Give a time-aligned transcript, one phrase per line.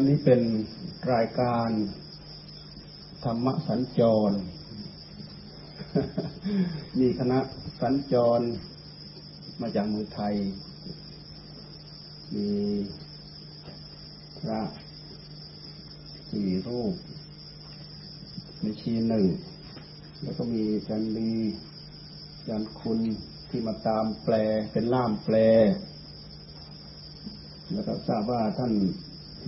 [0.00, 0.42] วันนี้เป็น
[1.14, 1.68] รายการ
[3.24, 4.32] ธรรมสัญจร
[6.98, 7.38] มีคณะ
[7.80, 8.40] สัญจร
[9.60, 10.34] มาจากเมืองไทย
[12.34, 12.50] มี
[14.40, 14.60] พระ
[16.30, 16.94] สี่รูป
[18.62, 19.26] มีชีหนึ่ง
[20.22, 21.32] แล้วก็มีจันดี
[22.48, 23.00] จันคุณ
[23.48, 24.34] ที่มาตามแปล
[24.72, 25.36] เป็นล่ามแปล
[27.72, 28.74] แล้วก็ทราบว่าท่าน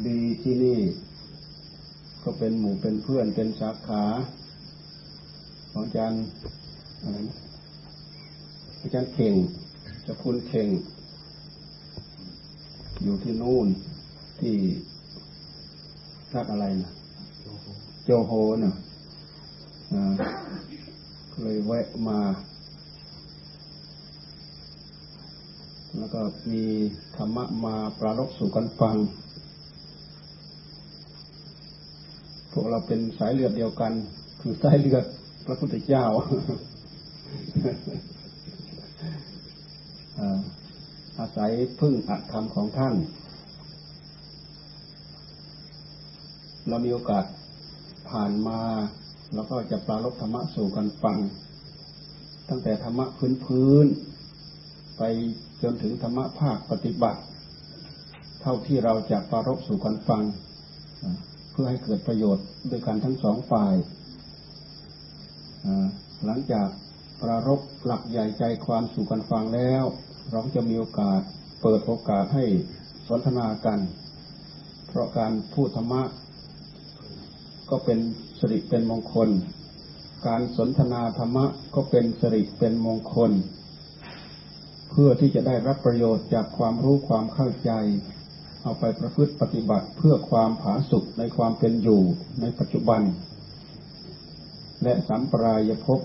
[0.08, 0.78] ดีที่นี่
[2.22, 4.02] ก็เป็นหมู่เป็นเพื่อนเป็นสาขา
[5.70, 6.24] ของอาจารย์
[7.02, 7.16] อะไร
[8.82, 9.34] อาจารย์เข่ง
[10.06, 10.68] จะคุณเข่ง
[13.02, 13.68] อยู่ที่นู่น
[14.40, 14.54] ที่
[16.34, 16.90] รักอะไรนะ
[18.04, 18.32] โจโฮ
[18.64, 18.74] นะ
[19.92, 20.12] อ่า
[21.30, 22.20] ก็เลยแวะมา
[25.98, 26.20] แล้วก็
[26.52, 26.64] มี
[27.16, 28.96] ธรรมะมาปรารบสู่กันฟัง
[32.52, 33.92] พวกเราเป็นสายเลือดเดียวกัน
[34.40, 35.04] คือสายเลือด
[35.46, 36.04] พระพุทธเจ้า
[41.18, 42.94] อาศัยพึ่งอัตธรรมของท่าน
[46.68, 47.24] เรามีโอกาส
[48.10, 48.60] ผ่านมา
[49.34, 51.18] แล้วก็จะปรารบธรรมะสู่กันฟัง
[52.48, 53.86] ตั้งแต่ธรรมะพื้นพื้น
[54.98, 55.02] ไป
[55.62, 57.20] จนถึงธรรมะภาคปฏิบัติ
[58.42, 60.22] เท่าที่เราจะปรารบสู่กันฟัง
[61.60, 63.74] พื่อให้เกิดประโยชน์ด้วยกันทั้งสองฝ่าย
[66.24, 66.68] หลังจาก
[67.22, 69.84] ปรารบหลักใหญ่ใจความสู่กันฟังแล้ว
[70.32, 71.20] เราจะมีโอกาส
[71.62, 72.44] เปิดโอกาสให้
[73.08, 73.78] สนทนากัน
[74.88, 76.02] เพราะการพูดธรรมะ
[77.70, 77.98] ก็เป็น
[78.38, 79.28] สิริเป็นมงคล
[80.26, 83.32] การสนทนาธรรมะก็เป็นสิริเป็นมงคล
[84.90, 87.72] เพื่อที่จะได้รับประโยชน์จากความรู้ความเข้าใจ
[88.63, 92.01] เอาไปประพฤติปฏิบัติเพื่อความผาสุกในความเป็นอยู่
[92.41, 93.01] ในปัจจุบัน
[94.83, 95.99] และสัมปรายภพ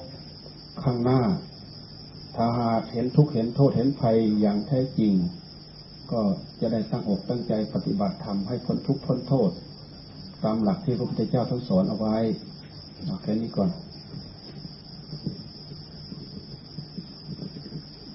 [0.82, 1.22] ข้างหน้า
[2.36, 5.12] ถ้าหากเห็นทุกข์เห็นโทษเห็นภัยอย่างแท้จริง
[6.12, 6.20] ก็
[6.60, 9.50] จะได้ตั้งอกตั้งใจปฏิบัติธรรมให้พ้นทุกข์พ้นโทษ
[10.44, 12.16] ตามหลักที่พระพุทธเจ้าท่านสอนเอาไว้
[13.04, 13.70] เอาแค่นี้ก่อน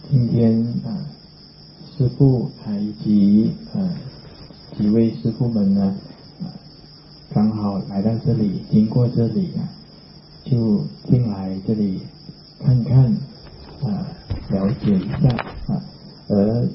[0.09, 0.35] 今天
[0.87, 0.89] 啊，
[1.93, 3.77] 师父还以及呃
[4.80, 5.94] 几位师傅们呢，
[7.34, 9.68] 刚好来到这里，经过这里啊，
[10.42, 12.00] 就进来这里
[12.64, 13.04] 看看
[13.82, 14.08] 啊，
[14.48, 15.28] 了解一下
[15.66, 15.84] 啊。
[16.28, 16.66] 而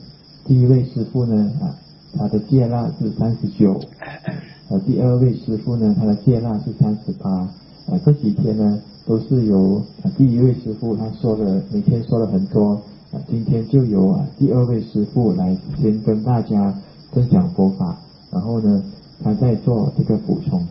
[0.45, 1.73] 第一位师傅呢啊，
[2.16, 3.81] 他的戒腊是三十九，
[4.69, 7.27] 呃，第二位师傅呢，他的戒腊是三十八。
[7.31, 9.83] 啊，这几天呢，都是由
[10.16, 12.79] 第一位师傅他说的，每天说了很多。
[13.27, 16.75] 今天就由啊第二位师傅来先跟大家
[17.15, 17.97] 分享佛法，
[18.32, 18.82] 然后呢，
[19.22, 20.66] 他再做这个补充。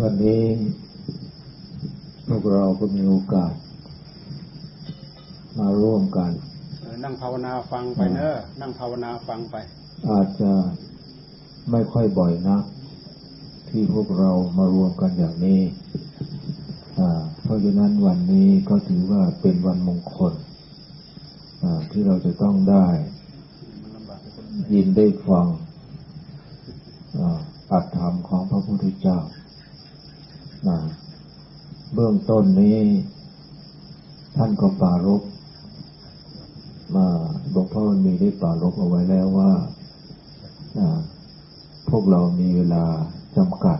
[0.00, 0.42] วันนี้
[2.28, 3.52] พวกเราก็มีโอกาส
[5.58, 6.30] มาร่วมกัน
[7.04, 9.56] นั่งภาวนาฟังไปเนอะนั่งภาวนาฟังไป
[10.10, 10.52] อาจจะ
[11.71, 12.63] ไม่ค่อยบ่อยนัก
[13.69, 15.61] ที่พวกเรามารวมกันอย่างนี้
[17.43, 20.33] เพราะฉะนั้นวันนี้ก็ถือว่าเป็นวันมงคล
[21.91, 22.87] ที่เราจะต้องได้
[24.73, 25.47] ยินได้ฟัง
[27.71, 29.19] อัตธรรมของพระพุทธเจ้า
[31.93, 32.79] เบื้องต้นนี้
[34.35, 35.21] ท่านก็ปารบ
[36.95, 37.07] มา
[37.51, 39.51] หลวงพ่อมีได้ปรารบเอาไว้แล้วว่า
[41.89, 42.85] พวกเรามีเวลา
[43.37, 43.79] จำกัด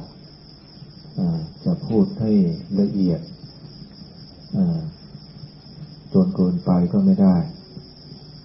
[1.66, 2.32] จะพูดให้
[2.80, 3.22] ละเอียด
[6.14, 7.36] จนเกินไปก็ไม่ได้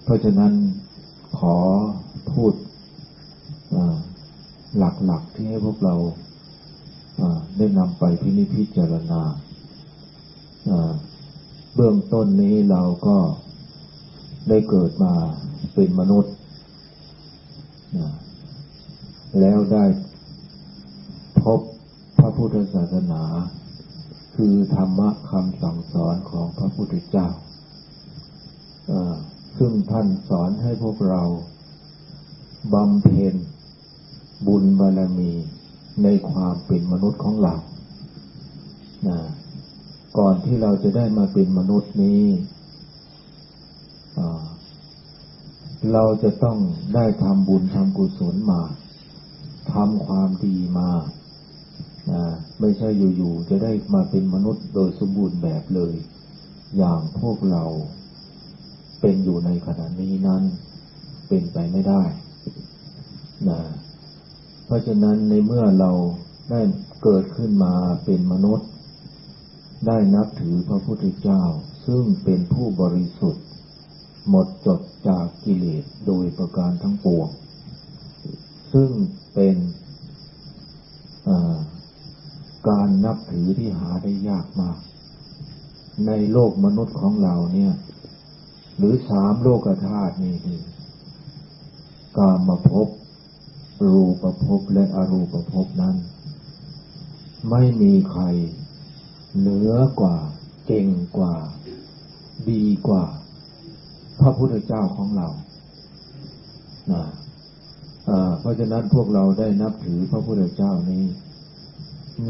[0.03, 0.53] เพราะฉะนั้น
[1.39, 1.57] ขอ
[2.31, 2.53] พูด
[4.77, 5.95] หลักๆที่ให้พวกเรา
[7.57, 9.21] ได้นำไปพินิจพิจารณา
[11.75, 13.17] เบื้องต้นนี้เราก็
[14.49, 15.13] ได้เกิดมา
[15.73, 16.33] เป็นมนุษย์
[19.39, 19.85] แล้วได้
[21.41, 21.59] พบ
[22.17, 23.23] พระพุทธศาสนา
[24.35, 27.27] คือธรรมะคำสั่งสอนของพระพุทธเจ้า
[29.57, 31.21] ซึ่งท่านสอนให้พวกเรา
[32.73, 33.35] บำเพ็ญ
[34.47, 35.31] บุญบารมี
[36.03, 37.55] ในความเป็นมนุษย์ของเรา
[40.17, 42.23] ก่อนที่เราจะได้มาเป็นมนุษย์นี้
[45.93, 46.57] เราจะต้อง
[46.95, 48.61] ได้ทำบุญทำกุศลมา
[49.73, 50.91] ทำความดีมา
[52.11, 52.23] นะ
[52.59, 55.93] ไม่ใช่อยู่ๆจะได้มาเป็นมนุษย์โดยสมบูรณ์แบบเลย
[56.77, 57.63] อย่างพวกเรา
[59.01, 60.43] เป็นอยู่ในขณะนี้นั้น
[61.27, 62.03] เป็นไปไม่ได้
[63.49, 63.59] นะ
[64.65, 65.91] เพราะฉะนั้นในเมื่อเรา
[66.51, 66.61] ได้
[67.03, 67.73] เกิดขึ้นมา
[68.05, 68.67] เป็นมนุษย์
[69.87, 71.43] ได้นับถือพระพุทธเจ้า
[71.87, 73.45] ซึ่งเป็นผู้บริสุทธิ์
[74.29, 77.29] หมดจดจากกิเลสโดยประการทั้งปวง
[78.73, 78.89] ซึ่ง
[79.35, 79.57] เป็น
[82.69, 84.77] การนับถือที่หาได้ยากมาก
[86.07, 87.73] ในโลกมนุษย์ของเราเนี่ย
[88.77, 90.35] หรือสามโลกธาตุนี่
[92.17, 92.87] กามาพบ
[93.85, 95.95] รูปภพและอรูปภพนั้น
[97.49, 98.23] ไม่มีใคร
[99.39, 100.17] เหนือกว่า
[100.65, 100.87] เก่ง
[101.17, 101.35] กว่า
[102.49, 103.05] ดีกว่า
[104.19, 105.27] พระพุทธเจ้าของเรา
[106.91, 107.03] นะ
[108.39, 111.05] เพราะฉะนั้นพวกเราได้นับถือพระพุทธเจ้านี้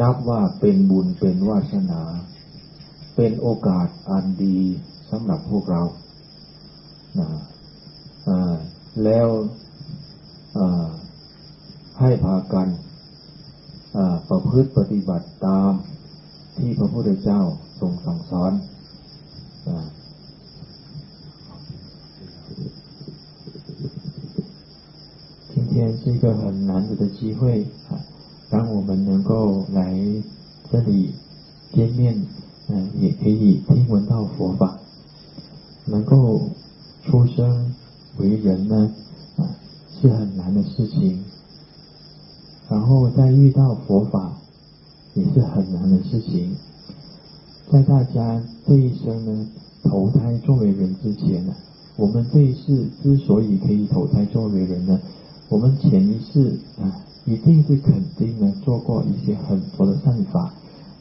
[0.01, 2.03] นับว่าเป็นบุญเป็นวาสนา
[3.15, 4.59] เป็นโอกาสอันดี
[5.11, 5.81] สำหรับพวกเรา
[9.03, 9.27] แล้ว
[11.99, 12.67] ให้พากัน
[14.29, 15.71] ประพฤติปฏิบัติตาม
[16.57, 17.41] ที่พระพุทธเจ้า
[17.79, 18.51] ทรงสั่งสอน
[25.75, 27.99] 天是一个很难得的机会啊，
[28.49, 29.93] 当我们能够来
[30.71, 31.09] 这里
[31.73, 32.25] 见面，
[32.69, 34.79] 嗯，也可以听闻到佛法，
[35.83, 36.39] 能够
[37.03, 37.75] 出生
[38.19, 38.89] 为人呢，
[39.35, 39.43] 啊，
[39.99, 41.25] 是很难的事情。
[42.69, 44.31] 然后再遇到佛法，
[45.13, 46.55] 也是很难的事情。
[47.69, 49.47] 在大家这一生呢，
[49.83, 51.53] 投胎作为人之前呢，
[51.97, 55.01] 我们这一世之所以可以投胎作为人呢，
[55.49, 60.53] 我们前一世啊，一定是肯定呢做过一些很多的善法，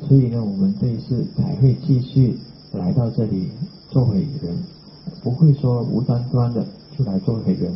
[0.09, 2.39] 所以呢，我们这一世才会继续
[2.73, 3.49] 来到这里
[3.91, 4.57] 做回人，
[5.23, 7.75] 不会说无端端的就来做回人。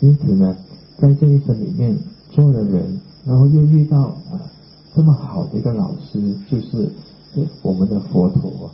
[0.00, 0.56] 因此呢，
[0.98, 1.96] 在这一生里面。
[2.32, 4.36] 做的人，然后又遇到啊
[4.94, 6.90] 这么好的一个老师，就是
[7.62, 8.70] 我们的佛陀。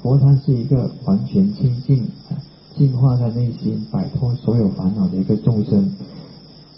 [0.00, 2.38] 佛他是一个完全清净啊、
[2.77, 5.95] 净化他内心、摆脱所有烦恼的一个众生。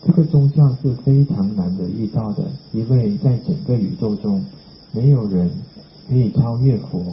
[0.06, 4.44] 这个宗教是非常难得遇到的，因为在整个宇宙中，
[4.92, 5.52] 没有人
[6.08, 7.04] 可以超越佛。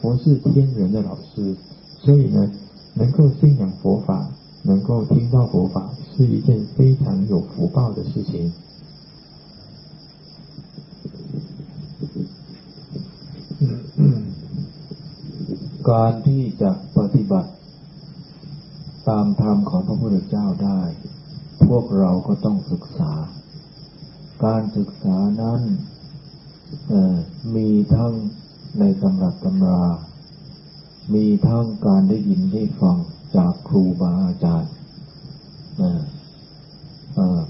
[0.00, 1.56] 佛是天人的老师，
[2.00, 2.50] 所以呢，
[2.94, 4.30] 能够信仰佛法。
[4.68, 8.52] 能够听到佛法是一件非常有福报的事情。
[15.88, 17.50] การที่จะปฏิบัติ
[19.09, 20.81] ตามธรรมของพระพุทธเจ้าได้
[21.67, 23.13] พวกเราก็ต้องศึกษา
[24.45, 25.61] การศึกษานั้น
[27.55, 28.13] มีทั้ง
[28.79, 29.83] ในตำรับตำรา
[31.13, 32.97] มีทั้งการได้ยินได้ฟัง
[33.35, 34.73] จากครูบาอาจารย์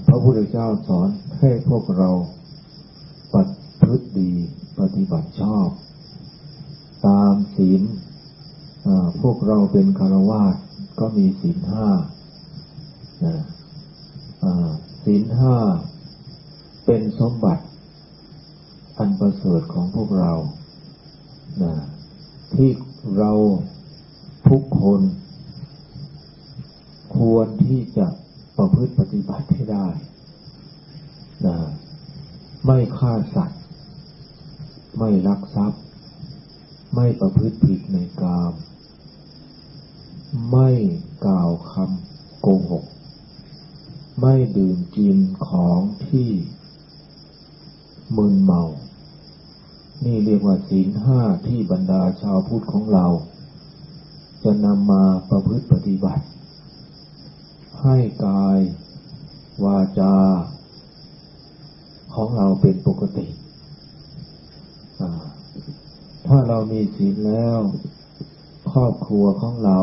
[0.06, 1.08] พระพุทธเจ้าสอน
[1.38, 2.10] ให้พวกเรา
[3.34, 4.32] ปฏิพฤติดี
[4.78, 5.68] ปฏิบัติชอบ
[7.06, 7.82] ตามศีล
[9.22, 10.56] พวกเราเป็นคารวาส
[11.04, 11.86] ก็มีศีลห้า
[15.04, 15.56] ศีลห้า
[16.84, 17.64] เป็นสมบัติ
[18.98, 20.32] อันประเสริฐของพวกเรา
[22.54, 22.70] ที่
[23.18, 23.32] เรา
[24.48, 25.00] ทุกคน
[27.16, 28.06] ควรที่จะ
[28.56, 29.86] ประพฤติปฏิบัติให้ได้
[31.46, 31.56] นะ
[32.64, 33.62] ไม่ฆ่าสัตว์
[34.98, 35.82] ไม่ลักทรัพย์
[36.94, 38.52] ไม่ประพฤติผิดในกาม
[40.50, 40.68] ไม่
[41.26, 42.84] กล่าวคำโกหก
[44.20, 45.16] ไม่ดื่มกิน
[45.48, 46.30] ของที่
[48.16, 48.62] มึนเมา
[50.04, 53.06] นี่เรียกว่าศีลห้าที่บรรดาชาวพุทธของเรา
[54.44, 56.24] จะนำมาประพฤติปฏิบัติ
[57.82, 57.96] ให้
[58.26, 58.58] กาย
[59.64, 60.16] วาจา
[62.14, 63.26] ของเราเป็นปกติ
[66.26, 67.58] ถ้าเรามีศีลแล้ว
[68.72, 69.78] ครอบครัวของเรา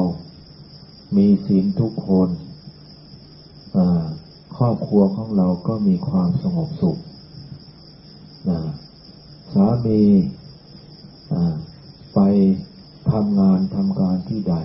[1.15, 2.29] มีศีลทุกคน
[4.57, 6.97] ครอบครัวของเราก็มีความสงบสุข
[9.53, 10.01] สามี
[12.13, 12.19] ไป
[13.11, 14.55] ทำงานทำการที่ใด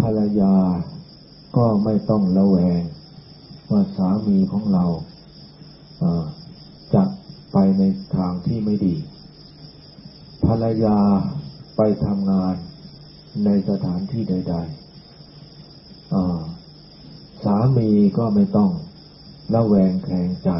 [0.00, 0.56] ภรรยา
[1.56, 2.82] ก็ไม่ต้องระแวง
[3.70, 4.84] ว่าสามีของเรา
[6.94, 7.04] จะ
[7.52, 7.82] ไปใน
[8.16, 8.96] ทางที่ไม่ดี
[10.46, 10.98] ภรรยา
[11.76, 12.54] ไปทำงาน
[13.44, 14.79] ในสถานที่ใด ๆ
[17.44, 18.70] สามีก็ไม่ต้อง
[19.54, 20.50] ระแวงแคลงใจ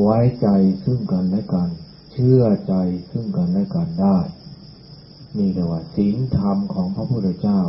[0.00, 0.48] ไว้ใจ
[0.84, 1.68] ซึ่งกันและกัน
[2.12, 2.74] เชื่อใจ
[3.10, 4.18] ซึ่งกันและกันได้
[5.36, 7.60] นี่เรียกว่าศีลธรรมของพระพุทธเจ้า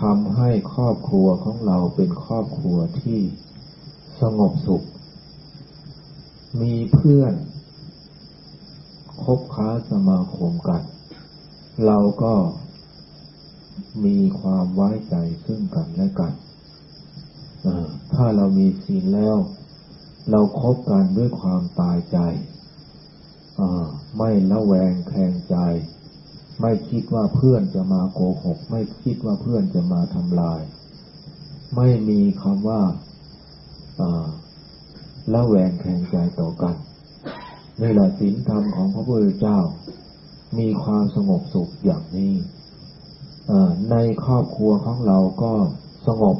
[0.00, 3.20] ทำให้ครอบครัวของเราเป็นครอบครัวที่
[4.20, 4.82] สงบสุข
[6.60, 7.34] มีเพื่อน
[9.24, 10.82] คบค้าสมาคมกัน
[11.86, 12.34] เราก็
[14.04, 15.16] มีความไว้ใจ
[15.46, 16.32] ซึ่งกันและกัน
[18.12, 19.36] ถ้าเรามีศีลแล้ว
[20.30, 22.18] เราครบกันด้วยความตายใจ
[24.16, 25.56] ไม่ละแวงแคลงใจ
[26.60, 30.60] ไม่คิดว่าเพื่อนจะมาโกหก ไม่คิดว่าเพื่อนจะมาทำลาย
[31.76, 32.82] ไม่มีคำว่า
[35.34, 36.76] ละแวงแคลงใจต่อกัน
[37.80, 39.58] นี่แหละศีลธรรมของพระพุทธเจ้า
[40.58, 42.32] มีความสงบสุขอย่างนี้
[43.90, 45.52] ในครอบครัวของเราก็
[46.06, 46.36] สงบ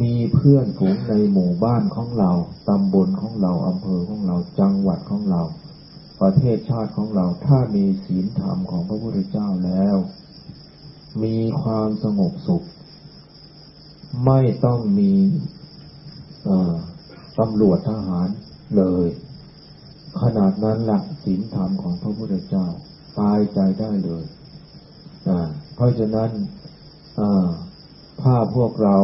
[0.00, 2.30] มีเพื่อนฝูงในหมู่บ้านของเรา
[2.68, 5.42] ตำบลของเรา อำเภอของเรา จังหวัดของเรา
[6.20, 9.96] ประเทศชาติของเรา ถ้ามีศีลธรรมของพระพุทธเจ้าแล้ว
[11.24, 12.62] มีความสงบสุข
[14.26, 15.12] ไม่ต้องมี
[17.38, 18.28] ตำรวจทหาร
[18.76, 19.06] เลย
[20.22, 22.66] ขนาดนั้นละศีลธรรมของพระพุทธเจ้า
[23.18, 24.24] ตายใจได้เลย
[25.75, 26.29] เพราะฉะนั้น
[28.21, 28.97] ถ้าพวกเรา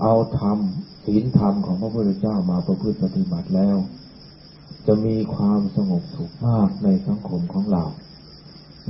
[0.00, 0.58] เอาธรรม
[1.04, 3.76] ศีลธรรมของพระพุทธเจ้ามาประพฤติปฏิบัติแล้ว
[4.86, 7.84] จะมีความสงบสุขมากในสังคมของเรา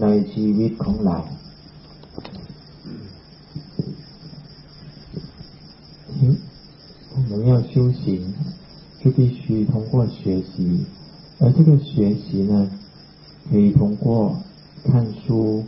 [0.02, 1.18] ในชีวิตของเรา
[7.30, 8.32] 我们要修行，
[9.00, 10.54] 就必须通过学习，
[11.40, 12.68] 而这个学习呢，
[13.48, 14.36] 可以通过
[14.83, 15.63] 看书、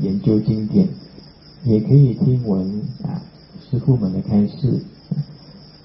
[0.00, 0.88] 研究经典，
[1.64, 3.22] 也可以听闻啊
[3.70, 4.82] 师父们的开示。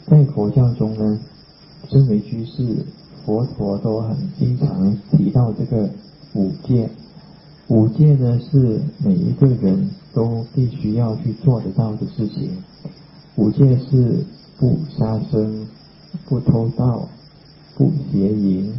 [0.07, 1.19] 在佛教中呢，
[1.89, 2.85] 身为居士，
[3.25, 5.89] 佛陀都很经常提到这个
[6.33, 6.89] 五戒。
[7.67, 12.51] 五戒呢，是每一个人都必须要去做得到的事情。
[13.35, 14.25] 五戒是
[14.57, 15.67] 不杀生。
[16.27, 17.07] 不偷盗，
[17.77, 18.73] 不邪淫，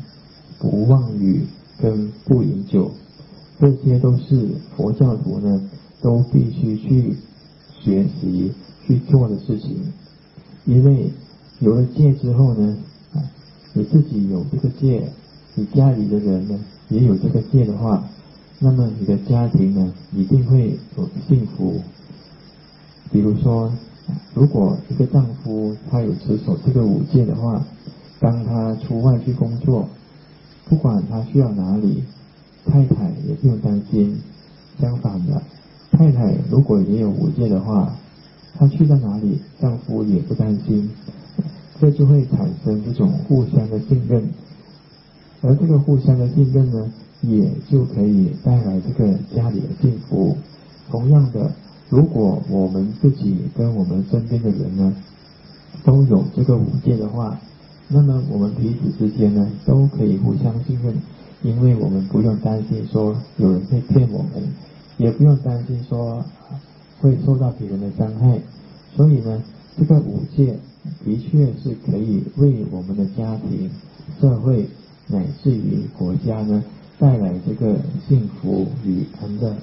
[0.59, 1.47] 不妄语，
[1.81, 2.91] 跟不饮酒，
[3.59, 7.17] 这些都是佛教徒呢都必须去
[7.81, 8.53] 学习
[8.87, 9.77] 去做的事情。
[10.65, 11.11] 因为
[11.61, 12.77] 有了戒之后呢，
[13.15, 13.23] 啊，
[13.73, 15.13] 你自己有这个戒，
[15.55, 18.09] 你家里的人呢也有这个戒的话，
[18.59, 21.81] 那么你的家庭呢一定会有幸福。
[23.11, 23.73] 比如说。
[24.35, 27.65] 如果一个丈夫他有持守这个五戒的话，
[28.19, 29.89] 当他出外去工作，
[30.69, 32.03] 不管他去到哪里，
[32.67, 34.21] 太太也不用担心。
[34.81, 35.43] 相反的，
[35.91, 37.95] 太太如果也有五戒的话，
[38.55, 40.91] 她去到哪里，丈夫也不担心。
[41.81, 44.31] 这就会产生这种互相的信任，
[45.43, 46.93] 而这个互相的信任呢，
[47.23, 50.37] 也就可以带来这个家里的幸福。
[50.91, 51.53] 同样的。
[51.89, 54.97] 如果我们自己跟我们身边的人呢，
[55.85, 57.39] 都有这个五戒的话，
[57.89, 60.95] 那么我们彼此之间呢，都可以互相信任，
[61.44, 64.54] 因为我们不用担心说有人会骗我们，
[64.98, 66.24] 也不用担心说
[67.00, 68.40] 会受到别人的伤害。
[68.96, 69.44] 所以呢，
[69.78, 70.58] 这个五戒
[71.06, 73.70] 的确是可以为我们的家庭、
[74.20, 74.68] 社会
[75.08, 76.64] 乃至于国家呢，
[76.98, 77.76] 带来这个
[78.08, 79.56] 幸福与安乐。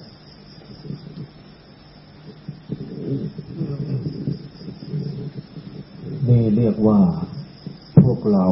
[6.28, 7.00] นี่เรียกว่า
[8.02, 8.46] พวกเรา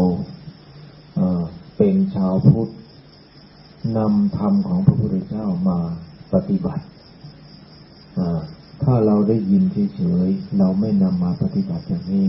[1.77, 2.69] เป็นชาวพุทธ
[3.98, 5.80] นำธรรมของพระพุทธเจ้ามา
[6.34, 6.84] ปฏิบัติ
[8.84, 9.64] ถ้าเราได้ยิน
[9.96, 12.28] เฉยๆ เราไม่นำมาปฏิบัติอย่างนี้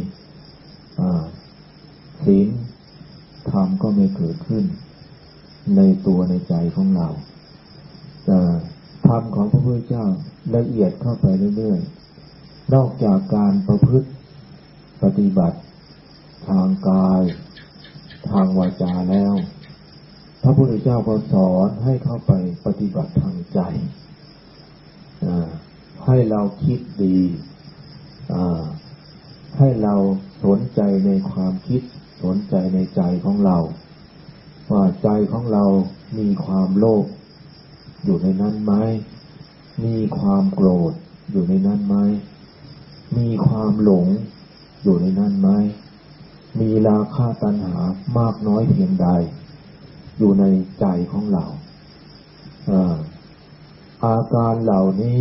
[2.25, 2.49] ศีล
[3.51, 4.65] ธรรมก็ไม่เกิดขึ้น
[5.77, 7.09] ในตัวในใจของเรา
[9.07, 10.07] ธรรมของพระพุทธเจ้า
[10.57, 14.09] ละเอียดเข้าไปเรื่อยๆ นอกจากการประพฤติ
[15.03, 15.59] ปฏิบัติ
[16.49, 17.23] ทางกาย
[18.31, 19.35] ทางวาจาแล้ว
[20.49, 22.33] ระพุทธเจ้าก็สอนให้เข้าไป
[22.65, 23.61] ปฏิบัติทางใจ
[26.07, 27.19] ให้เราคิดดี
[29.59, 29.95] ให้เรา
[30.45, 31.83] สนใจในความคิด
[32.23, 33.59] สนใจในใจของเรา
[34.71, 35.65] ว่าใจของเรา
[36.19, 37.05] มีความโลภ
[38.05, 38.73] อยู่ในนั้นไหม
[39.85, 40.93] มีความโกรธ
[41.31, 41.97] อยู่ในนั้นไหม
[43.17, 44.07] มีความหลง
[44.83, 45.49] อยู่ในนั้นไหม
[46.61, 47.77] มีราคาตัณหา
[48.19, 49.09] มากน้อยเพียงใด
[50.19, 50.45] อยู่ใน
[50.81, 51.45] ใจของเรา
[54.05, 55.21] อาการเหล่านี้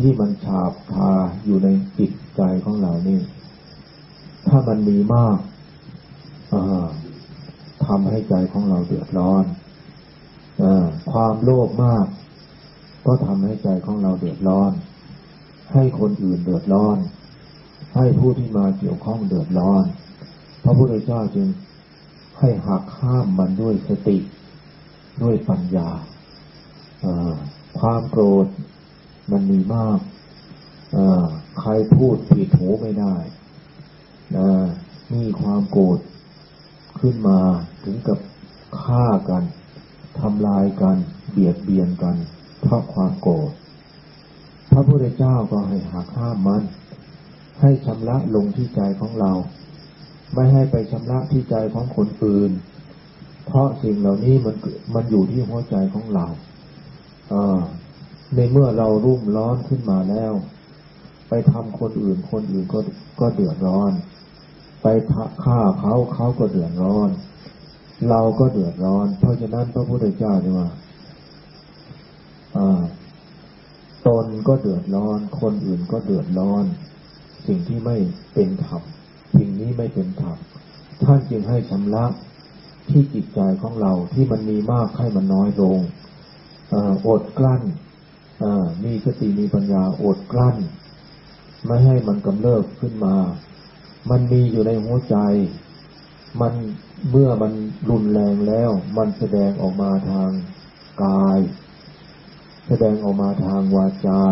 [0.00, 1.12] ที่มันฉาบทา
[1.44, 3.20] อยู่ในจิตใจของเรานี่
[4.48, 5.38] ถ้ามันมีมาก
[7.86, 9.44] ทำให้ใจของเราเดือดร้อน
[10.62, 10.64] อ
[11.12, 12.06] ความโลภมาก
[13.06, 14.72] ก็ทำให้ใจของเราเดือดร้อน
[15.72, 16.96] ให้คนอื่นเดือดร้อน
[17.96, 19.84] ให้ผู้ที่มาเกี่ยวข้องเดือดร้อน
[20.64, 21.48] พระพุทธเจ้าจึง
[22.38, 24.18] ให้หักห้ามมันด้วยสติ
[25.22, 25.88] ด้วยปัญญา
[27.78, 28.46] ความโกรธ
[29.30, 29.98] มันมีมาก
[31.60, 33.14] ใครพูดผิดหูไม่ได้
[35.12, 35.98] มีความโกรธ
[37.00, 37.40] ขึ้นมา
[37.84, 38.18] ถึงกับ
[38.82, 39.42] ฆ่ากัน
[40.20, 40.96] ทำลายกัน
[41.30, 42.16] เบียดเบียนกัน
[42.60, 43.50] เพราะความโกรธ
[44.70, 46.62] พระพุทธเจ้าก็ให้หักห้ามมัน
[47.60, 49.32] ให้ชำระลงที่ใจของเรา
[50.34, 52.50] ไม่ให้ไปชำระที่ใจของคนอื่น
[53.46, 54.54] เพราะสิ่งเหล่านี้มัน
[54.94, 56.26] มันอยู่ที่หัวใจของเรา
[57.28, 57.60] เออ
[58.34, 60.32] ในเมื่อเรารุ่มร้อนขึ้นมาแล้ว
[61.28, 62.80] ไปทำคนอื่น คนอื่นก็
[63.20, 63.92] ก็เดือดร้อน
[64.82, 64.86] ไป
[65.44, 67.08] ฆ่าเขาเขาก็เดือดร้อน
[68.10, 70.68] เราก็เดือดร้อน เพราะฉะนั้นพระพุทธเจ้าเนี่ยว่า
[74.06, 76.64] ตนก็เดือดร้อน คนอื่นก็เดือดร้อน
[77.46, 77.96] สิ่งที่ไม่
[78.34, 78.82] เป็นธรรม
[79.34, 80.36] สิ่งนี้ไม่เป็นธรรม
[81.02, 82.04] ท่านจึงให้ชำระ
[82.88, 85.78] ที่จิตใจของเราที่มันมีมากให้มันน้อยลง
[87.08, 87.62] อดกลั้น
[88.84, 90.56] มีสติมีปัญญาอดกลั้น
[91.66, 93.16] ไม่ให้มันกำเริบขึ้นมา
[94.10, 95.16] มันมีอยู่ในหัวใจ
[96.40, 96.52] มัน
[97.10, 97.52] เมื่อมัน
[97.90, 100.30] รุนแรงแล้ว มันแสดงออกมาทาง
[101.04, 101.38] กาย
[102.66, 104.22] แสดงออกมาทางวาจา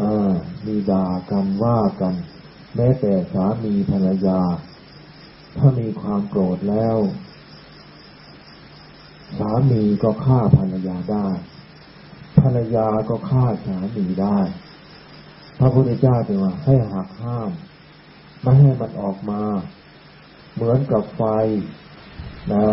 [0.00, 0.32] อา
[0.66, 2.14] มีด่ากันว่ากัน
[2.76, 4.40] แม้แต่สามีภรรยา
[5.56, 6.96] ถ้ามีความโกรธแล้ว
[9.38, 11.28] สามีก็ฆ่าภรรยาได้
[12.40, 14.38] ภรรยาก็ฆ่าสามีได้
[15.58, 17.50] พระพุทธเจ้าจึงว่าให้หักห้าม
[18.42, 19.42] ไม่ให้มันออกมา
[20.54, 21.22] เหมือนกับไฟ
[22.52, 22.68] นะ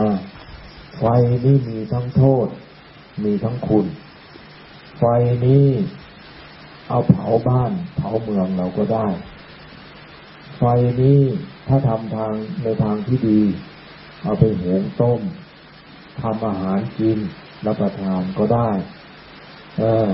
[0.99, 1.03] ไฟ
[1.45, 2.47] นี้มีทั้งโทษ
[3.23, 3.85] มีทั้งคุณ
[4.99, 5.03] ไฟ
[5.45, 5.67] นี้
[6.89, 9.07] เอาเผาบ้าน เผาเมืองเราก็ได้
[10.57, 10.63] ไฟ
[11.01, 11.19] นี้
[11.67, 13.41] ถ้าทำทางในทางที่ดี
[14.23, 15.21] เอาไปหุงต้ม
[16.21, 17.17] ทำอาหารกิน
[17.65, 18.69] รับประทานก็ได้
[19.79, 20.11] เออ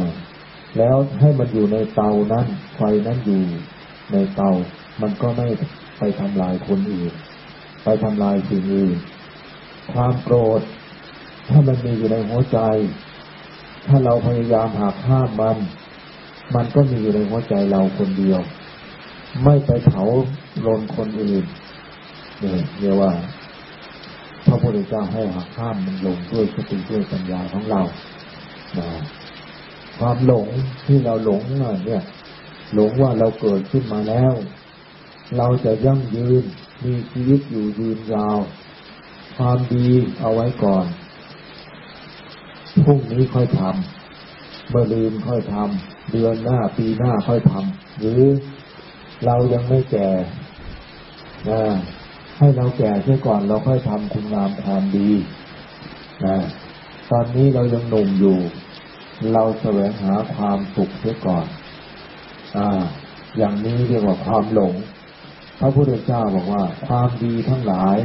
[0.78, 2.46] แล้วให้มันอยู่ในเตานั้น
[2.78, 3.42] ไฟนั้นอยู่
[4.12, 4.50] ในเตา
[5.02, 5.48] มันก็ไม่
[5.98, 7.14] ไปทำลายคนอื่น
[7.84, 8.98] ไปทำลายสิ่งอื่น
[9.94, 10.62] ความโกรธ
[11.50, 12.60] ถ้ามันมีอยู่ในหัวใจ
[13.88, 15.58] ถ้าเราพยายามหักห้ามมัน
[16.56, 18.42] มันก็มีอยู่ในหัวใจเราคนเดียว
[19.44, 20.04] ไม่ไปเผา
[20.66, 21.46] ลนคนอื่น
[22.40, 23.12] เนี่ยเรียกว่า
[24.46, 27.82] พระพุทธเจ้าให้หักห้ามมันลงด้วยสติด้วยปัญญาของเรา
[28.78, 28.90] นะ
[30.00, 30.48] ความหลง
[30.86, 31.42] ที่เราหลง
[31.86, 32.04] เนี่ย
[32.74, 34.34] หลงว่าเราเกิดขึ้นมาแล้ว
[35.38, 36.44] เราจะยั่งยืน
[36.84, 38.38] มีชีวิตอยู่ยืนยาว
[39.38, 39.88] ความดี
[40.20, 40.86] เอาไว้ก่อน
[42.84, 48.22] พรุ่งนี้ค่อยทำเมื่อลืมค่อยทำเดือนหน้าปีหน้าค่อยทำหรือ
[49.26, 50.10] เรายังไม่แก่
[51.50, 51.62] นะ
[52.38, 55.10] ให้เราแก่เสียก่อนเราค่อยทำคุณงามความดี
[56.26, 56.38] นะ
[57.12, 58.38] ตอนนี้เรายังหนุ่มอยู่
[59.34, 61.46] เราแสวงหาความสุขเสียก่อน
[62.58, 62.68] อ่า
[63.38, 64.74] อย่างนี้เรียกว่าความหลง
[65.60, 67.98] พระพุทธเจ้าบอกว่า ความดีทั้งหลาย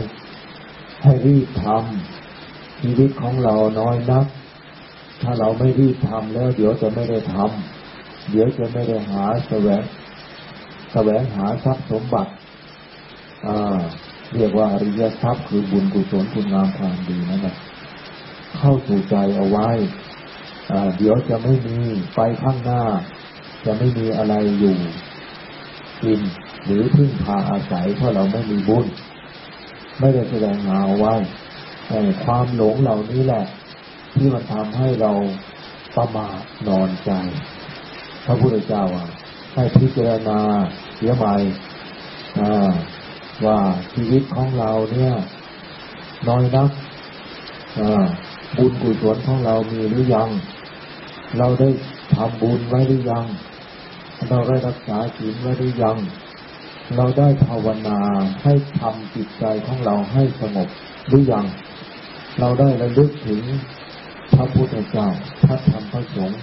[1.03, 4.27] ให้รีบทำชีวิตของเราน้อยนัก
[5.23, 9.83] ถ้าเราไม่รีบทำแล้ว เดี๋ยวจะไม่ได้ทำเดี๋ยวจะไม่ได้หาแสวง
[10.93, 12.33] แสวงหาทรัพย์สมบัติ
[13.47, 13.81] อ่า
[14.35, 17.57] เรียกว่าอริยทรัพย์คือบุญกุศลคุณงามความดีนั่นแหละ
[18.59, 19.69] เข้าสู่ใจเอาไว้
[20.97, 21.79] เดี๋ยวจะไม่มี
[22.15, 22.83] ไปข้างหน้า
[23.65, 24.77] จะไม่มีอะไรอยู่
[26.03, 26.21] กิน
[26.65, 28.87] หรือพึ่งพาอาศัยเพราะเราไม่มีบุญ
[30.01, 31.15] ไม่ได้แสดงหาไว้
[31.87, 33.45] แต่ความหลงเหล่านี้แหละ
[34.15, 35.13] ที่มันทำให้เรา
[35.97, 37.11] ประมาทนอนใจ
[38.27, 39.07] พระพุทธเจ้าว่า
[39.57, 40.39] ให้พิจารณา
[40.97, 41.35] เสียใหม่
[43.45, 43.59] ว่า
[43.93, 45.15] ชีวิตของเราเนี่ย
[46.29, 46.71] น้อยนัก
[48.57, 50.29] บุญกุศลของเรามีหรือยัง
[51.39, 51.69] เราได้
[52.15, 53.25] ทำบุญไว้หรือยัง
[54.29, 55.97] เราได้รักษาศีลไว้หรือยัง
[56.97, 58.01] เราได้ภาวนา
[58.43, 60.69] ให้ทำจิตใจของเราให้สงบ
[61.09, 61.47] หรือยัง
[62.41, 63.43] เราได้ระลึกถึง
[64.35, 65.09] พระพุทธเจ้า
[65.45, 66.41] พระธรรมพระสงฆ์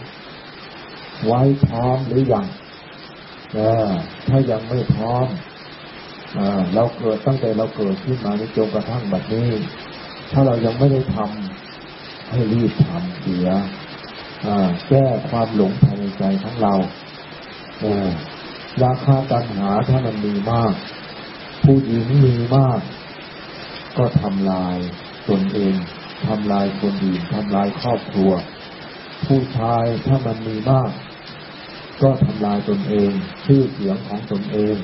[1.26, 2.46] ไว้พร้อมหรือยัง
[4.28, 5.28] ถ้ายังไม่พร้อม
[6.76, 9.50] เราเกิดตั้งแต่เราเกิดขึ้นมาในจนกระทั่งแบบนี้
[10.32, 13.48] ถ้าเรายังไม่ได้ทำให้รีบทำเสีย
[14.90, 16.74] แก้ความหลงภายในใจของเรา
[18.84, 20.74] ราคาตัณหาถ้ามันมีมาก
[21.64, 22.80] ผู้หญิงมีมาก
[23.98, 24.78] ก็ทำลาย
[25.30, 25.76] ตนเอง
[26.28, 28.32] ทำลายคนอื่นทำลายครอบครัว
[29.28, 30.90] ผู้ชายถ้ามันมีมาก
[32.02, 33.12] ก็ทำลายตนเอง
[33.46, 34.76] ชื่อเสียงของตนเอง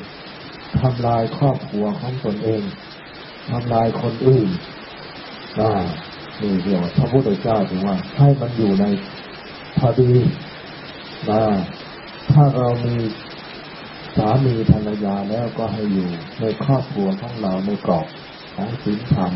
[0.82, 2.62] ทำลายครอบครัวของตนเอง
[3.52, 4.50] ทำลายคนอื่น
[5.60, 5.72] นะ
[6.42, 8.86] นี่เดียวพระพุทธเจ้าถึงว่า ให้มันอยู่ใน
[9.78, 10.12] พอดี
[11.30, 11.42] นะ
[12.32, 12.96] ถ้าเรามี
[14.18, 18.08] สามีภรรยาแล้วก็ให้อยู่ในครอบครัวของเราในกรอบ
[18.56, 19.32] ของศีลธรรม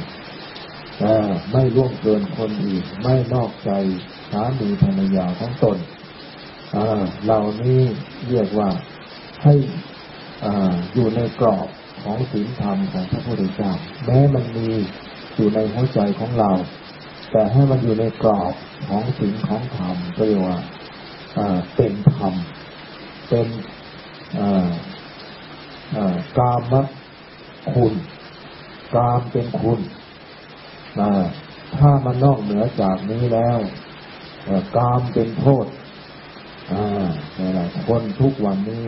[1.52, 3.72] ไม่ล่วงเกินคนอื่น ไม่นอกใจ
[4.32, 5.78] สามีภรรยาของตน
[7.26, 7.82] เหล่านี้
[8.30, 8.70] เรียกว่า
[9.44, 9.54] ให้
[10.94, 11.68] อยู่ในกรอบ
[12.04, 13.72] ของศีลธรรมของพระพุทธเจ้า
[14.06, 14.68] แม้มันมี
[15.36, 16.52] อยู่ในหัวใจของเรา
[17.32, 18.54] แต่ให้มันอยู่ในกรอบ
[18.88, 20.58] ของศีลของธรรมก็เรียกว่า
[21.76, 22.34] เป็นธรรม
[23.30, 23.48] เป็น
[26.38, 26.74] กาม
[27.74, 27.94] คุณ
[28.96, 29.80] กามเป็นคุณ
[31.78, 33.58] ถ้ามันนอกเหนือจากนี้แล้ว
[34.78, 35.66] กามเป็นโทษ
[37.88, 38.88] คนทุกวันนี้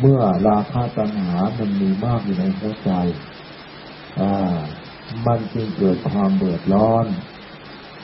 [0.00, 2.92] เมื่อราคาตัณหามันมีมากอยู่ในหัวใจ
[5.26, 7.06] มันจึงเกิดความเดือดร้อน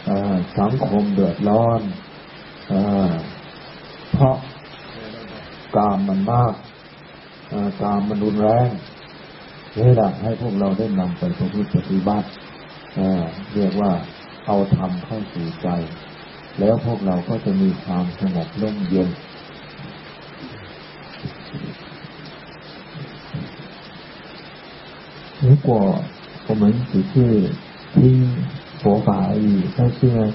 [0.09, 0.11] อ
[0.59, 1.81] สังคมเดือดร้อน
[2.73, 2.75] อ
[4.13, 4.37] เพราะ
[5.77, 6.55] กามมันมาก
[7.83, 8.69] กามมันรุนแรง
[9.79, 12.29] นี่แหละให้พวกเราได้นำไปประพฤติปฏิบัติ
[13.55, 13.93] เรียกว่า
[14.47, 15.69] เอาธรรมเข้าสู่ใจ
[16.60, 19.10] แล้วพวกเราก็จะมีความสงบร่มเย็น
[25.44, 25.68] 如果
[26.48, 27.50] 我们只是
[27.96, 27.98] 听
[28.82, 30.34] 佛法而已，但是呢，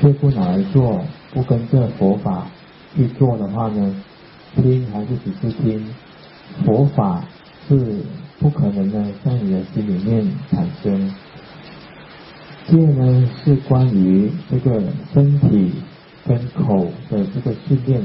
[0.00, 2.46] 却不拿来做，不跟着佛法
[2.94, 3.80] 去做的话呢，
[4.54, 5.94] 听还是只是听，
[6.64, 7.24] 佛法
[7.68, 8.04] 是
[8.38, 11.14] 不可能的在你的心里面产生。
[12.71, 14.81] 戒呢是关于这个
[15.13, 15.73] 身体
[16.25, 18.01] 跟口的这个训练，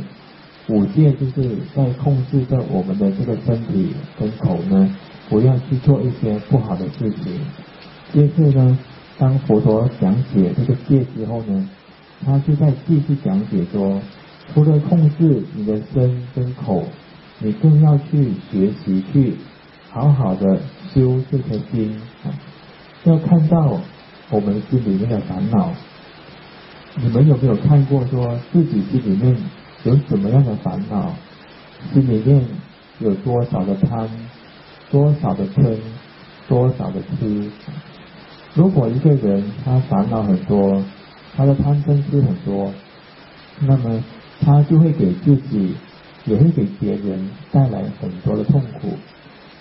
[0.69, 4.95] 五戒就是在控制着我们的这个身体跟口呢。
[5.29, 7.41] 不要去做一些不好的事情。
[8.13, 8.79] 接着呢，
[9.19, 11.69] 当佛陀讲解这个戒之后呢，
[12.25, 14.01] 他就在继续讲解说，
[14.55, 16.85] 除了控制你的身跟口，
[17.41, 19.35] 你更要去学习去
[19.91, 20.61] 好好的
[20.95, 22.01] 修这颗心，
[23.03, 23.81] 要看到
[24.31, 25.73] 我们心里面的烦恼。
[26.97, 29.37] 你们有没有看过说自己心里面
[29.85, 31.15] 有什么样的烦恼？
[31.93, 32.45] 心里面
[32.99, 34.09] 有多少的贪？
[34.91, 35.77] 多少的嗔，
[36.49, 37.51] 多少的痴。
[38.55, 40.83] 如果一个人他烦恼很多，
[41.37, 42.73] 他的贪嗔痴很多，
[43.61, 44.03] 那么
[44.41, 45.75] 他就会给自己，
[46.25, 48.97] 也会给别人带来很多的痛苦。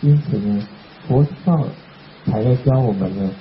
[0.01, 0.67] 因此呢，
[1.08, 1.67] 佛教
[2.25, 3.32] 才要教我们呢，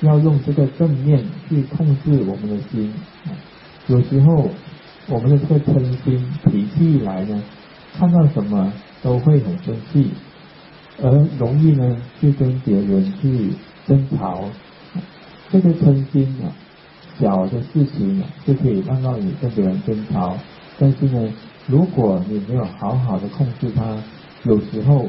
[0.00, 2.92] 要用这个正面去控制我们的心。
[3.86, 4.50] 有时候
[5.08, 7.42] 我们的这个嗔心脾气一来呢，
[7.96, 10.10] 看到什么都会很生气。
[11.00, 13.52] 而容易呢，去跟别人去
[13.86, 14.44] 争吵，
[15.48, 16.50] 这个嗔心啊，
[17.18, 20.36] 小的事情啊，就可以让到你跟别人争吵。
[20.76, 21.32] 但是呢，
[21.66, 23.96] 如果你没有好好的控制它，
[24.42, 25.06] 有时候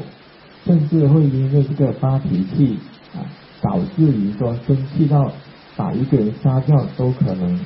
[0.64, 2.78] 甚至会因为这个发脾气
[3.14, 3.26] 啊，
[3.60, 5.30] 导致于说生气到
[5.76, 7.58] 把一个人杀掉都可能。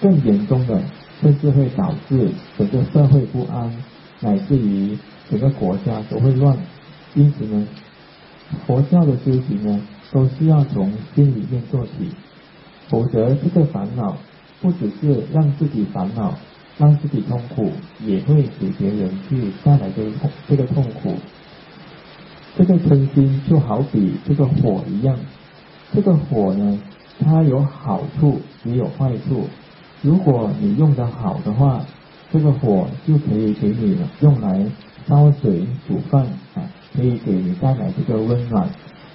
[0.00, 0.82] 更严重的，
[1.22, 3.72] 甚至会导致整个社会不安，
[4.20, 4.98] 乃至于
[5.30, 6.58] 整个国家都会乱。
[7.14, 7.66] 因此呢，
[8.66, 9.80] 佛教的修行呢，
[10.12, 12.10] 都是要从心里面做起，
[12.88, 14.18] 否则这个烦恼
[14.60, 16.34] 不只是让自己烦恼，
[16.76, 17.70] 让自己痛苦，
[18.04, 21.14] 也会给别人去带来这个痛这个痛苦。
[22.56, 25.16] 这个嗔心就好比这个火一样，
[25.92, 26.78] 这个火呢，
[27.20, 29.48] 它有好处也有坏处。
[30.02, 31.84] 如果你用的好的话，
[32.32, 34.66] 这个火就可以给你用来
[35.06, 36.62] 烧水煮饭啊。
[36.96, 38.68] 可以给你带来这个温暖。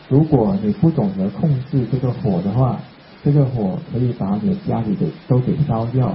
[0.09, 2.77] 如果你不懂得控制这个火的话，
[3.23, 6.13] 这个火可以把你家里的都给烧掉。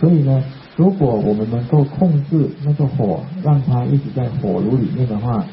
[0.00, 0.42] 所以呢，
[0.76, 5.44] 如果我们能够控制那个火，让它一直在火炉里面的话，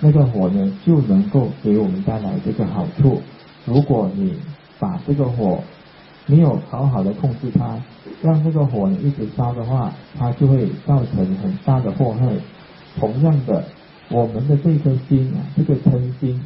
[0.00, 3.20] 那个火呢就能够给我们带来这个好处。
[3.64, 4.34] 如果你
[4.78, 5.60] 把这个火
[6.26, 7.78] 没有好好的控制它，
[8.22, 12.28] 让这个火呢一直烧的话，它就会造成很大的祸害。
[12.98, 13.64] 同样的。
[14.10, 16.40] 我们的这颗心，这个嗔心，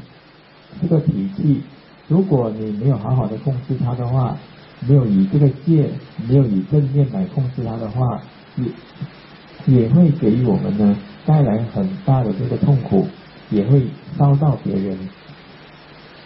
[0.81, 1.63] 这个脾气，
[2.09, 4.37] 如果你没有好好的控制它的话，
[4.81, 5.89] 没有以这个戒，
[6.27, 8.21] 没有以正面来控制它的话，
[8.57, 13.07] 也也会给我们呢带来很大的这个痛苦，
[13.53, 13.87] 也会
[14.19, 14.99] 烧到别人。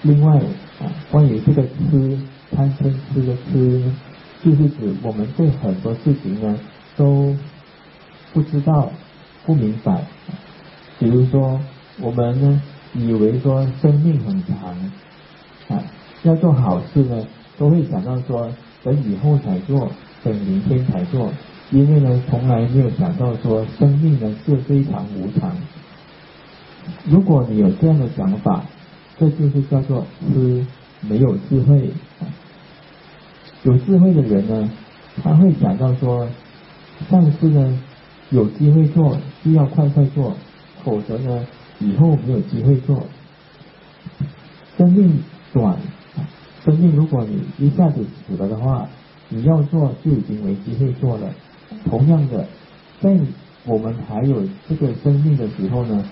[0.03, 0.39] 另外
[0.81, 2.19] 啊，关于这个吃
[2.55, 3.83] 贪嗔痴的吃，
[4.45, 6.59] 就是指我们对很多事情呢
[6.97, 7.35] 都
[8.33, 8.91] 不知道、
[9.45, 10.05] 不明白。
[10.99, 11.61] 比如说，
[12.01, 12.63] 我们呢
[12.95, 14.71] 以为说生命很长
[15.69, 15.83] 啊，
[16.23, 17.27] 要做好事呢，
[17.59, 18.51] 都会想到说
[18.85, 19.91] 等以后才做，
[20.23, 21.33] 等明天才做，
[21.71, 25.51] 因为呢从来没有想到说生命呢是非常无常。
[27.05, 28.65] 如果你有这样的想法，
[29.19, 30.67] 这就是叫做吃
[31.01, 31.91] 没有智慧。
[33.63, 34.71] 有智慧的人呢，
[35.23, 36.29] 他会想到说，
[37.11, 37.81] 上次呢
[38.31, 40.37] 有机会做就要快快做，
[40.85, 41.47] 否则呢
[41.81, 43.07] 以后没有机会做。
[44.77, 45.23] 生命
[45.53, 45.79] 短，
[46.65, 48.89] 生命如果你一下子死了的话，
[49.29, 51.33] 你要做就已经没机会做了。
[51.89, 52.47] 同样的，
[53.01, 53.17] 在
[53.65, 56.05] 我们还有这个生命的时候呢，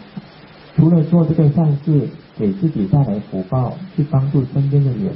[0.76, 2.08] 除了做这个善事。
[2.36, 5.12] 给自己带来福报，去帮助身边的人。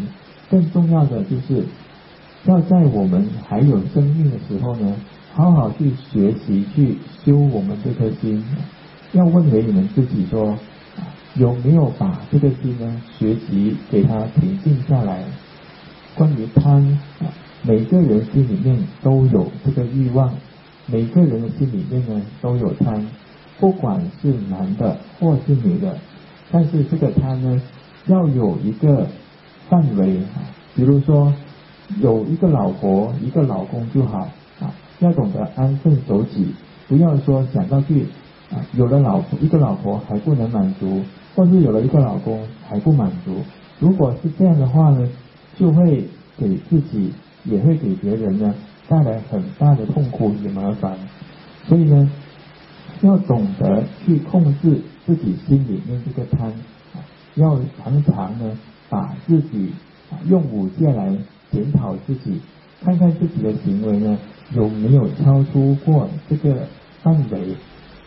[0.49, 1.65] 更重要的就是，
[2.45, 4.95] 要在我们还有生命的时候呢，
[5.35, 8.45] 好好去学习，去修我们这颗心。
[9.11, 10.57] 要问回你们自己说，
[11.35, 15.25] 有没有把这个心呢学习给他平静下来？
[16.15, 16.99] 关于贪，
[17.63, 20.33] 每个人心里面都有这个欲望，
[20.87, 23.05] 每个人的心里面呢都有贪，
[23.59, 25.97] 不管是男的或是女的。
[26.51, 27.61] 但是这个贪呢，
[28.07, 29.07] 要有一个
[29.69, 30.41] 范围啊，
[30.75, 31.33] 比如说
[32.01, 34.29] 有一个老婆一个老公就好
[34.61, 36.55] 啊，要懂得安分守己，
[36.87, 38.07] 不要说想到去
[38.51, 41.03] 啊，有了老婆一个老婆还不能满足，
[41.35, 43.43] 或是有了一个老公还不满足，
[43.79, 45.07] 如果是这样的话呢，
[45.59, 47.13] 就会给自己
[47.45, 48.55] 也会给别人呢
[48.89, 50.97] 带来很大的痛苦与麻烦，
[51.67, 52.11] 所以呢，
[53.03, 54.81] 要懂得去控制。
[55.07, 56.53] 自己心里面这个贪，
[57.35, 58.59] 要常常呢
[58.91, 59.73] 把自己
[60.27, 61.17] 用五戒来
[61.51, 62.43] 检讨自己，
[62.85, 64.19] 看看自己的行为呢
[64.53, 66.69] 有没有超出过这个
[67.03, 67.57] 范围。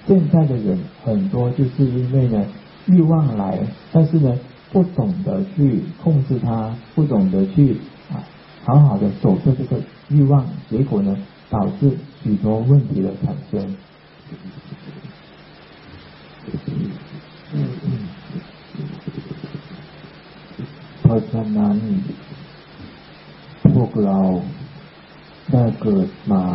[0.06, 2.46] 现在的人很多就是因为呢
[2.86, 3.58] 欲望来，
[3.92, 4.38] 但是呢
[4.72, 7.78] 不懂得去控制它，不懂得去
[8.12, 8.22] 啊
[8.64, 11.18] 好好的守住这个欲望，结果呢
[11.50, 13.76] 导致许多问题的产生。
[21.02, 21.78] เพราะฉะนั้น
[23.74, 24.20] พวกเรา
[25.52, 26.46] ได้เกิดมา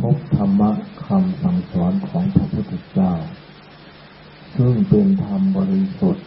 [0.00, 0.70] พบธรรมะ
[1.06, 3.12] คำสั่งสอนของพระพุทธเจ้า
[4.56, 6.26] ซึ่งเป็นธรรมบริสุทธิ์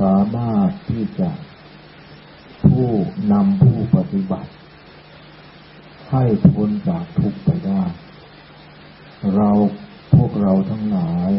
[0.00, 1.30] สามารถที่จะ
[2.64, 2.88] ผู้
[3.32, 4.50] นำผู้ปฏิบัติ
[6.10, 7.82] ให้พ้นจากทุกข์ไปได้
[9.36, 9.50] เรา
[10.14, 11.30] พวกเราทั้งหลาย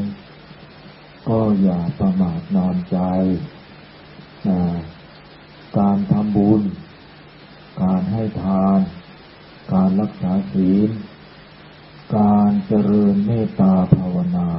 [1.27, 2.97] ก็อย่าประมาทนอนใจ
[5.77, 6.61] การทำบุญ
[7.81, 8.79] การให้ทาน
[9.73, 10.89] การรักษาศีล
[12.17, 14.49] การเจริญเมตตาภาวนา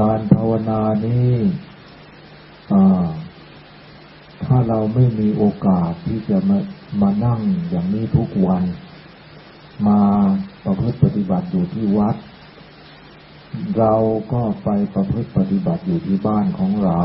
[0.00, 1.32] การภาวนานี้
[4.44, 6.58] ถ้าเราไม่มีโอกาสที่จะมา
[7.00, 7.40] มานั่ง
[7.70, 8.64] อย่างนี้ทุกวัน
[9.86, 10.00] มา
[10.64, 12.16] ประพฤติปฏิบัติอยู่ที่วัด
[13.78, 13.94] เรา
[14.32, 17.00] ก็ไปประพฤติปฏิบัติอยู่ที่บ้านของเรา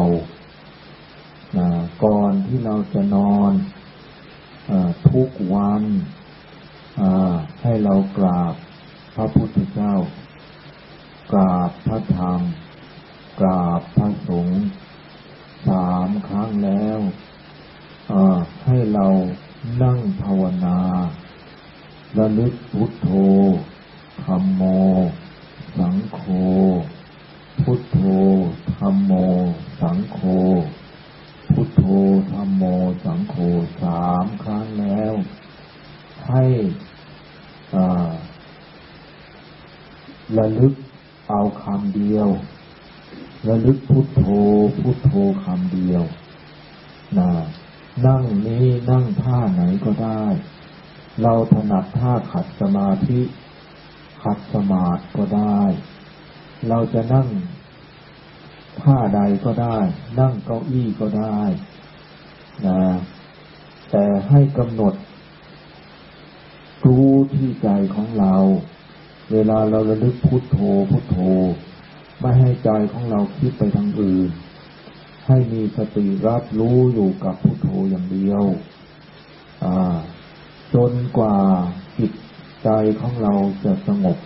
[2.03, 3.53] ก่อนที่เราจะนอน
[4.69, 4.71] อ
[5.11, 5.83] ทุกวัน
[7.61, 8.53] ให้เรากราบ
[9.15, 9.93] พระพุทธเจ้า
[11.31, 12.41] กราบพระธรรม
[13.39, 14.63] กราบพระสงฆ์
[15.67, 16.99] สามครั้งแล้ว
[18.65, 19.07] ให้เรา
[19.83, 20.79] นั่งภาวนา
[22.17, 23.09] ระลึกพุทโธ
[24.23, 24.63] ธรรมโม
[25.77, 26.21] สังโฆ
[27.61, 27.99] พุทโธ
[28.75, 29.11] ธรรมโม
[29.81, 30.19] สังโฆ
[31.51, 31.83] พุทโธ
[32.31, 32.63] ธรรมโม
[33.03, 33.35] สังโฆ
[33.81, 35.13] สามครั้งแล้ว
[36.29, 36.45] ให้
[40.37, 40.73] ระลึก
[41.29, 42.27] เอาคำเดียว
[43.47, 44.23] ระลึกพุทโธ
[44.79, 45.11] พุทโธ
[45.43, 46.03] คำเดียว
[47.17, 47.31] นะ
[48.05, 50.23] นั่งนี้นั่งท่าไหนก็ได้
[51.21, 53.19] เราถนัดท่าขัดสมาธิ
[54.21, 55.61] ขัดสมาธิก็ได้
[56.69, 57.27] เราจะนั่ง
[58.81, 59.77] ท่าใดก็ได้
[60.19, 61.39] นั่งเก้าอี้ก็ได้
[62.67, 62.81] นะ
[63.89, 64.93] แต่ให้กำหนด
[66.85, 68.35] รู้ที่ใจของเรา
[69.31, 70.57] เวลาเราระลึกพุทโธ
[70.89, 71.17] พุทโธ
[72.19, 74.29] ไม่ให้ใจของเราคิดไปทางอื่น
[75.27, 78.43] ให้มีสติรับรู้อยู่กับพุทโธอย่างเดียว
[80.73, 81.37] จนกว่า
[81.97, 82.11] จิต
[82.63, 82.69] ใจ
[82.99, 84.17] ของเราจะสงบ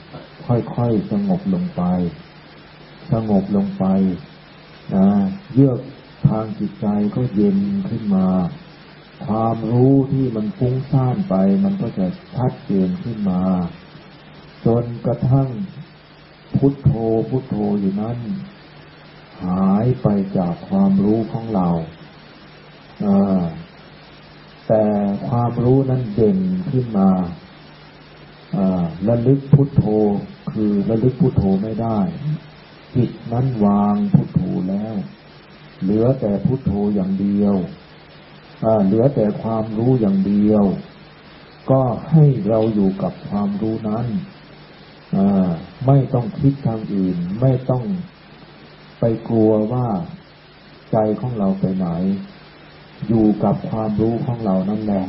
[0.47, 1.83] ค่อยๆสงบลงไป
[3.11, 3.85] สงบลงไป
[4.95, 5.07] นะ
[5.53, 5.79] เยือก
[6.27, 7.57] ทางจิตใจก็เย็น
[7.89, 8.27] ขึ้นมา
[9.27, 13.41] ความรู้ที่มันฟุ้งซ่านไป มันก็จะชัดเจนขึ้นมา
[14.65, 15.49] จนกระทั่ง
[16.57, 16.91] พุทโธ
[17.29, 18.17] พุทโธอยู่นั้น
[19.43, 21.67] หายไปจากความรู้ของเรา
[24.67, 24.83] แต่
[25.27, 26.39] ความรู้นั้นเด่น
[26.71, 27.09] ขึ้นมา
[29.07, 29.83] ระลึกพุทโธ
[30.51, 31.99] คือระลึกพุทโธไม่ได้
[32.95, 34.95] จิตนั้นวางพุทโธแล้ว
[35.81, 37.55] เหลือแต่พุทโธอย่างเดียว
[38.85, 40.63] เหลือแต่ความรู้อย่างเดียว
[41.71, 44.05] ก็ให้เราอยู่กับความรู้นั้น
[45.87, 47.83] ไม่ต้องคิดทางอื่น ไม่ต้อง
[48.99, 49.87] ไปกลัวว่า
[50.91, 51.87] ใจของเราไปไหน
[53.07, 55.05] อยู่กับความรู้ของเรานั่นแหละ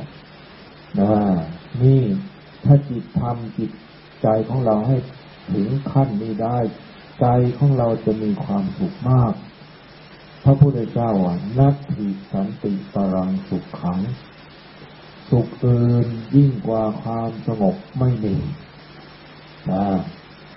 [0.98, 1.11] นะ
[1.82, 2.02] นี่
[2.64, 3.71] ถ้าจิตทำจิต
[4.23, 4.97] ใจของเราให้
[5.53, 6.59] ถึงขั้นนี้ได้
[7.21, 7.27] ใจ
[7.59, 9.33] ของเราจะมีความสุขมาก
[10.45, 14.01] พระพุทธเจ้าว่านัตถิสันติปรังสุขขัง
[15.31, 18.37] สุขอื่นยิ่งกว่าความสงบไม่มี
[19.71, 19.87] นะ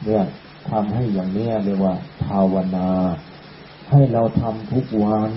[0.04, 0.26] เนี่ย
[0.70, 2.90] ทำให้อย่างนี้เรียกว่า ภาวนา
[3.92, 5.32] ให้เราทำทุกวัน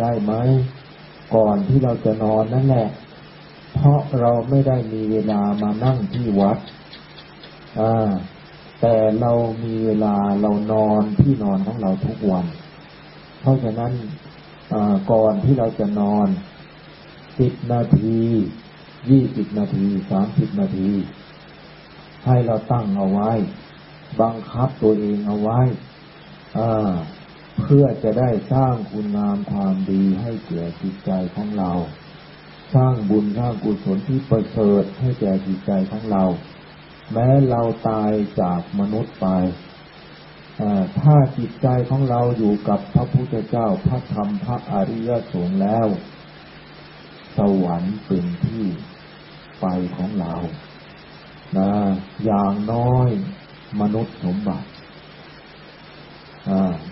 [0.00, 0.32] ได้ไหม
[1.34, 2.88] ก่อนที่เราจะนอนนั่นแหละ
[3.74, 6.58] เพราะเราไม่ได้มีเวลามานั่งที่วัด
[7.80, 8.10] อ่า
[8.80, 9.32] แต่เรา
[9.64, 12.46] มีเวลาเรานอนที่นอนของเราทุกวัน
[13.40, 13.92] เพราะฉะนั้น
[15.12, 16.28] ก่อนที่เราจะนอน
[17.38, 18.20] สิบนาที
[19.10, 20.90] ยี่สิบนาทีสามสิบนาที
[22.26, 23.30] ให้เราตั้งเอาไว้
[24.20, 25.60] บังคับตัวเองเอาไว้
[27.60, 31.70] เพื่อจะได้สร้างคุณงามความดีให้แก่จิตใจของเรา
[32.74, 36.24] สร้างบุญสร้างกุศลที่ประเสริฐให้แก่จิตใจของเรา
[37.12, 39.26] แม้เราตายจากมนุษย์ไป
[41.00, 45.86] ถ้าจิตใจของเราอยู่กับพระพุทธเจ้าพระธรรมพระอริยสงฆ์แล้ว
[47.36, 48.66] สวรรค์เป็นที่
[49.60, 50.34] ไปของเรา
[51.56, 51.70] นะ
[52.24, 53.08] อย่างน้อย
[53.80, 54.66] มนุษย์สมบัติ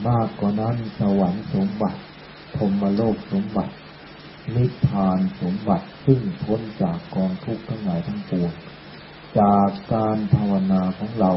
[0.09, 2.01] มากกว่านั้นสวรรค์สมบัติ
[2.57, 3.73] พรมโลกสมบัติ
[4.57, 8.53] นิพพานสมบัติซึ่งพ้นจากกองทุกข์ทั้งหลายทั้งปวง
[9.41, 11.33] จากการภาวนาของเรา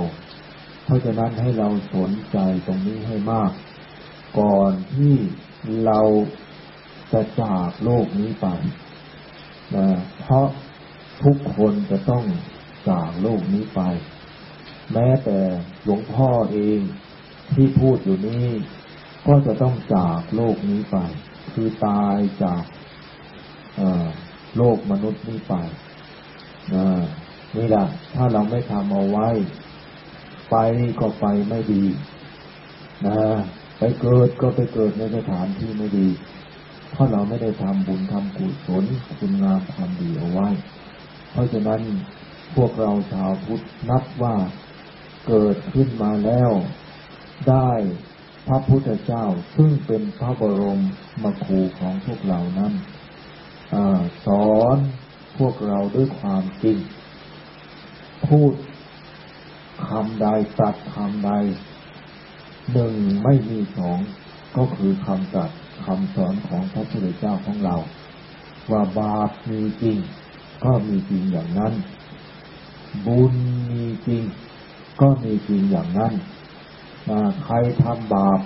[0.84, 3.52] เพราะฉะนั้นให้เราสนใจตรงนี้ให้มาก
[4.39, 5.15] ก่อนที่
[5.86, 6.02] เรา
[7.12, 8.47] จะจากโลกนี้ไป
[9.76, 9.88] นะ
[10.21, 10.47] เพราะ
[11.23, 12.26] ทุกคนจะต้อง
[12.89, 13.82] จากโลกนี้ไป
[14.93, 15.39] แม้แต่
[15.84, 16.80] หลวงพ่อเอง
[17.54, 18.47] ที่พูดอยู่นี้
[19.28, 20.97] ก็จะต้องจากโลกนี้ไป
[21.54, 22.63] คือตายจาก
[24.57, 25.53] โลกมนุษย์นี้ไป
[27.55, 29.29] นี่แหละถ้าเราไม่ทำเอาไว้
[30.49, 30.55] ไป
[30.99, 31.83] ก็ไปไม่ดี
[33.05, 33.17] นะ
[33.77, 36.07] ไปเกิดก็ไปเกิดในสถานที่ไม่ดี
[36.91, 38.83] เพราะเราไม่ได้ทำบุญทำกุศล
[39.19, 40.49] คุณงามความดีเอาไว้
[41.31, 41.81] เพราะฉะนั้น
[42.55, 44.36] พวกเราชาวพุทธนับว่า
[45.27, 46.51] เกิดขึ้นมาแล้ว
[47.49, 47.71] ได้
[48.47, 50.79] พระพุทธเจ้าซึ่งเป็นพระบรม
[51.23, 52.73] มครูของพวกเรานั้น
[53.75, 53.77] อ
[54.25, 54.77] สอน
[55.38, 56.77] พวกเราด้วยความจริง
[58.27, 58.53] พูด
[59.88, 60.27] คำใด
[60.59, 61.31] ตัดคำใด
[62.71, 63.97] หนึ่งไม่มีสอง
[64.57, 65.49] ก็คือคำตัด
[65.86, 67.75] คำสอนของพระพุทธเจ้าของเรา
[68.71, 69.97] ว่าบาปมีจริง
[70.63, 71.73] ก็มีจริงอย่างนั้น
[73.05, 73.33] บุญ
[73.71, 74.23] มีจริง
[75.01, 76.13] ก็มีจริงอย่างนั้น
[77.43, 78.39] ใครทำบาป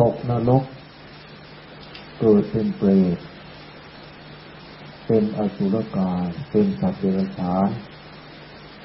[0.00, 0.64] ตกนรก
[2.20, 3.16] เกิดเป็นเปรต
[5.12, 7.68] เป็นอสุรกาย เป็นสัตว์เดรัจฉาน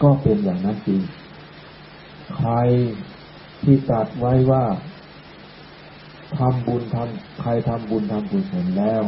[0.01, 1.01] ก็เป็นอย่างนั้นจริง
[2.37, 2.51] ใคร
[3.63, 4.65] ที่ตัดไว้ว่า
[6.37, 9.03] ทำบุญทำใครทำบุญทำบุญเสร็จแล้ว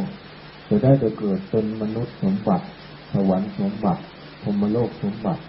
[0.68, 2.66] จะได้ไปเกิดเป็นมนุษย์สมบัติ
[3.12, 4.02] สวรรค์สมบัติ
[4.42, 5.42] พรมโลกสมบัติ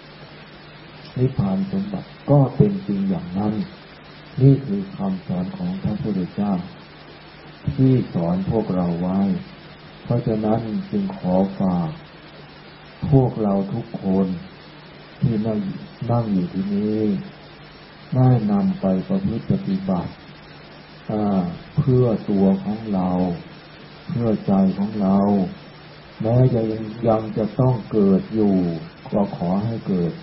[1.18, 3.54] นิพพานสมบัติก็เป็นจริงอย่างนั้น
[4.42, 6.54] นี่คือคำสอนของพระพุทธเจ้า
[7.76, 9.20] ที่สอนพวกเราไว้
[10.10, 11.90] ราะฉะนั้นจึงขอฝาก
[13.12, 14.28] พวกเราทุกคน
[15.22, 15.60] ที่นั่ง
[16.12, 17.04] นั่งอยู่ที่นี้
[18.16, 20.12] ได้นำไปประพฤติปฏิบัติ
[21.78, 23.10] เพื่อตัวของเรา
[24.08, 25.20] เพื่อใจของเรา
[26.22, 28.56] แม้จะยังยังจะต้องเกิดอยู่
[29.12, 30.14] ก็ขอให้เกิด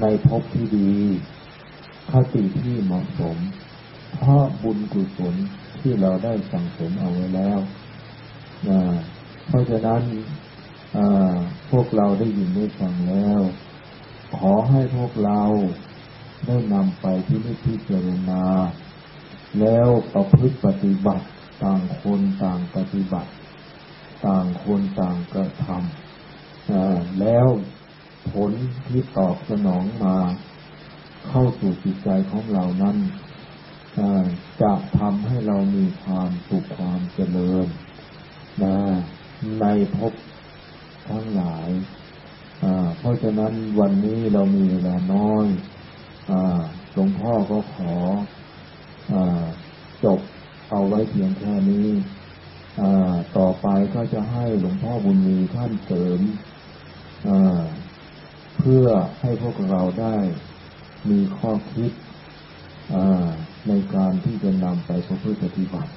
[0.00, 0.92] ในภพที่ดี
[2.10, 3.36] คติที่เหมาะสม
[4.14, 5.34] เพราะบุญกุศล
[5.80, 7.58] ที่เราได้สั่งสมเอาไว้แล้ว
[9.46, 10.02] เพราะฉะนั้น
[11.70, 13.40] พวกเราได้ยินได้ฟังแล้ว
[14.38, 15.42] ขอให้พวกเรา
[16.46, 18.44] ได้นำไปที่นิพพิจารณา
[19.60, 21.26] แล้วประพฤติปฏิบัติ
[21.62, 23.30] ต่างคนต่างปฏิบัติ
[24.26, 27.46] ต่างคนต่างกระทำแล้ว
[28.32, 28.52] ผล
[28.88, 30.16] ที่ตอบสนองมา
[31.28, 32.96] เข้าสู่จิตใจของเรานั้น
[34.62, 37.66] จะทำให้เรามีความสุขความเจริญ
[38.62, 38.76] นะ
[39.60, 39.64] ใน
[39.96, 40.12] ภพ
[41.08, 41.68] ทั้งหลาย
[42.98, 45.46] เพราะฉะนั้นวันนี้เรามีเวลาน้อย
[46.92, 47.94] หลวงพ่อก็ขอ
[49.12, 49.14] อ
[50.04, 50.20] จบ
[50.70, 51.88] เอาไว้เพียงแค่นี้
[53.36, 56.20] ต่อไปก็จะให้หลวงพ่อบุญมีท่านเสริม
[58.58, 58.86] เพื่อ
[59.20, 60.16] ให้พวกเราได้
[61.10, 61.92] มีข้อคิด
[63.68, 65.92] ในการที่จะนำไปพระพุทธปฏิบัติ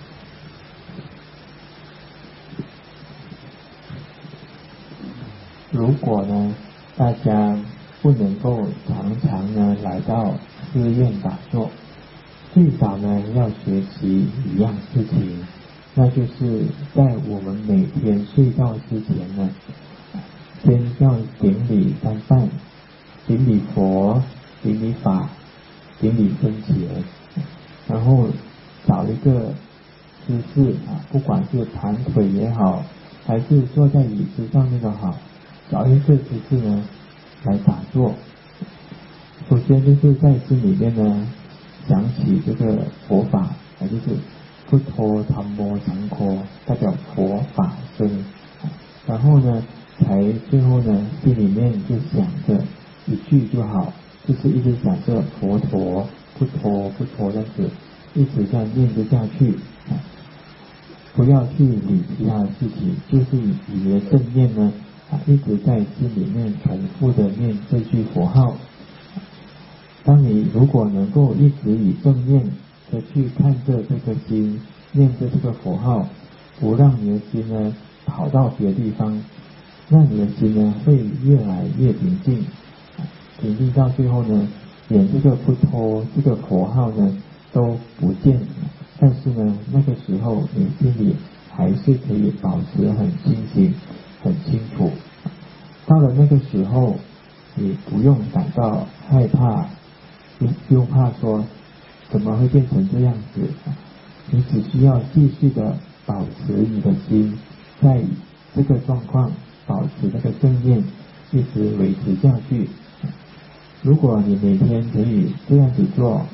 [5.72, 6.55] 如果呢，
[6.95, 7.57] 大家
[8.01, 10.34] 不能够常常呢来到
[10.72, 11.70] 寺院打坐，
[12.53, 15.43] 最少呢要学习一样事情，
[15.95, 19.49] 那就是在我们每天睡觉之前呢，
[20.63, 22.47] 先要顶礼三拜，
[23.28, 24.22] 顶礼佛，
[24.61, 25.30] 顶礼法，
[25.99, 27.03] 顶礼僧前，
[27.88, 28.28] 然后
[28.88, 29.51] 找一个
[30.26, 32.84] 姿势啊，不管是盘腿也好，
[33.26, 35.16] 还是坐在椅子上面都好。
[35.72, 36.84] 找一个姿势呢，
[37.43, 38.13] 来打坐。
[39.49, 41.28] 首先就是在心里面呢，
[41.88, 43.49] 想起这个佛法，
[43.82, 44.18] 也就是
[44.70, 48.26] 不脱檀摩长科，代表佛法僧。
[49.07, 49.63] 然后呢，
[49.99, 52.63] 才最后呢，心里面就想着
[53.05, 53.93] 一句就好，
[54.28, 56.07] 就是一直想着佛陀
[56.38, 57.70] 不脱不脱这样子，
[58.13, 59.55] 一直这样念着下去。
[61.16, 64.74] 不要去理其他的事情，就是以你的正念呢。
[65.26, 68.56] 一直在心里面重复的念这句佛号。
[70.03, 72.43] 当你如果能够一直以正念
[72.91, 76.08] 的去看着这个心，念着这个佛号，
[76.60, 77.76] 不让你的心呢
[78.06, 79.24] 跑到别的地方，
[79.89, 82.45] 那你的心呢会越来越平静，
[83.41, 84.47] 平静到最后呢，
[84.89, 87.18] 连这个不脱这个佛号呢
[87.51, 88.39] 都不见。
[88.99, 91.16] 但是呢，那个时候你心里
[91.51, 93.74] 还是可以保持很清醒。
[94.26, 94.90] 很清楚，
[95.86, 96.96] 到了那个时候，
[97.54, 99.68] 你不用感到害怕，
[100.40, 101.46] 又又怕说
[102.10, 103.42] 怎么会变成这样子，
[104.32, 107.38] 你只需要继续的保持你的心
[107.80, 108.02] 在
[108.56, 109.32] 这个状况，
[109.68, 110.84] 保持那个正念，
[111.32, 112.68] 一直维持下去。
[113.84, 116.26] 如果你每天可以这样子做，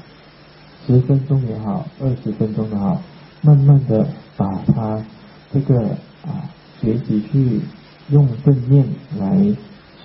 [0.87, 3.01] 十分钟也好，二十分钟也好，
[3.41, 5.03] 慢慢的把它
[5.51, 5.89] 这个
[6.25, 6.47] 啊
[6.79, 7.59] 学习去。
[8.11, 8.85] 用正念
[9.17, 9.37] 来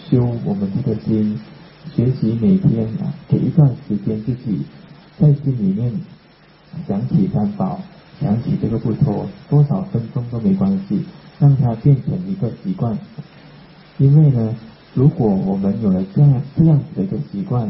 [0.09, 1.39] 修我们这个心，
[1.93, 4.61] 学习每天啊，给一段时间自己
[5.19, 5.93] 在心里面
[6.87, 7.81] 想起三宝，
[8.21, 11.05] 想起这个不脱，多少分钟都没关系，
[11.41, 12.97] 让它变成一个习惯。
[13.99, 14.55] 因为呢，
[14.95, 17.69] 如果我们有了这样这样子的一个习惯，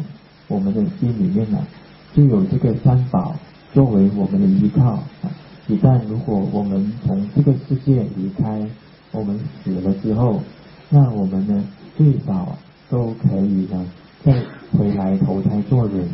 [0.49, 1.67] 我们的心里面呢，
[2.15, 3.35] 就有这个三宝
[3.73, 5.03] 作为我们的依靠。
[5.67, 8.69] 一旦如果我们从这个世界离开，
[9.17, 10.43] 我们死了之后，
[10.91, 11.65] 那我们呢，
[11.97, 12.55] 最少
[12.91, 13.87] 都可以呢，
[14.23, 14.43] 再
[14.73, 16.07] 回来投胎做人，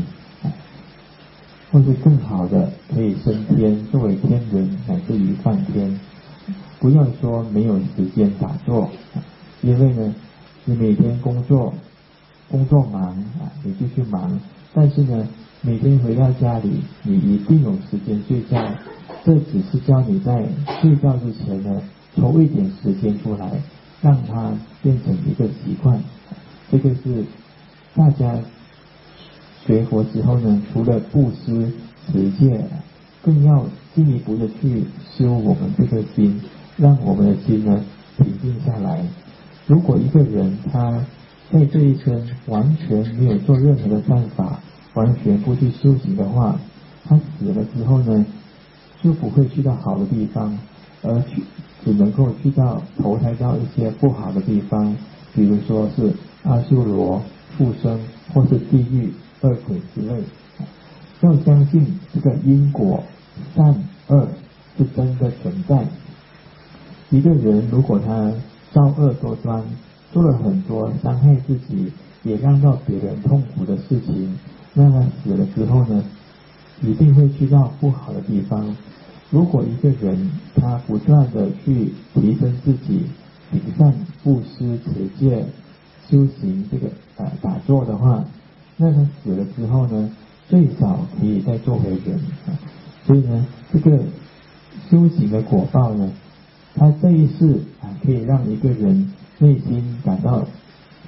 [1.73, 5.99] 或是更好的可以升天，作为天人乃至于梵天。
[6.79, 8.89] 不要说没有时间打坐，
[9.63, 10.15] 因为呢，
[10.65, 11.75] 你每天工作
[12.49, 14.41] 工作忙啊，你就去忙，
[14.73, 15.27] 但是呢，
[15.61, 18.65] 每天回到家里，你一定有时间睡觉。
[19.25, 20.49] 这只是教你在
[20.81, 21.83] 睡觉之前呢。
[22.17, 23.51] 抽一点时间出来，
[24.01, 24.53] 让它
[24.83, 26.01] 变成一个习惯。
[26.71, 27.25] 这个是
[27.95, 28.39] 大家
[29.65, 31.73] 学佛之后呢，除了布施、
[32.07, 32.65] 持戒，
[33.23, 34.85] 更要进一步的去
[35.17, 36.41] 修我们这个心，
[36.77, 37.85] 让我们的心呢
[38.19, 39.05] 平静下来。
[39.67, 41.05] 如果一个人他
[41.51, 44.61] 在这一生完全没有做任何的善法，
[44.95, 46.59] 完全不去修行的话，
[47.05, 48.27] 他死了之后呢，
[49.03, 50.59] 就不会去到好的地方，
[51.03, 51.43] 而去。
[51.85, 54.97] 只能够去到投胎到一些不好的地方，
[55.35, 56.13] 比如说是
[56.45, 57.23] 阿修罗
[57.57, 57.99] 附生，
[58.33, 60.23] 或是地狱恶鬼之类。
[61.21, 63.03] 要相信这个因果
[63.55, 63.75] 善
[64.09, 64.27] 恶
[64.77, 65.87] 是真的存在。
[67.11, 68.33] 一个人如果他
[68.73, 69.63] 造恶多端，
[70.13, 74.37] 做了很多伤害自己也让到别人痛苦的事情，
[74.75, 76.05] 那他死了之后呢，
[76.81, 78.77] 一定会去到不好的地方。
[79.33, 83.07] 如果一个人他不断的去提升自己，
[83.51, 85.47] 行善布施持戒
[86.07, 88.23] 修行这个呃打坐的话，
[88.77, 90.11] 那他死了之后呢，
[90.51, 92.21] 最少可以再做回人。
[93.07, 93.99] 所以呢，这个
[94.91, 96.13] 修行的果报呢，
[96.75, 100.47] 他这一世啊，可以让一个人内心感到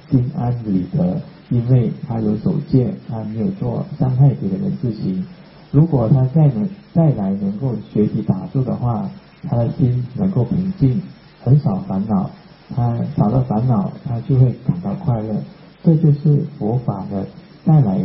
[0.09, 1.21] 心安理得，
[1.51, 5.23] 因为他有守戒，他没有做伤害别人的事情。
[5.75, 9.09] 如果他再能再来能够学习打坐的话，
[9.43, 11.01] 他的心能够平静，
[11.43, 12.29] 很少烦恼，
[12.73, 15.35] 他少了烦恼，他就会感到快乐。
[15.83, 17.27] 这就是佛法的
[17.65, 17.99] 带来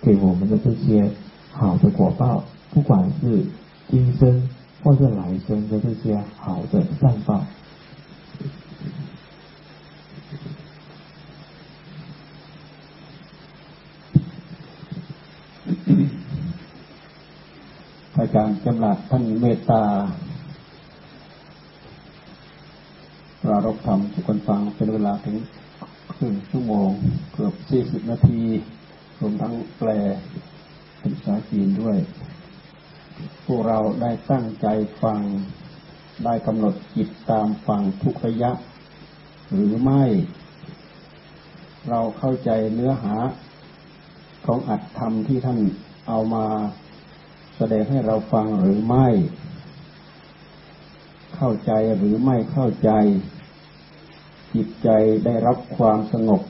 [0.00, 1.10] 给我们的这些
[1.52, 2.42] 好的果报，
[2.72, 3.44] 不管是
[3.90, 4.48] 今生
[4.82, 7.44] 或者来生的这些好的善报。
[18.36, 19.82] จารย์จำหลัดท่านเมตตา
[23.42, 25.36] ปรารบธรรมทุกคนฟังเป็นเวลาถึง
[26.12, 26.90] ครึ่งชั่วโมง
[27.32, 28.42] เกือบสี่สิบนาที
[29.20, 29.90] รวมทั้งแปล
[30.98, 31.98] เป็นภาษาจีนด้วย
[33.46, 34.66] พวกเราได้ตั้งใจ
[35.02, 35.20] ฟัง
[36.24, 38.52] ได้กำหนดจิตตามฟังทุกระยะ
[39.52, 40.04] หรือไม่
[41.88, 43.14] เราเข้าใจเนื้อหา
[44.46, 45.60] ของอัตธรรมที่ท่าน
[46.08, 46.46] เอามา
[47.56, 49.08] แสดงให้เราฟังหรือไม่
[51.36, 52.90] เข้าใจหรือไม่เข้าใจ
[54.54, 54.88] จิตใจ
[55.24, 56.42] ได้รับความสงบ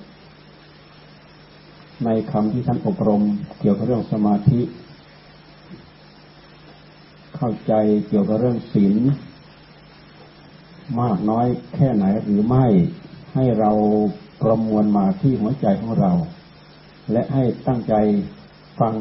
[2.05, 3.23] ในคำที่ท่านอบรม
[3.61, 4.61] เกี่ยวกับเรื่องสมาธิ
[7.37, 7.73] เข้าใจ
[8.09, 8.97] เกี่ยวกับเรื่องศีล
[11.01, 12.67] มากน้อยแค่ไหนหรือไม่
[13.35, 13.71] ให้เรา
[14.43, 16.13] ประมวลมาที่หัวใจของเรา
[17.13, 17.95] และให้ตั้งใจ
[18.81, 18.95] ฟัง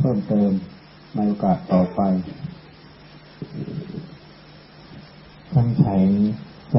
[0.00, 0.50] พิ่มเติม
[1.14, 2.00] ในโอกาสต่อไป
[5.54, 5.82] 刚才
[6.72, 6.76] 在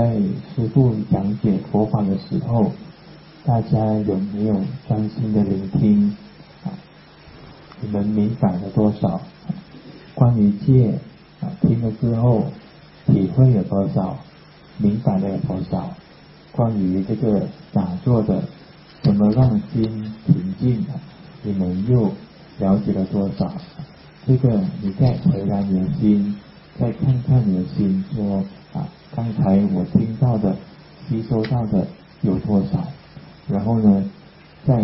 [0.49, 2.71] 师父讲解佛法的时候，
[3.45, 6.15] 大家有没有专心的聆听？
[7.81, 9.21] 你们明白了多少？
[10.13, 10.99] 关于戒
[11.41, 12.51] 啊，听了之后
[13.07, 14.17] 体会有多少？
[14.77, 15.93] 明白了有多少？
[16.51, 18.43] 关于这个打坐的
[19.01, 20.85] 怎么让心平静，
[21.43, 22.11] 你们又
[22.61, 23.51] 了解了多少？
[24.25, 26.35] 这个你再回来你的心，
[26.79, 30.55] 再看看你的心，说啊，刚才我听到的、
[31.07, 31.87] 吸收到的
[32.21, 32.85] 有多少？
[33.47, 34.03] 然后呢，
[34.65, 34.81] 再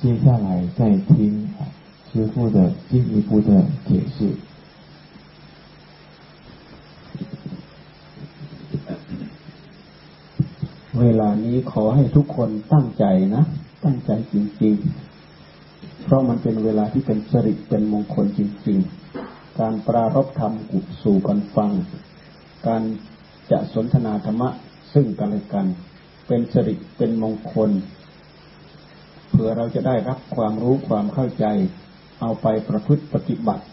[0.00, 1.48] 接下来再听
[2.12, 4.34] 师傅的进一步的解释。
[11.00, 13.04] เวลานี้ขอให้ทุกคนตั้งใจ
[13.34, 13.42] นะ
[13.84, 15.05] ตั้งใจจริงๆ
[16.06, 21.70] เพราะมันเป็นเวลาที่เป็นสริเป็นมงคลจริงๆ การปรารบธรรมกุสู่กันฟัง
[22.66, 22.82] การ
[23.50, 24.48] จะสนทนาธรรมะ
[24.94, 25.66] ซึ่งกันและกัน
[26.26, 27.70] เป็นสริเป็นมงคล
[29.30, 31.44] เพื่อเราจะได้รับความรู้ความเข้าใจ
[32.20, 33.64] เอาไปประพฤติปฏิบัติ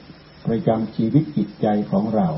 [0.46, 2.30] ประจำชีวิตจิตใจของเรา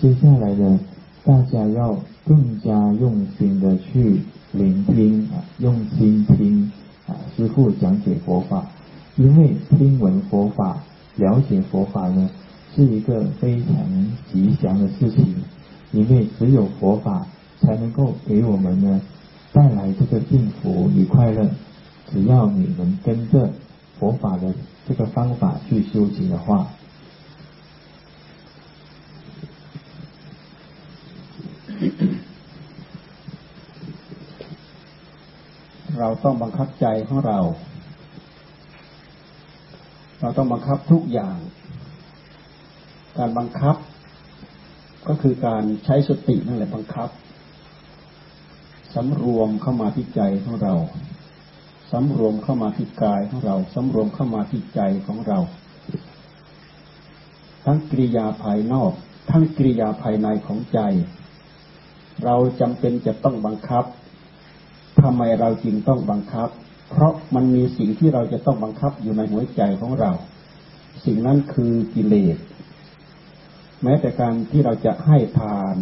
[0.00, 0.78] 接下来呢，
[1.23, 4.21] 大家要更加用心的去
[4.53, 6.71] 聆听啊，用心听
[7.07, 8.65] 啊，师父讲解佛法。
[9.17, 10.79] 因为听闻佛法、
[11.17, 12.29] 了解佛法呢，
[12.75, 13.75] 是一个非常
[14.31, 15.35] 吉祥的事情。
[15.91, 17.27] 因为只有佛法
[17.59, 19.01] 才能够给我们呢
[19.53, 21.49] 带来这个幸福与快乐。
[22.11, 23.51] 只要你们跟着
[23.99, 24.53] 佛法的
[24.87, 26.67] 这个方法去修行的话。
[36.01, 37.39] เราต้องบังคับใจของเรา
[40.21, 41.37] เราต้องบังคับทุกอย่าง
[43.17, 43.75] การบังคับ
[45.07, 47.09] ก็คือการใช้สตินั่นแหละบังคับ
[48.95, 50.75] สำรวมเข้ามาที่ใจของเรา
[51.91, 55.39] สำรวมเข้ามาที่กายของเราสำรวมเข้ามาที่ใจของเรา
[57.65, 58.91] ทั้งกิริยาภายนอก
[59.31, 60.79] ทั้งกิริยาภายในของใจ
[62.23, 63.85] เราจำเป็นจะต้องบังคับ
[65.03, 66.49] ทำไมเราจึงต้องบังคับ
[66.91, 70.11] เพราะมันมีสิ่งที่เราจะต้องบังคับอยู่ในหัวใจของเรา
[71.05, 72.37] สิ่งนั้นคือกิเลส
[73.83, 75.75] แม้แต่การที่เราจะให้ทาน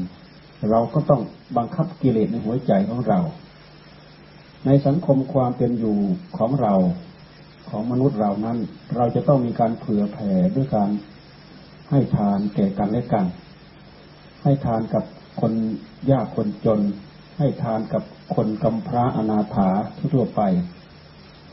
[0.70, 1.22] เราก็ต้อง
[1.57, 3.20] บังคับกิเลสในหัวใจของเรา
[4.65, 5.97] ในสังคมความเป็นอยู่
[6.38, 6.74] ของเรา
[7.70, 8.57] ของมนุษย์เรานั้น
[8.95, 10.89] เราจะต้องมีการเผื่อแผ่ด้วยการ
[11.89, 13.26] ให้ทานแก่กันและกัน
[14.43, 15.03] ให้ทานกับ
[15.41, 15.53] คน
[16.11, 16.80] ยากคนจน
[17.38, 18.03] ให้ทานกับ
[18.36, 19.69] คนกำพร้าอนาถา
[20.13, 20.41] ทั่วไป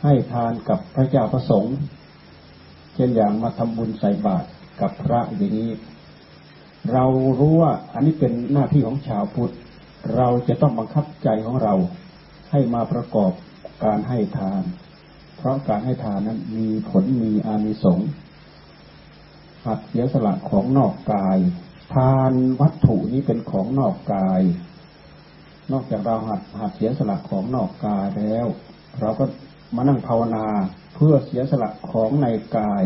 [0.02, 1.76] ให้ทานกับพระเจ้าประสงค์
[2.94, 4.48] เช่นอย่างมาทำบุญใส่บาตร
[4.80, 5.70] กับพระอย่างนี้
[6.92, 7.04] เรา
[7.38, 9.54] รู้ว่าอันนี้เป็นหน้าที่ของชาวพุทธ
[10.16, 11.74] เราจะต้องบังคับใจของเรา
[12.50, 13.32] ให้มาประกอบ
[13.84, 14.62] การให้ทาน
[15.36, 18.08] เพราะการให้ทานนั้นมีผลมีอานิสงส์
[19.64, 21.38] หัดเสียสละของนอกกาย
[21.94, 24.40] ทานวัตถุนี้เป็นของนอกกาย
[25.71, 28.47] นอกจากเราหัดหัดเสียสละของนอกกายแล้ว
[28.99, 29.25] เราก็
[29.75, 30.45] มานั่งภาวนา
[30.95, 32.27] เพื่อเสียสละของใน
[32.57, 32.83] กาย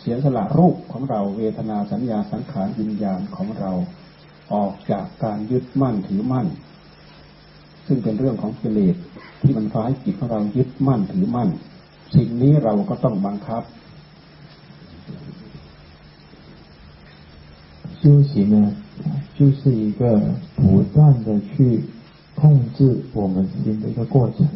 [0.00, 3.70] เสียสละรูปของเราเวทนาสัญญาสังขารวิญญาณของเรา
[4.54, 6.46] ออกจากการยึดมั่นถือมั่น
[7.86, 8.96] ซึ่งเป็นเรื่องของกิเลส
[9.40, 11.48] ที่มันฟ้าให้จิตของเรายึดมั่นถือมั่น
[12.16, 13.62] สิ่งนี้เราก็ต้องบังคับ
[18.02, 18.74] 修行呢，
[19.37, 20.21] 就是一个
[20.55, 21.81] 不断的去
[22.35, 24.47] 控制我们心的一个过程。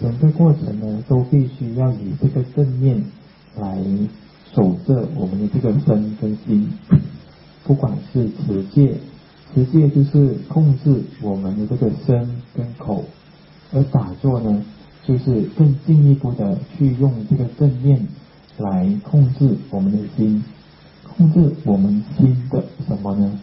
[0.00, 3.04] 整个过程呢，都必须要以这个正念
[3.58, 3.78] 来
[4.54, 6.68] 守着我们的这个身跟心。
[7.64, 8.96] 不管是持戒，
[9.54, 13.04] 持戒就是控制我们的这个身跟口；
[13.72, 14.64] 而打坐呢，
[15.04, 18.08] 就是更进一步的去用这个正念
[18.56, 20.42] 来控制我们的心。
[21.16, 23.40] 控制我们心的什么呢？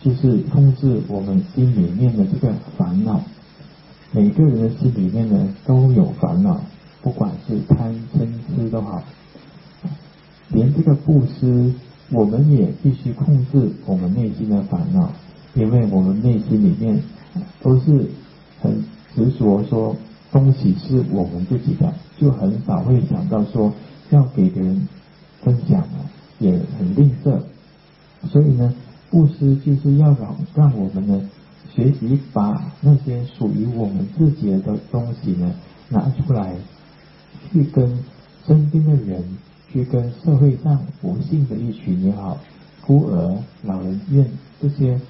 [0.00, 3.22] 就是控制我们心里面的这个烦恼。
[4.12, 6.60] 每个人的心里面呢都有烦恼，
[7.02, 9.02] 不管是贪嗔痴都好。
[10.50, 11.72] 连这个布施，
[12.10, 15.10] 我们也必须控制我们内心的烦恼，
[15.54, 17.02] 因为我们内心里面
[17.62, 18.08] 都是
[18.60, 18.84] 很
[19.14, 19.96] 执着，说
[20.30, 23.72] 东西是我们自己的，就很少会想到说
[24.10, 24.86] 要给别人
[25.42, 26.06] 分享啊。
[26.44, 27.40] 也很吝啬，
[28.28, 28.74] 所以呢，
[29.10, 31.30] 布施就是要让让我们呢
[31.74, 35.54] 学习把那些属于我们自己的东西呢
[35.88, 36.54] 拿出来，
[37.50, 37.98] 去跟
[38.46, 39.24] 身边的人，
[39.72, 42.38] 去跟社会上不幸的一群也好，
[42.82, 44.26] 孤儿、老人院
[44.60, 45.00] 这些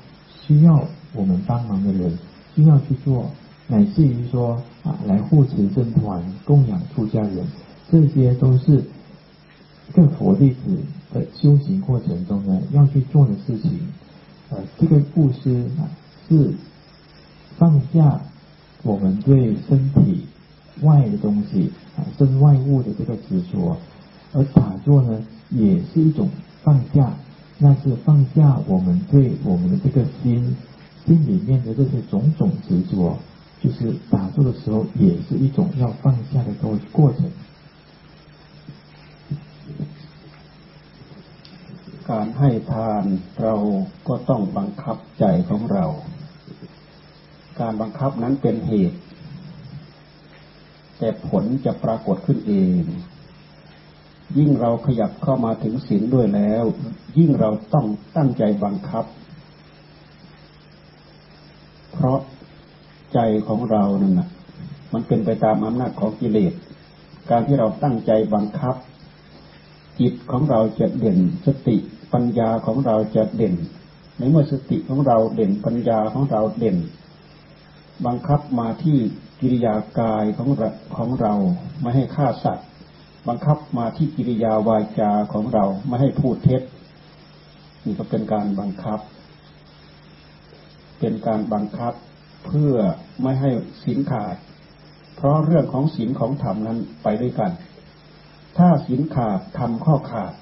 [0.40, 2.16] 需要我们帮忙的人，
[2.54, 3.30] 需要去做，
[3.66, 7.44] 乃至于说啊来护持僧团、供养出家人，
[7.90, 8.82] 这些都是
[9.88, 10.78] 一个佛弟子。
[11.12, 13.70] 的修行过程中呢，要去做的事情，
[14.50, 15.64] 呃，这个布施
[16.28, 16.52] 是
[17.56, 18.20] 放下
[18.82, 20.26] 我们对身体
[20.82, 23.76] 外的东西啊，身外物的这个执着，
[24.32, 26.28] 而打坐呢，也是一种
[26.64, 27.14] 放下，
[27.58, 30.56] 那是放下我们对我们的这个心
[31.06, 33.16] 心里面的这些种种执着，
[33.62, 37.30] 就是打坐的时候，也是一种要放下的过过程。
[42.14, 43.04] การให้ทาน
[43.42, 43.54] เรา
[44.08, 45.86] ก็ต้องบังคับใจของเรา
[47.60, 48.98] การบังคับนั้นเป็นเหตุ
[50.98, 52.82] แต่ผลจะปรากฏขึ้นเอง
[54.38, 56.64] ยิ่งเราขยับเข้ามาถึงศีลด้วยแล้ว
[57.18, 57.86] ยิ่งเราต้อง
[58.16, 59.04] ตั้งใจบังคับ
[61.92, 62.20] เพราะ
[63.14, 64.28] ใจของเรานั่นนะ
[64.92, 66.52] มันเป็นไปตามอำนาจของกิเลส
[67.30, 68.74] การที่เราตั้งใจบังคับ
[70.00, 71.76] จิตของเราจะเด่นสติ
[72.14, 73.54] ปัญญาของเราจะเด่น
[74.18, 76.76] ในเมื่อสติของเราเด่นปัญญาของเราเด่น
[78.06, 78.98] บังคับมาที่
[79.40, 81.34] กิริยากายของเราของเรา
[81.80, 82.68] ไม่ให้ฆ่าสัตว์
[83.28, 86.62] บังคับมาที่กิริยาวาจาของเราไม่ให้พูดเท็จ
[87.84, 89.00] นี่ก็เป็นการบังคับ
[90.98, 91.94] เป็นการบังคับ
[92.46, 92.74] เพื่อ
[93.22, 93.50] ไม่ให้
[93.82, 94.36] ศีลขาด
[95.16, 97.52] เพราะเรื่องของศีลของธรรมนั้นไปด้วยกัน
[98.58, 100.32] ถ้าศีลขาดทำข้อขาด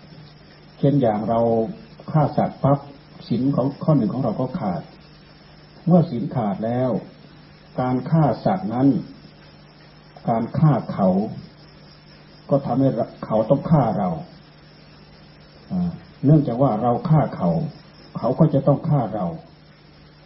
[0.82, 1.40] ช่นอย่างเรา
[2.12, 2.78] ฆ่าสัตว์ปั๊บ
[3.28, 4.82] ศีลของข้อหนึ่งของเราก็ขาด
[5.86, 6.90] เมื่อศีลขาดแล้ว
[7.80, 8.88] การฆ่าสัตว์นั้น
[10.28, 11.08] การฆ่าเขา
[12.50, 12.88] ก็ทำให้
[13.26, 14.10] เขาต้องฆ่าเรา
[16.24, 17.50] เนื่องจากว่าเราฆ่าเขา
[18.18, 19.26] เขาก็จะต้องฆ่าเรา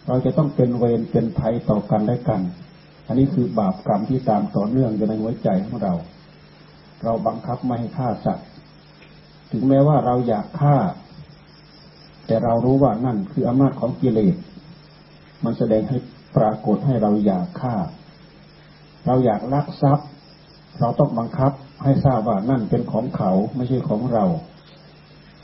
[0.06, 2.40] เราจะต้องเป็นเวรเป็นภัยต่อกันและกัน
[3.06, 5.94] อันนี้คือบาปกรรมที่ตามต่อเนื่องอยู่ในหัวใจของเรา
[7.04, 8.46] เราบังคับไม่ให้ฆ่าสัตว์
[9.50, 10.76] ถึงแม้ว่าเราอยากฆ่า
[12.26, 14.36] แต่เรารู้ว่านั่นคืออำนาจของกิเลส
[15.44, 15.98] มันแสดงให้
[16.36, 17.76] ปรากฏให้เราอยากฆ่า
[19.06, 20.08] เราอยากลักทรัพย์
[20.80, 21.52] เราต้องบังคับ
[21.84, 24.24] ให้ทราบว่านั่นเป็นของเขาไม่ใช่ของเรา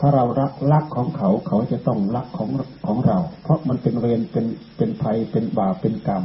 [0.00, 2.50] ถ้าเรารักลักของเขาเขาจะต้องรักของ
[2.86, 4.46] ของเรา เพราะมันเป็นเวรเป็น
[4.76, 6.22] เป็นภัยเป็นบาปเป็นกรรม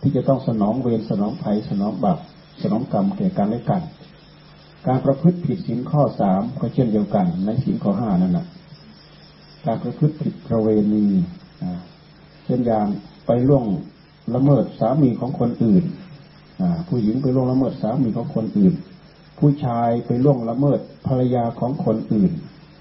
[0.00, 2.18] ที่จะต้องสนองเวรสนองภัยสนองบาป
[2.62, 3.82] สนองกรรมแก่กันและกัน
[4.86, 8.46] การประพฤติผิดศีลข้อสามก็เช่นเดียวกันในศีลข้อห้านั่นแหละ
[9.66, 11.06] การประพฤติผิดประเวณี
[12.44, 12.86] เช่นอย่าง
[13.26, 13.64] ไปล่วง
[14.34, 15.84] ละเมิดสามีของคนอื่น
[16.88, 18.74] ผู้หญิงไปล่วงละเมิดสามีของคนอื่น
[19.38, 22.32] ผู้ชายไปล่วงละเมิดภรรยาของคนอื่น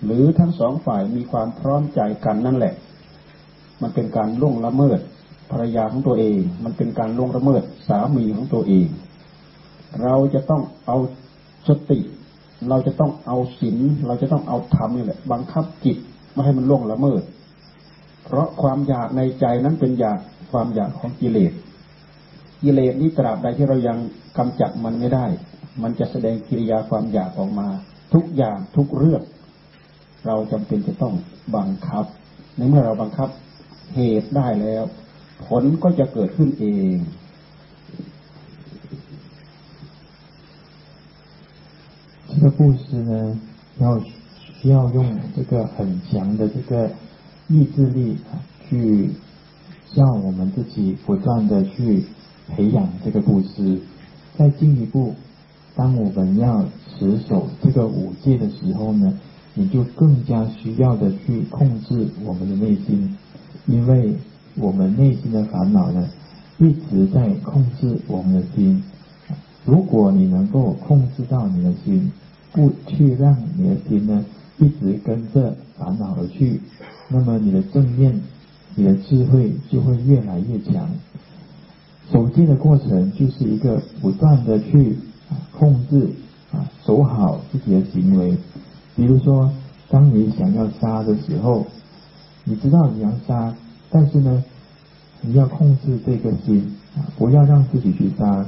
[0.05, 2.73] หรือทั้งสองฝ่ายมีความพร้อมใจกันนั่นแหละ
[3.81, 4.99] มันเป็นการล่วงละเมิด
[5.51, 8.87] ภรรยาของตัวเอง มันเป็นการล่วงละเมิดสามีของตัวเอง
[10.03, 10.97] เราจะต้องเอา
[11.67, 11.99] สติ
[12.69, 15.97] เราจะต้องเอาศีลเราจะต้องเอาธรรมนี่แหละ บังคับจิต
[16.31, 17.21] ไม่ให้มันล่วงละเมิด
[18.23, 20.19] เพราะความอยากในใจนั้นเป็นอยาก
[20.51, 21.53] ความอยากของกิเลส
[22.63, 23.97] กิเลสนี้ตราบใดที่เรายัง
[24.37, 25.25] กำจัดมันไม่ได้
[25.81, 27.67] มันจะแสดงกิริยาความอยากออกมา
[28.13, 29.21] ทุกอย่างทุกเรื่อง
[30.27, 31.13] เราจำเป็นจะต้อง
[31.55, 32.05] บังคับ
[32.57, 33.29] ในเมื่อเราบังคับ
[33.95, 34.83] เหตุได้แล้ว
[35.45, 36.95] ผลก็จะเกิดขึ้นเอง
[42.33, 43.39] 这个布施呢，
[43.79, 46.89] 要需要用这个很强的这个
[47.47, 48.17] 意志力，
[48.69, 49.09] 去
[49.93, 52.05] 叫我们自己不断的去
[52.47, 53.79] 培养这个布施。
[54.37, 55.13] 再进一步，
[55.75, 59.19] 当我们要持守这个五戒的时候呢，
[59.53, 63.17] 你就更加需要的去控制我们的内心，
[63.65, 64.15] 因为
[64.55, 66.07] 我们内心的烦恼呢，
[66.59, 68.81] 一直在控制我们的心。
[69.65, 72.11] 如果你能够控制到你的心，
[72.51, 74.25] 不去让你的心呢
[74.57, 76.61] 一直跟着烦恼而去，
[77.09, 78.21] 那么你的正念、
[78.75, 80.89] 你的智慧就会越来越强。
[82.11, 84.97] 守戒的过程就是一个不断的去
[85.57, 86.09] 控制
[86.51, 88.37] 啊，守好自己的行为。
[88.95, 89.51] 比如说，
[89.89, 91.65] 当你想要杀的时候，
[92.43, 93.55] 你知道你要杀，
[93.89, 94.43] 但是呢，
[95.21, 98.45] 你要控制这个心啊，不要让自己去杀。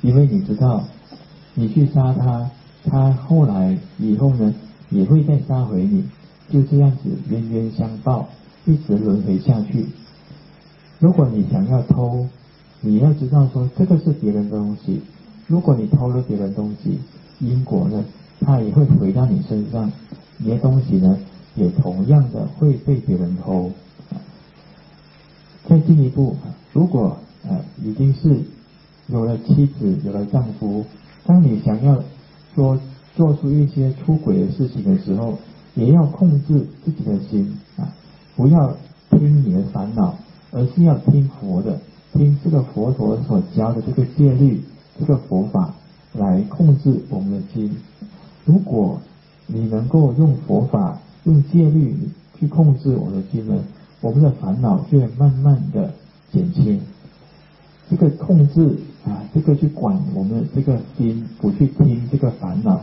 [0.00, 0.84] 因为你知道，
[1.54, 2.50] 你去杀他，
[2.84, 4.54] 他后来以后呢，
[4.90, 6.04] 也会再杀回你，
[6.50, 8.28] 就这样子冤冤相报，
[8.66, 9.86] 一直轮回下去。
[10.98, 12.26] 如果你想要偷，
[12.80, 15.00] 你要知道说这个是别人的东西，
[15.46, 16.98] 如果你偷了别人东西，
[17.40, 18.04] 因果呢，
[18.40, 19.90] 它也会回到你身上，
[20.38, 21.18] 你的东西呢，
[21.54, 23.70] 也同样的会被别人偷。
[25.66, 26.36] 再进一步，
[26.72, 27.16] 如果
[27.48, 28.42] 呃已经是
[29.06, 30.84] 有了妻子，有了丈夫，
[31.24, 32.02] 当你想要
[32.54, 32.78] 说
[33.16, 35.38] 做出一些出轨的事情的时候，
[35.74, 37.92] 也要控制自己的心啊，
[38.36, 38.76] 不要
[39.10, 40.16] 听你的烦恼，
[40.50, 41.80] 而是要听佛的，
[42.12, 44.62] 听这个佛陀所教的这个戒律，
[44.98, 45.74] 这个佛法
[46.12, 47.76] 来控制我们的心。
[48.44, 49.00] 如果
[49.46, 51.96] 你能够用佛法、用戒律
[52.38, 53.64] 去控制我们的心呢，
[54.00, 55.92] 我们的烦恼就会慢慢的
[56.32, 56.80] 减轻。
[57.90, 62.80] 这个控制啊，这个去管我们这个心，不去听这个烦恼，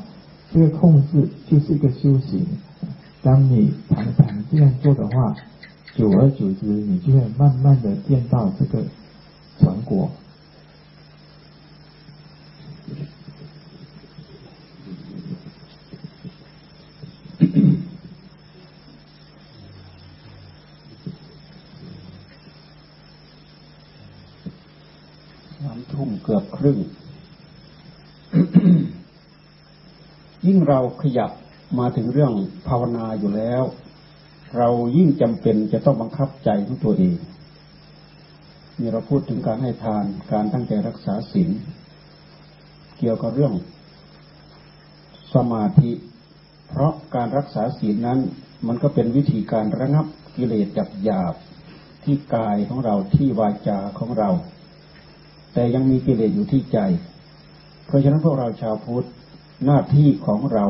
[0.53, 2.45] 这个控制就是一个修行。
[3.23, 5.35] 当你常常这样做的话，
[5.95, 8.83] 久而久之，你就会慢慢的见到这个
[9.59, 10.09] 成果。
[26.01, 26.77] ทุ่มเกือบครึ่ง
[30.45, 31.31] ยิ่งเราขยับ
[31.79, 32.33] มาถึงเรื่อง
[32.67, 33.63] ภาวนาอยู่แล้ว
[34.57, 37.17] เรายิ่งจำเป็นจะต้องบังคับใจของตัวเอง
[38.79, 41.49] นี่เราพูดถึงการให้ทานการตั้งใจรักษาศีล
[42.97, 43.53] เกี่ยวกับเรื่อง
[45.33, 45.91] สมาธิ
[46.67, 48.19] เพราะการรักษาศีลนั้น
[48.67, 51.35] มันก็เป็นวิธีการระงับกิเลสหยาบหยาบ
[52.03, 54.29] ที่กายของเราที่วาจาของเรา
[55.53, 56.79] แต่ยังมีกิเลสอยู่ที่ใจ
[57.85, 59.07] เพราะฉะนั้นพวกเราชาวพุทธ
[59.65, 60.65] หน้าที่ของเรา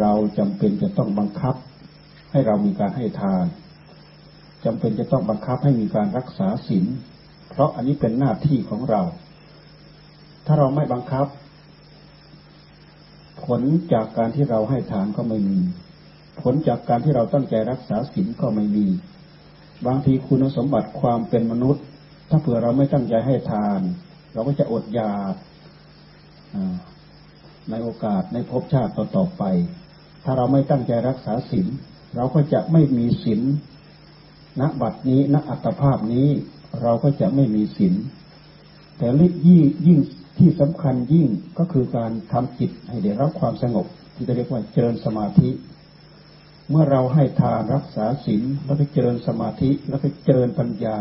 [0.00, 1.54] เราจำเป็นจะต้องบังคับ
[2.30, 3.44] ให้เรามีการให้ทาน
[4.64, 6.86] จำเป็นจะต้องบังคับให้มีการรักษาศีล
[7.50, 9.02] เพราะอันนี้เป็นหน้าที่ของเรา
[10.46, 11.26] ถ้าเราไม่บังคับ
[13.44, 13.62] ผล
[13.92, 15.58] จากการที่เราให้ทานก็ไม่มี
[16.42, 18.86] ผลจากการที่เราตั้งใจรักษาศีลก็ไม่มี
[19.86, 21.84] บางทีคุณสมบัติความเป็นมนุษย์
[22.28, 23.80] ถ้าเผื่อเราไม่ตั้งใจให้ทาน
[24.32, 25.34] เราก็จะอดอยาก
[27.70, 29.42] ในโอกาสในภพชาติต่อๆไป
[30.24, 31.66] ถ้าเราไม่ตั้งใจรักษาศีล
[32.16, 33.40] เราก็จะไม่มีศีล
[34.60, 36.28] ณบัดนี้ณอัตภาพนี้
[36.82, 37.94] เราก็จะไม่มีศีล
[38.98, 39.98] แต่ลิยิ่งยิ่ง
[40.38, 45.50] ที่สำคัญยิ่งก็คือการทำจิตให้ได้รับความสงบ ที่จะเรียกว่าเจริญสมาธิ
[46.70, 50.98] เมื่อเราให้ทานรักษาศีลแล้วก็เจริญสมาธิแล้วก็เจริญปัญญา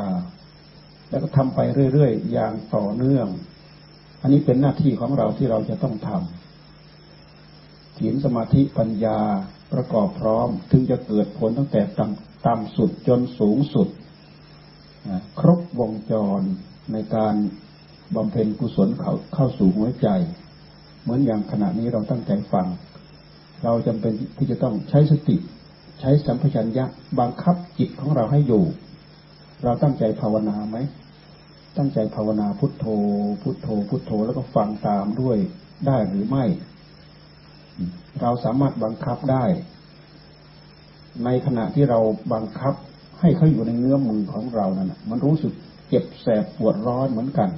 [1.09, 1.59] แล้วก็ทำไป
[1.93, 3.27] เรื่อยๆ อย่างต่อเนื่อง
[4.21, 9.19] อันนี้เป็นหน้าที่ของเราที่เราจะต้องทำศีลสมาธิปัญญา
[9.73, 13.87] ประกอบพร้อม ถึงจะเกิดผลตั้งแต่ต่ำต่ำสุดจนสูงสุด
[15.39, 16.41] ครบวงจร
[16.91, 17.35] ในการ
[18.15, 20.07] บำเพ็ญกุศลเข้าเข้าสู่หัวใจ
[21.01, 22.67] เหมือนอย่างขณะนี้เราตั้งใจฟัง
[23.63, 25.37] เราจำเป็นที่จะต้องใช้สติ
[25.99, 26.85] ใช้สัมผัสัญญะ
[27.19, 28.63] บังคับจิตของเราให้อยู่
[29.65, 30.77] เราตั้งใจภาวนาไหม
[31.77, 32.85] ตั้งใจภาวนาพุทโธ
[33.41, 35.37] พุทโธ พุทโธแล้วก็ฟังตามด้วย
[35.87, 36.45] ได้หรือไม่
[38.21, 39.45] เราสามารถบังคับได้
[41.25, 41.99] ในขณะที่เรา
[42.33, 42.73] บังคับ
[43.19, 45.53] ให้เขาอยู่ในเงื้อมือของเรานั่นมันรู้สึก
[45.89, 47.49] เจ็บแสบปวดร้อนเหมือนกัน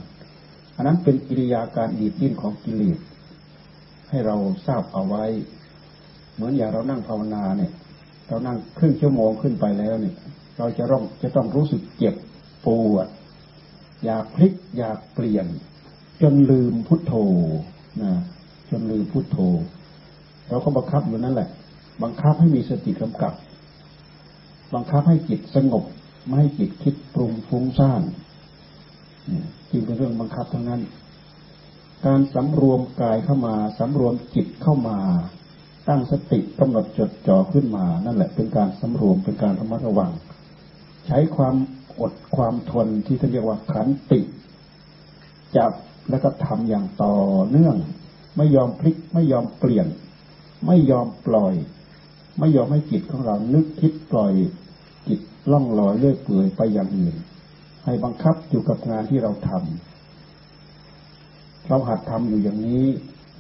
[0.76, 2.98] อันนั้นเป็นกิริยาการดีดดิ้นของกิเลส
[4.10, 4.36] ให้เรา
[4.68, 5.26] ทราบเอาไว้
[6.34, 7.72] เหมือนอย่างเรานั่งภาวนาเนี่ย
[8.28, 10.16] เรานั่งครึ่งชั่วโมงขึ้นไปแล้วเนี่ย
[10.58, 12.16] เราจะต้องจะต้องรู้สึกเจ็บ
[12.66, 13.08] ปวด
[14.06, 15.48] อยากพลิกอยากเปลี่ยน
[16.22, 17.14] จนลืมพุทโธ
[18.02, 18.14] นะ
[18.70, 19.38] จนลืมพุทโธ
[20.50, 21.50] เราก็บังคับอยู่นั่นแหละ
[22.04, 23.34] บังคับให้มีสติกำกับ
[24.74, 25.84] บังคับให้จิตสงบ
[26.26, 28.02] ไม่ให้จิตคิดปรุงฟุ้งซ่าน
[29.72, 30.82] จึงเป็นเรื่องบังคับทั้งนั้น
[32.06, 34.98] การสำรวมกายเข้ามาสำรวมจิตเข้ามา
[35.88, 40.12] ตั้งสติกำหนดจดจ่อขึ้นมา นั่นแหละเป็นการสำรวมเป็นการระมัดระวัง
[41.08, 41.56] ใช้ความ
[42.00, 44.20] อดความทนที่เขาเรียกว่าขันติ
[45.58, 45.72] จับ
[46.10, 47.16] แล้วก็ทำอย่างต่อ
[47.50, 47.76] เนื่อง
[48.38, 49.88] ไม่ยอมพลิกไม่ยอมเปลี่ยน
[50.66, 51.54] ไม่ยอมปล่อย
[52.40, 54.34] ไม่ยอมให้จิตของเรานึกคิดปล่อย
[55.08, 55.20] จิต
[55.52, 57.16] ล่องลอยเลื่อยเปื่อยไปอย่างอื่น
[57.84, 62.86] ให้บังคับอยู่กับงานที่เราทำเราหัดทำอยู่อย่างนี้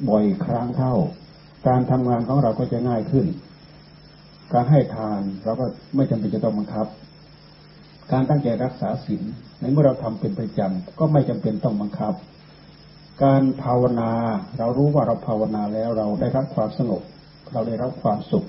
[0.09, 0.93] บ่อยครั้งเข้า
[1.67, 3.25] การทำงานของเราก็จะง่ายขึ้น
[4.53, 5.65] การให้ทานเราก็
[5.95, 6.87] ไม่จำเป็นจะต้องบังคับ
[8.11, 9.23] การตั้งใจรักษาศีล
[9.59, 12.13] ในเมื่อเราทำเป็นประจำก็ไม่จำเป็นต้องบังคับ
[13.23, 14.11] การภาวนา
[14.57, 17.01] เรารู้ว่าเราภาวนาแล้วเราได้รับความสงบ
[17.53, 18.47] เราได้รับความสุข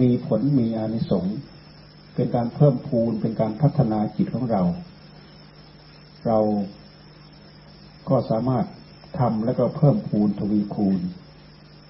[0.00, 1.36] มีผลมีอานิสงส์
[2.14, 4.62] เป็นการเพิ่มพูนเป็นการพัฒนาจิตของเรา
[6.26, 6.38] เรา
[8.08, 8.66] ก็สามารถ
[9.18, 10.98] ทำแล้วก็เพิ่มพูนทวีคูณ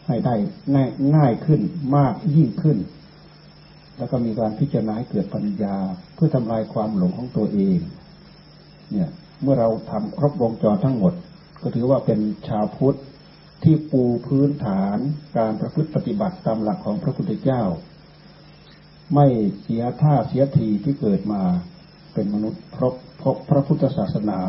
[0.06, 0.34] ให้ได้
[0.74, 1.60] ง่ายง่ายขึ้น
[1.96, 2.78] มากยิ่งขึ้น
[3.98, 5.76] แล้วก็มีการพิจารณาให้เกิดปัญญา
[6.14, 7.78] เพื่อทำลายความหลงของตัวเอง
[8.90, 9.10] เนี่ย
[9.42, 11.12] เมื่อเราทำครบวงจรทั้งหมด
[11.62, 12.98] ก็ถือว่าเป็นชาวพุทธ
[13.62, 14.96] ที่ปูพื้นฐาน
[15.38, 17.62] การประพฤติปฏิบัติตามหลักของพระพุทธเจ้า
[19.14, 19.26] ไม่
[19.62, 21.42] เสียท่าเสียทีที่เกิดมา
[22.14, 24.40] เป็นมนุษย์เพบพบพระพุทธศาสนา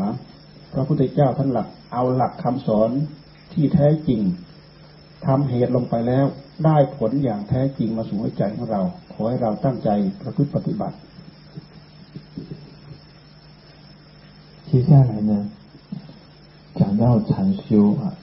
[0.72, 2.90] พระพุทธเจ้าท่านหลักเอาหลักคำสอน
[3.52, 4.20] ที่แท้จริง
[5.26, 6.26] ทำเหตุลงไปแล้ว
[6.64, 8.82] ได้ผลอย่างแท้จริงมาสู่หัวใจของเรา
[9.15, 9.89] ขอให้เราตั้งใจ
[10.21, 10.95] ประพฤติปฏิบัติ
[14.69, 15.49] 接下来呢，
[16.75, 18.13] 讲到禅修啊，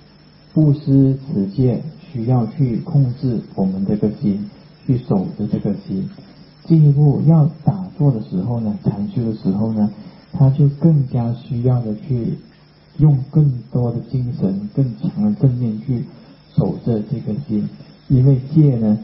[0.55, 4.49] 布施持戒需要去控制我们这个心，
[4.87, 6.09] 去守着这个心。
[6.65, 9.91] 进一步要打坐的时候呢，禅修的时候呢，
[10.33, 12.39] 他就更加需要的去
[12.97, 16.05] 用更多的精神、更强的正念去
[16.57, 17.69] 守着这个心。
[18.09, 18.99] 因为戒呢，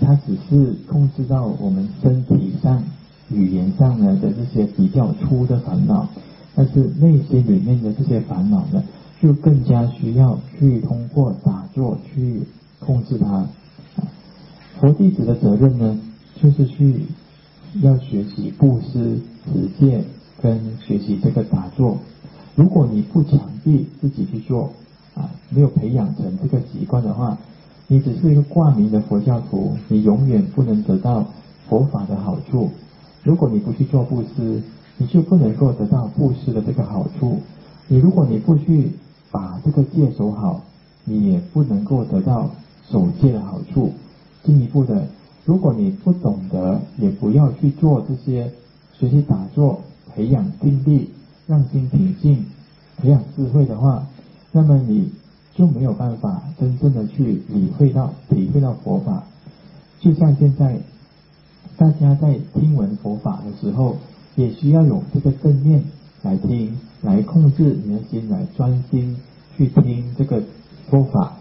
[0.00, 2.82] 它只是控制到我们身体上、
[3.30, 6.08] 语言上呢的这些比较粗的烦恼，
[6.54, 8.82] 但是内心里面的这些烦恼呢，
[9.22, 12.42] 就更加需要去通过打坐去
[12.80, 13.46] 控制它。
[14.80, 15.98] 佛弟子的责任呢，
[16.42, 17.06] 就是去
[17.80, 20.04] 要学习布施、持戒
[20.42, 21.98] 跟学习这个打坐。
[22.56, 24.72] 如果你不强逼自己去做
[25.14, 27.38] 啊，没有培养成这个习惯的话，
[27.86, 31.26] 你只是一个挂名的佛教徒，你永远不能得到
[31.68, 32.70] 佛法的好处。
[33.22, 34.62] 如果你不去做布施，
[34.96, 37.40] 你就不能够得到布施的这个好处。
[37.88, 38.90] 你如果你不去
[39.30, 40.62] 把这个戒守好，
[41.04, 42.50] 你也不能够得到
[42.90, 43.92] 守戒的好处。
[44.42, 45.06] 进一步的，
[45.44, 48.50] 如果你不懂得，也不要去做这些
[48.98, 49.80] 学习打坐、
[50.14, 51.10] 培养定力、
[51.46, 52.46] 让心平静、
[52.96, 54.06] 培养智慧的话，
[54.52, 55.10] 那么你。
[55.54, 59.24] 就没有办法真正的去理会到、体会到佛法。
[60.00, 60.78] 就像现在
[61.76, 63.96] 大家在听闻佛法的时候，
[64.34, 65.82] 也需要有这个正念
[66.22, 69.16] 来听，来控制你的心，来专心
[69.56, 70.42] 去听这个
[70.90, 71.34] 说法。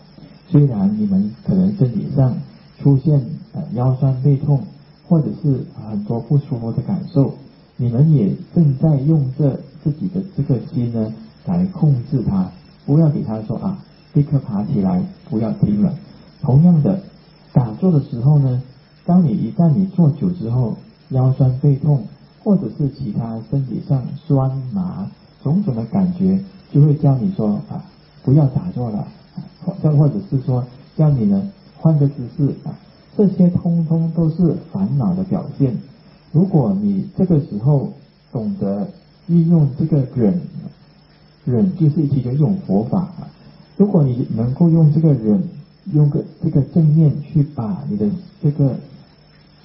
[0.50, 2.38] 虽然你们可能身体上
[2.80, 3.20] 出现
[3.54, 4.62] 呃腰酸背痛，
[5.08, 7.34] 或者是很多不舒服的感受，
[7.78, 11.14] 你们也正在用这自己的这个心呢
[11.46, 12.52] 来控制它，
[12.86, 13.84] 不要给他说啊。
[14.14, 15.94] 立刻爬起来，不要听了。
[16.42, 17.02] 同样的，
[17.52, 18.62] 打坐的时候呢，
[19.06, 20.78] 当你一旦你坐久之后，
[21.10, 22.06] 腰酸背痛，
[22.44, 25.10] 或者是其他身体上酸麻
[25.42, 26.40] 种种的感觉，
[26.72, 27.84] 就会叫你说啊，
[28.24, 29.08] 不要打坐了，
[29.66, 32.78] 或或者是说叫你呢换个姿势啊，
[33.18, 35.78] 这些通通都是烦恼的表现。
[36.32, 37.94] 如果你这个时候
[38.32, 38.88] 懂得
[39.28, 40.42] 运用这个忍，
[41.46, 43.28] 忍就是其中一种佛法啊。
[43.78, 45.44] 如果你能够用这个忍，
[45.94, 48.08] 用个这个正念去把你的
[48.42, 48.76] 这个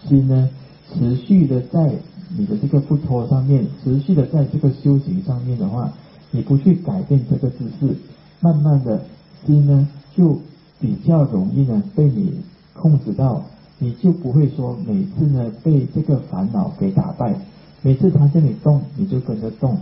[0.07, 0.49] 心呢，
[0.93, 1.93] 持续的在
[2.37, 5.93] 你的这个不脱上面，持续的在这个修行上面的话，
[6.31, 7.97] 你不去改变这个姿势，
[8.41, 9.03] 慢慢的
[9.47, 10.39] 心呢就
[10.81, 12.41] 比较容易呢被你
[12.75, 13.45] 控制到，
[13.79, 17.35] 你就不会说每次呢被这个烦恼给打败，
[17.83, 19.79] 每次他叫你动，你就跟着动。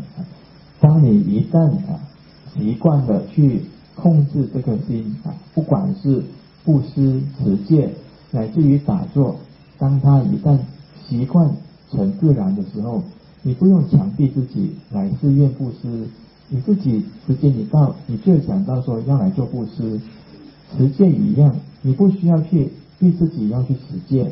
[0.80, 2.00] 当你一旦啊
[2.54, 3.62] 习惯了去
[3.96, 6.22] 控制这个心啊，不管是
[6.64, 7.90] 布施、持戒，
[8.30, 9.36] 乃至于打坐，
[9.78, 10.58] 当他一旦
[11.08, 11.50] 习惯
[11.90, 13.02] 成自然的时候，
[13.42, 16.08] 你不用强逼自己来自愿布施，
[16.48, 20.00] 你自己时间一到，你就想到说要来做布施，
[20.76, 24.30] 持戒一样，你不需要去逼自己要去持戒，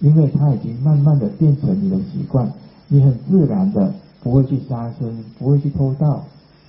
[0.00, 2.52] 因为它已经慢慢的变成你的习惯，
[2.88, 3.92] 你很自然的。
[4.22, 6.22] 不会去杀生，不会去偷盗，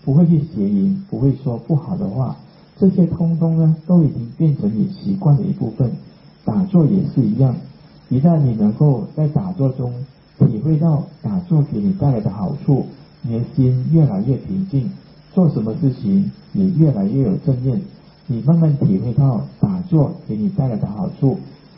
[0.04, 2.36] 不会去邪淫，不会说不好的话，
[2.78, 5.92] 这些通通呢，都已经变成你习惯的一部分。
[6.44, 7.56] 打坐也是一样，
[8.10, 9.94] 一旦你能够在打坐中
[10.40, 12.88] 体会到打坐给你带来的好处，
[13.22, 14.92] 你的心越来越平静，
[15.34, 17.80] 做什么事情也越来越有正念。
[18.26, 21.38] 你慢慢体会到打坐给你带来的好处，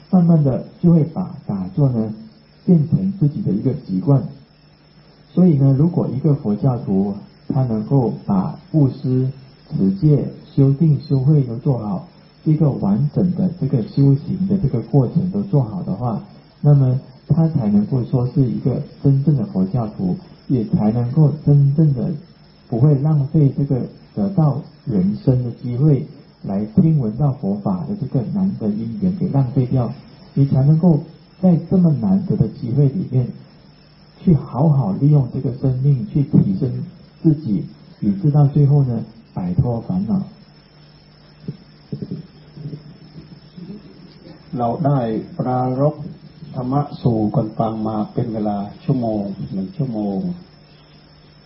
[0.09, 2.13] 慢慢的就会把打坐呢
[2.65, 4.23] 变成自己的一个习惯。
[5.33, 7.15] 所以呢，如果一个佛教徒
[7.53, 9.29] 他能够把布施、
[9.69, 12.07] 持戒、修定、修慧都做好，
[12.43, 16.23] 一个完整的这个修行的这个过程都做好的话，
[16.61, 22.11] 那么他才能够说是一个真正的佛教徒，也才能够真正的
[22.69, 23.81] 不会浪费这个
[24.15, 26.05] 得到人生的机会
[26.43, 29.91] 来听闻到佛法的这个难得因缘给浪费掉，
[30.33, 30.99] 你才能够
[31.41, 33.27] 在这么难得的机会里面。
[34.23, 36.71] 去好好利用这个生命去提升
[37.22, 37.64] 自己，
[38.00, 39.04] 以致到最后呢
[39.34, 40.12] 摆脱烦恼。
[44.58, 45.00] เราได้
[45.38, 45.94] ปรารบ
[46.54, 50.18] ธรรมะสู่กันฟังมาเป็นเวลาชั่วโมงหนึ่งชั่วโมง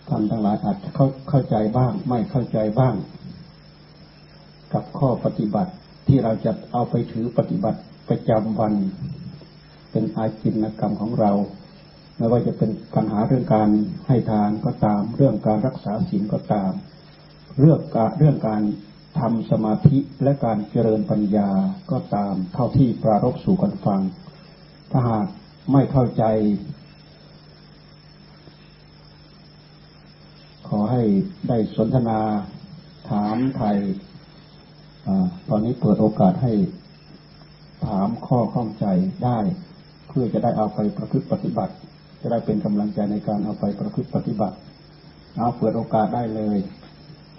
[0.07, 2.95] ท่านทั้งหลายอาจจะเข้าเข้าใจบ้าง ไม่เข้าใจบ้าง
[4.73, 5.71] กับข้อปฏิบัติ
[6.07, 8.73] ที่เราจะเอาไปถือปฏิบัติประจำวัน
[9.91, 11.31] เป็นอาจินกรรมของเรา
[12.18, 13.68] ไม่ว่าจะเป็นปัญหาเรื่องการ
[14.08, 16.72] ให้ทานก็ตาม เรื่องการรักษาศีลก็ตาม
[17.60, 18.62] เรื่องการเรื่องการ
[19.18, 21.50] ทำสมาธิและการเจริญปัญญา
[21.90, 24.00] ก็ตามเท่าที่ปรารบสู่กันฟัง
[24.90, 25.26] ถ้าหาก
[25.72, 26.24] ไม่เข้าใจ
[30.68, 31.02] ขอให้
[31.48, 32.20] ได้สนทนา
[33.10, 33.78] ถามไทย
[35.06, 35.08] อ
[35.48, 36.52] ตอนนี้เปิดโอกาสให้
[37.86, 38.86] ถามข้อข้องใจ
[39.24, 39.38] ได้
[40.08, 41.74] เพื่อจะได้เอาไปประพฤติปฏิบัติ
[42.21, 44.55] จะได้เป็นกำลังใจในการเอาไปประพฤติปฏิบัติ
[45.37, 46.57] เอาเปิดโอกาสได้เลย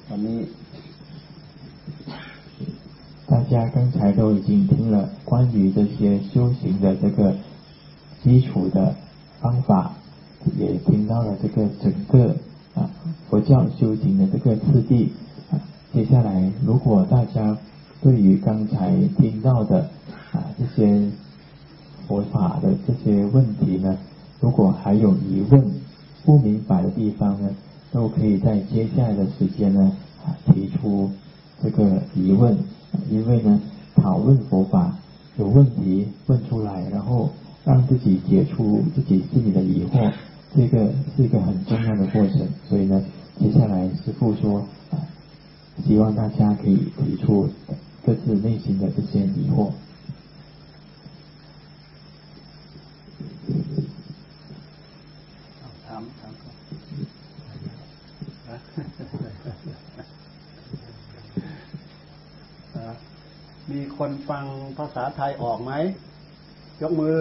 [0.09, 0.41] วันนี้
[3.31, 7.35] 大家刚才都已经听了关于这些修行的这个
[8.23, 8.95] 基础的
[9.41, 9.93] 方法，
[10.57, 12.37] 也听到了这个整个
[12.75, 12.91] 啊
[13.29, 15.13] 佛教修行的这个次第。
[15.51, 15.61] 啊，
[15.93, 17.57] 接下来如果大家
[18.03, 19.89] 对于刚才听到的
[20.33, 21.11] 啊这些
[22.07, 23.97] 佛法的这些问题呢，
[24.40, 25.72] 如果还有疑问、
[26.24, 27.50] 不明白的地方呢，
[27.92, 29.92] 都可以在接下来的时间呢
[30.26, 31.12] 啊提出
[31.62, 32.58] 这个疑问。
[33.10, 33.62] 因为呢，
[33.96, 34.98] 讨论佛法
[35.38, 37.30] 有问题问出来，然后
[37.64, 40.12] 让自己解除自己心里的疑惑，
[40.56, 42.48] 这个是一个很重要的过程。
[42.68, 43.04] 所以呢，
[43.40, 44.66] 接下来师父说，
[45.86, 47.48] 希望大家可以提出
[48.06, 49.72] 各自内心的这些疑惑。
[64.00, 64.46] คนฟัง
[64.78, 65.72] ภาษาไทยออกไหม
[66.82, 67.20] ยกมือ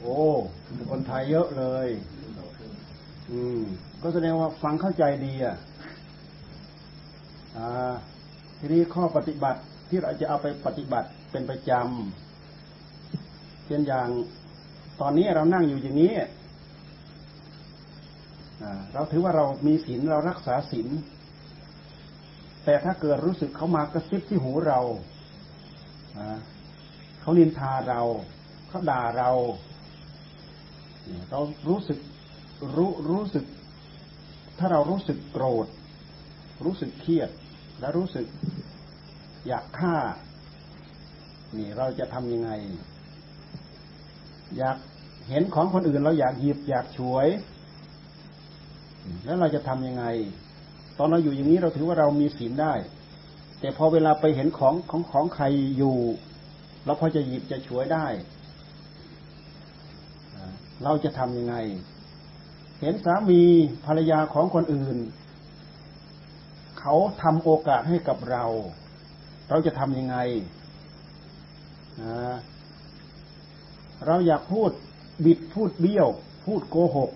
[0.00, 0.18] โอ้
[0.90, 1.88] คนไทยเยอะเลย
[3.30, 3.60] อืม
[4.02, 5.56] ก็แสดงว่าฟังเข้าใจดีอะ
[8.58, 14.08] ทีนี้ข้อปฏิบัติที่เราจะเอาไปปฏิบัติเป็นประจำเช่นอย่าง
[15.00, 16.12] ตอนนี้เรานั่งอยู่อย่างนี้
[18.92, 20.88] เราถือว่าเรามีศีลเรารักษาศีล
[22.64, 24.80] แต่ถ้าเกิดรู้สึกเขามากระซิบที่หูเรา
[27.20, 28.00] เขานินทาเรา
[28.68, 29.30] เขาด่าเรา
[31.30, 31.98] เรารู้สึก
[32.76, 33.44] รู้รู้สึก
[34.58, 35.66] ถ้าเรารู้สึกโกรธ
[36.64, 37.30] รู้สึกเครียด
[37.80, 38.26] และรู้สึก
[39.48, 39.96] อยากฆ่า
[41.56, 42.50] นี่เราจะทำยังไง
[44.58, 44.76] อยาก
[45.28, 47.26] เห็นของคนอื่นเราอยากหยิบอยากฉวย
[49.24, 50.04] แล้วเราจะทำยังไง
[50.98, 52.74] ตอนเราอยู่อย่างนี้เราถือว่าเรามีศีลได้
[53.60, 55.44] แต่พอเวลาไปเห็นของของของใคร
[55.76, 55.96] อยู่
[56.84, 58.06] เราพอจะหยิบจะช่วยได้
[60.82, 61.54] เราจะทำยังไง
[62.80, 63.42] เห็นสามี
[63.86, 64.96] ภรรยาของคนอื่น
[66.78, 68.44] เขาทำโอกาสให้กับเรา
[69.48, 70.16] เราจะทำยังไง
[74.06, 74.70] เราอยากพูด
[75.24, 76.08] บิดพูดเบี้ยว
[76.44, 77.10] พูดโกหก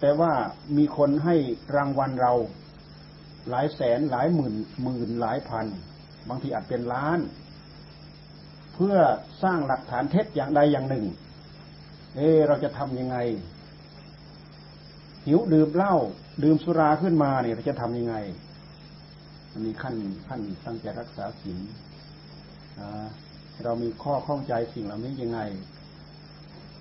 [0.00, 0.32] แต่ว่า
[0.76, 1.34] มีคนให้
[1.76, 2.32] รางวัลเรา
[3.50, 5.66] หลายแสนหลายหมื่นหมื่นหลายพัน
[6.28, 7.18] บางทีอาจเป็นล้าน
[8.74, 8.96] เพื่อ
[9.42, 11.04] สร้างหลักฐานเท็จอย่างใดอย่างหนึ่ง
[12.16, 13.16] เอเราจะทำยังไง
[15.26, 15.94] หิวดื่มเหล้า
[16.42, 18.16] ดื่มสุราขึ้นมาเนี่ยเราจะทำยังไง
[19.52, 19.94] มันมีขั้น
[20.26, 21.58] ขั้นตั้งใจรักษาศีล
[23.64, 25.40] เรามีข้อข้องใจสิ่งเหล่านี้ยังไง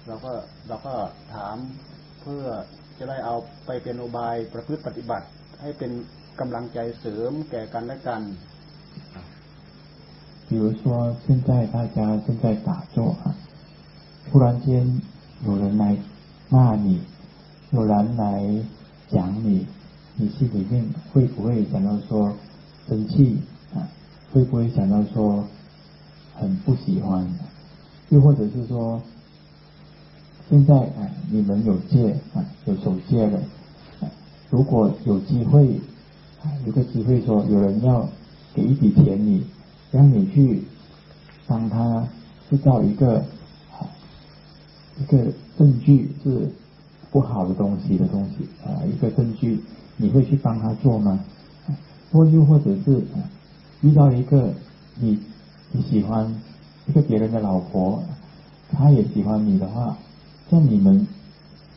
[0.07, 0.31] เราก็
[0.67, 0.93] เราก็
[1.33, 1.57] ถาม
[2.21, 2.43] เพื่อ
[2.97, 3.35] จะได้เอา
[3.65, 5.27] ไปเป็นอุบายประพฤติปฏิบัติ
[5.61, 5.91] ให้เป็น
[6.40, 8.22] กำลังใจเสริมแก่กันและกัน
[10.48, 13.36] 比如说，现在大家正在打坐啊，
[14.28, 15.00] 突然间
[15.46, 15.96] 有人来
[16.48, 16.98] 骂你，
[17.70, 18.24] 有人来
[19.12, 19.66] 讲你，
[20.16, 22.34] 你心里面会不会想到说
[22.88, 23.38] 生气
[23.72, 23.86] 啊？
[24.32, 25.44] 会不会想到说
[26.34, 27.28] 很不喜欢，
[28.08, 29.00] 又或者是说，
[30.48, 30.98] 现在啊，
[31.30, 33.40] 你们有戒啊，有守戒了，
[34.50, 35.93] 如果有机会啊，
[36.65, 38.07] 有个机会说有人要
[38.53, 39.45] 给一笔钱你，
[39.91, 40.63] 让你去
[41.47, 42.07] 帮他
[42.49, 43.19] 制造一个
[43.71, 43.87] 啊
[44.99, 46.51] 一个证据是
[47.11, 49.63] 不好的东西的东西啊，一个证据，
[49.97, 51.19] 你会去帮他做吗？
[52.11, 53.05] 或又或者是
[53.81, 54.53] 遇到一个
[54.99, 55.19] 你。
[55.71, 56.33] 你喜欢
[56.85, 58.01] 一个别人的老婆，
[58.71, 59.97] 他也喜欢你的话，
[60.49, 61.05] 像你们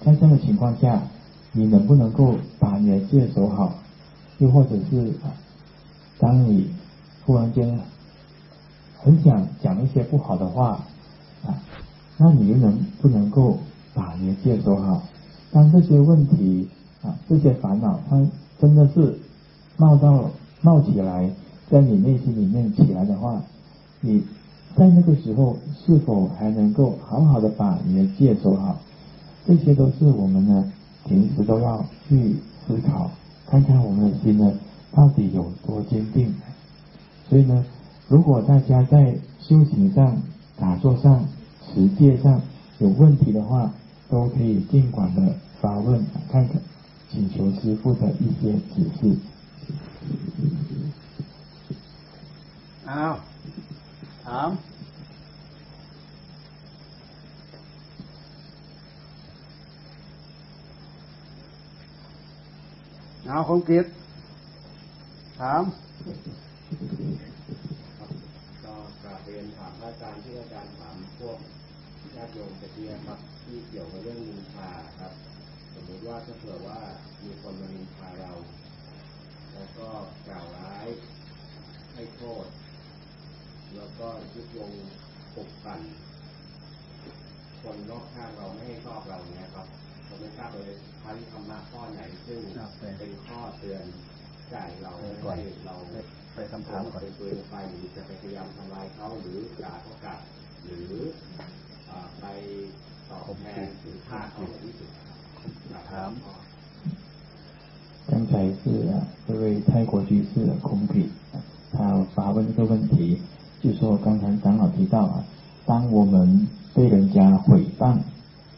[0.05, 1.03] 在这样的情况下，
[1.51, 3.75] 你能不能够把你的戒守好？
[4.39, 5.31] 又或者是啊
[6.19, 6.71] 当你
[7.25, 7.79] 突然间
[9.01, 10.81] 很想讲一些不好的话
[11.45, 11.55] 啊，
[12.17, 13.59] 那你又能不能够
[13.95, 15.03] 把你的戒守好？
[15.53, 16.69] 当这些问题
[17.03, 18.27] 啊，这些烦恼，它
[18.61, 19.19] 真的是
[19.77, 20.31] 冒到
[20.61, 21.31] 冒起来，
[21.71, 23.43] 在你内心里面起来的话。
[24.01, 24.23] 你
[24.77, 28.79] 在那个时候是否还能够好好的把你的戒守好？
[29.45, 30.73] 这些都是我们呢
[31.05, 32.37] 平时都要去
[32.67, 33.11] 思考，
[33.51, 34.53] 看看我们的心呢
[34.93, 36.35] 到底有多坚定。
[37.29, 37.65] 所以呢，
[38.09, 40.23] 如果大家在修行上、
[40.57, 41.27] 打坐上、
[41.67, 42.41] 持戒上
[42.79, 43.73] 有问题的话，
[44.09, 46.61] 都可以尽管的发问，看看
[47.11, 49.17] 请求师父的一些指示。
[52.85, 53.19] 好。
[54.25, 54.55] 好
[63.31, 63.87] เอาคงกิด
[65.39, 65.63] ถาม
[68.65, 71.39] ก็กราบเรียนถามอาจารย์ที่อาจารย์ถามพวก
[72.15, 75.13] ญาติโยมตะเกียครับที่เกี่ยวกับเรื่องนินทาครับ
[75.75, 76.81] สมมติว่าถ้าเผื่อว่า
[77.23, 78.33] มีคนมานินทาเรา
[79.55, 79.89] แล้วก็
[80.27, 80.87] กล่าวร้าย
[81.95, 82.47] ให้โทษ
[83.75, 84.71] แล้วก็ยุดวง
[85.35, 85.81] ปกปั่น
[87.63, 89.67] คนรอบข้างเราไม่ให้ชอบเราเนี่ยครับ
[90.08, 90.72] เราไม่ทราบเลย
[91.04, 92.40] พันธรรมะข้อไหนซึ่ง
[92.98, 93.84] เป็นข้อเตือน
[94.50, 95.10] ใจเราให้
[95.66, 95.76] เรา
[96.34, 100.20] ไปคำถามก่อนไปเปืนไปหรือจะไปพยายามทำลายเขาหรือด่าเขากลับ
[100.66, 100.92] หรือ
[102.22, 102.26] ไป
[103.10, 104.92] ตอบแทนหรือฆ่าเขาที่สุด
[105.92, 106.12] ถาม
[108.10, 108.32] 刚才
[108.62, 108.64] 是
[109.26, 110.32] 这位泰国居士
[110.62, 111.10] 空皮，
[111.72, 113.22] 他发问这个问题，
[113.62, 115.24] 就说刚才长老提到啊，
[115.66, 117.98] 当我们被人家毁谤、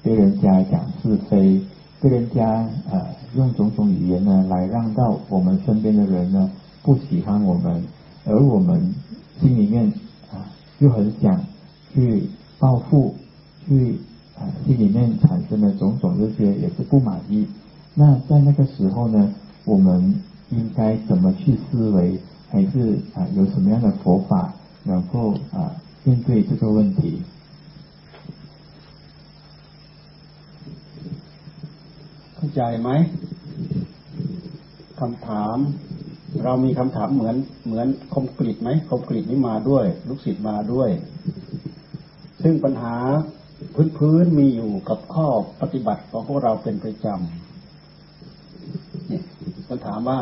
[0.02, 1.60] 被人家讲是非、
[2.00, 3.06] 被人家呃
[3.36, 6.50] 用种种语言呢来让到我们身边的人呢
[6.82, 7.82] 不喜欢我们，
[8.24, 8.94] 而我们
[9.40, 9.86] 心里面
[10.32, 10.46] 啊
[10.78, 11.40] 又很想
[11.92, 12.24] 去
[12.58, 13.14] 报复，
[13.66, 13.98] 去
[14.38, 17.46] 啊心里面产生的种种这些也是不满意。
[17.94, 20.14] 那在那个时候呢，我们
[20.50, 22.18] 应该怎么去思维，
[22.48, 24.54] 还是啊有什么样的佛法？
[24.82, 27.20] 能够啊，面对这个问题，
[32.42, 32.90] เข้าใจไหม
[35.00, 35.56] คำถาม
[36.44, 37.36] เรามีคำถามเหมือน
[37.66, 40.90] เหมือนคมกริดไหมคมกริดนี้มาด้วย ลูกศิษย์มาด้วย
[42.42, 42.96] ซึ่งปัญหา
[43.74, 45.26] พื้นพื้นมีอยู่กับข้อ
[45.60, 49.24] ปฏิบัติของพวกเราเป็นประจำเนี่ย
[49.68, 50.20] มันถามว่า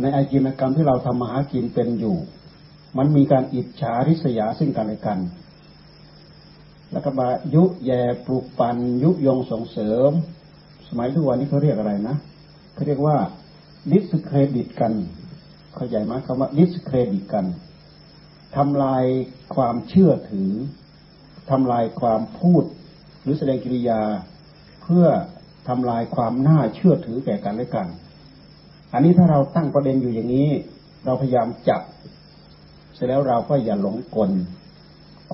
[0.00, 2.16] ในอาชีพกรรมที่เราทำมาหากินเป็นอยู่
[2.98, 5.18] มันมีการอิจฉาริษยาซึ่งกันและกัน
[6.92, 10.12] แล้วก็มายุแย่ปลูกปันยุยงส่งเสริม
[10.94, 12.16] สมัยทุกวันนี้เขาเรียกอะไรนะ
[12.74, 13.16] เขาเรียกว่า
[13.92, 14.92] ดิสเครดิตกัน
[15.74, 17.46] เข้าใจไหมคำว่าดิสเครดิตกัน
[18.56, 19.04] ทำลาย
[19.54, 20.50] ความเชื่อถือ
[21.50, 22.64] ทำลายความพูด
[23.22, 24.02] หรือแสดงกิริยา
[24.82, 25.06] เพื่อ
[25.68, 27.86] ทำลายความน่าเชื่อถือแก่กันและกัน
[28.92, 30.48] อันนี้ถ้าเราตั้งประเด็นอยู่อย่างนี้
[31.04, 31.82] เราพยายามจับ
[32.94, 34.30] เสร็จแล้วเราก็อย่าหลงกล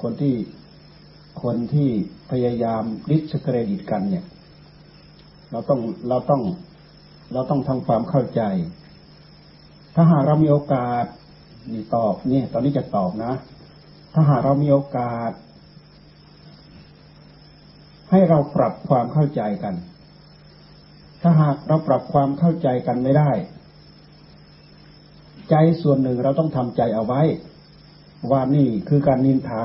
[0.01, 0.35] คนที่
[1.43, 1.91] คนที่
[2.31, 4.27] พยายามดิสเครดิตกันเนี่ย
[5.53, 6.43] เราต้องเราต้อง
[7.33, 8.43] เราต้องทำความเข้าใจ
[9.95, 11.05] ถ้าหากเรามีโอกาส
[11.73, 13.33] นี่ตอบเนี่ย ตอนนี้จะตอบนะ
[14.15, 15.31] ถ้าหากเรามีโอกาส
[18.11, 19.75] ให้เราปรับความเข้าใจกัน
[21.23, 23.31] ถ้าหากเราปรับความเข้าใจกันไม่ได้
[25.51, 27.23] ใจส่วนหนึ่งเราต้องทำใจเอาไว้
[28.31, 29.65] ว่านี่คือการนินทา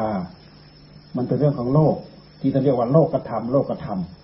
[1.16, 1.96] มันเป็นเรื่องของโลก
[2.40, 4.23] ที่เราเรียกว่าโลกกระทำโลกกระทำ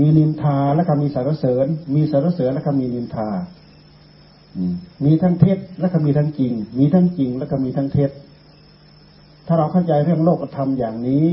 [0.00, 3.28] มีนินทาแล้วก็มีสารเสริญ มีสารเสริญแล้วก็มีนินทา
[5.04, 8.10] มีทั้งเท็จและก็มีทั้งจริง มีทั้งจริงและก็มีทั้งเท็จ
[9.46, 11.26] ถ้าเราเข้าใจเรื่องโลกธรรมอย่างนี้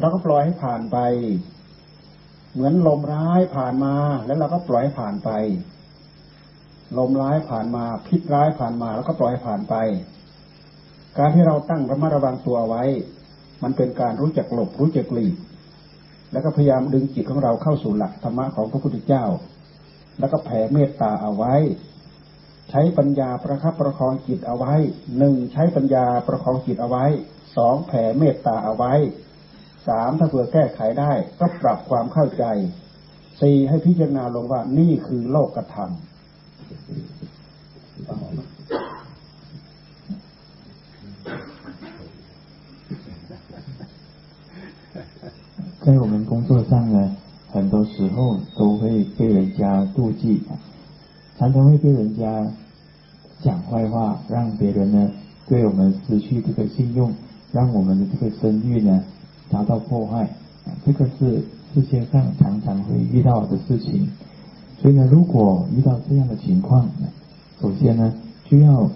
[0.00, 0.98] เราก็ปล่อยให้ผ่านไป
[2.52, 3.94] เหมือนลมร้ายผ่านมา
[4.26, 5.30] แล้วเราก็ปล่อยให้ผ่านไป
[6.98, 9.74] ลมร้ายผ่านมา พิษร้ายผ่านมา แล้วก็ปล่อยให้ผ่านไป
[11.18, 12.82] การที่เราตั้งระมัดระวังตัวไว้
[13.62, 15.34] มันเป็นการรู้จักหลบรู้จักหลีก
[16.32, 19.24] แล้วก็พยายามดึงจิตของเราเข้าสู่หลักธรรมะของพระพุทธเจ้า
[20.18, 21.54] แล้วก็แผ่เมตตาเอาไว้
[22.70, 24.74] ใช้ปัญญาประคับประคองจิตเอาไว้
[25.18, 27.04] หนึ่งใช้ปัญญาประคองจิตเอาไว้
[27.56, 28.94] สองแผ่เมตตาเอาไว้
[29.88, 32.44] สามถ้าเผื่อแก้ไขได้ ก็ปรับความเข้าใจ
[33.40, 35.90] สี่ให้พิจารณาลงว่านี่คือโลกธรรม
[45.88, 47.16] 在我们工作上呢，
[47.50, 50.42] 很多时候都会被人家妒忌。
[51.38, 52.46] 常常会被人家
[53.40, 55.10] 讲坏话，让别人呢
[55.46, 57.14] 对我们失去这个信用，
[57.52, 59.02] 让我们的这个声誉呢
[59.48, 60.28] 遭到破坏。
[60.84, 61.42] 这个是
[61.72, 64.10] 世界上常常会遇到的事情。
[64.82, 66.86] 所以呢，如果遇到这样的情况，
[67.62, 68.12] 首先呢
[68.44, 68.90] 就要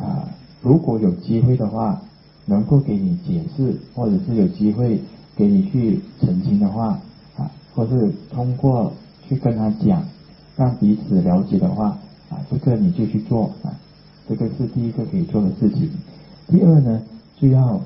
[0.00, 0.30] 啊，
[0.62, 2.00] 如果有机会的话，
[2.46, 5.02] 能够给你解释，或者是有机会
[5.36, 6.98] 给你去澄清的话
[7.36, 8.92] 啊，或是通过
[9.28, 10.02] 去跟他讲。
[10.56, 11.98] 让彼此了解的话，
[12.30, 13.76] 啊，这个你就去做啊，
[14.26, 15.90] 这个是第一个可以做的事情。
[16.48, 17.02] 第二呢，
[17.38, 17.78] 就要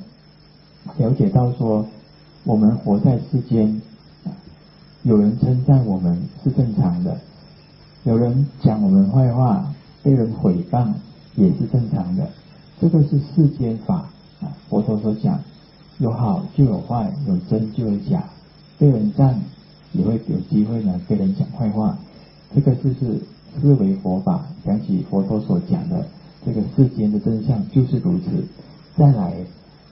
[0.97, 1.85] 了解到说，
[2.45, 3.83] 我们活在世间，
[5.03, 7.19] 有人称赞我们是正常的，
[8.05, 9.75] 有人讲我们坏话，
[10.05, 10.93] 被人诽谤
[11.35, 12.31] 也是正常的，
[12.81, 14.09] 这个是世间法
[14.41, 14.55] 啊。
[14.69, 15.41] 佛陀所讲，
[16.01, 18.25] 有好就有坏，有真就有假，
[18.79, 19.39] 被人赞
[19.93, 21.99] 也会有机会呢被人讲坏话。
[22.55, 23.21] 这个就是
[23.61, 26.07] 思维佛法，想起佛陀所讲的
[26.45, 28.45] 这个世间的真相就是如此。
[28.97, 29.35] 再来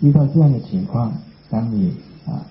[0.00, 1.12] 遇到这样的情况，
[1.50, 1.94] 当你
[2.26, 2.46] 啊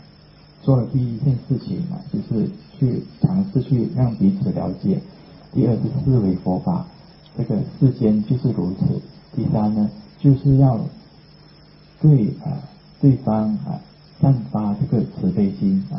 [0.62, 5.00] 做了第一件事情啊，就是去尝试去让彼此了解；
[5.52, 6.86] 第二是思维佛法，
[7.36, 9.02] 这个世间就是如此；
[9.36, 9.90] 第三呢，
[10.20, 10.80] 就是要
[12.00, 12.62] 对啊
[13.01, 13.27] 对方
[13.67, 13.81] 啊
[14.21, 15.61] 散发这个慈悲心
[15.93, 15.95] 啊，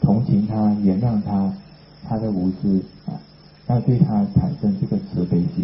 [0.00, 0.52] 同情他，
[0.82, 1.52] 原谅他。
[2.06, 3.16] 他的无知啊，
[3.66, 5.56] 要对他产生这个慈悲心。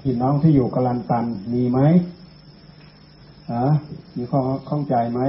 [0.00, 1.78] พี่น้องที่อยู่กลันตันมีไหม
[3.52, 3.62] อ่ะ
[4.16, 5.20] มีข้อข้องใจไหม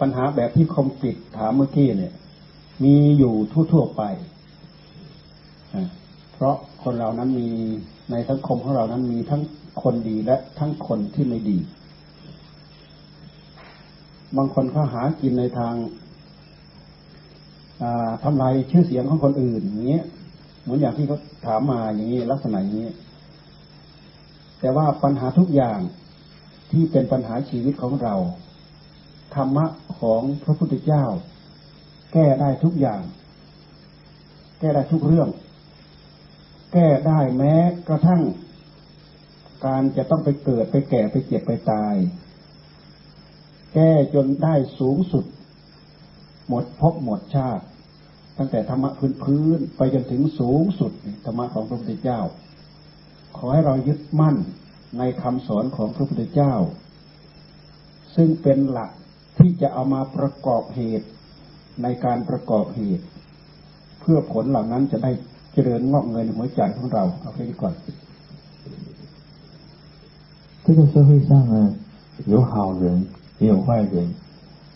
[0.00, 2.12] ปัญหาแบบที่คมปิดถามเมื่อกี้เนี่ย
[2.84, 3.34] มีอยู่
[3.72, 4.02] ทั่วๆไป
[5.70, 5.74] เพ
[6.43, 7.49] ราะคนเรานั้นมี
[8.11, 9.41] ในสังคมของเรานั้นมีทั้ง
[9.81, 11.57] คนดีและทั้งคนที่ไม่ดี
[14.37, 15.73] บางคนเขาหากินในทาง
[18.23, 20.05] ทำลายชื่อเสียงของคนอื่นอย่างเงี้ย
[20.61, 22.89] เหมือนอย่างที่เขาถามมาอย่างนี้ลักษณะอย่างนี้
[24.59, 25.79] แต่ว่าปัญหาทุกอย่าง
[26.71, 28.15] ที่เป็นปัญหาชีวิตของเรา
[29.35, 29.65] ธรรมะ
[29.99, 31.05] ของพระพุทธเจ้า
[32.13, 33.01] แก้ได้ทุกอย่าง
[34.59, 35.29] แก้ได้ทุกเรื่อง
[36.73, 37.55] แก้ได้แม้
[37.87, 38.21] กระทั่ง
[39.65, 41.95] การจะต้องไปเกิดไปแก่ไปเจ็บไปตาย
[43.73, 45.25] แก้จนได้สูงสุด
[46.47, 47.65] หมดพบหมดชาติ
[48.37, 50.91] ตั้งแต่ธรรมะพื้นพื้นไปจนถึงสูงสุด
[51.25, 52.19] ธรรมะของพระพุทธเจ้า
[53.37, 54.35] ขอให้เรายึดมั่น
[54.97, 56.53] ในคำสอนของพระพุทธเจ้า
[58.15, 58.91] ซึ่งเป็นหลัก
[59.37, 61.07] ที่จะเอามาประกอบเหตุ
[61.83, 63.05] ในการประกอบเหตุ
[63.99, 65.11] เพื่อผลเหล่านั้นจะได้
[65.52, 67.74] เจริญงอกเงินหัวใจของเราเอาแค่นี้ก่อน
[70.64, 71.74] 这个社会上呢，
[72.26, 73.06] 有好人
[73.38, 74.12] 也有坏人，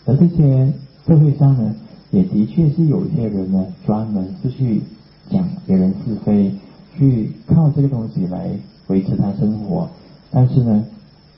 [0.05, 0.73] 而这些
[1.05, 1.75] 社会上呢，
[2.09, 4.81] 也的确是有一些人呢，专门是去
[5.29, 6.55] 讲别人是非，
[6.97, 8.57] 去靠这个东西来
[8.87, 9.87] 维持他生活。
[10.31, 10.83] 但是呢，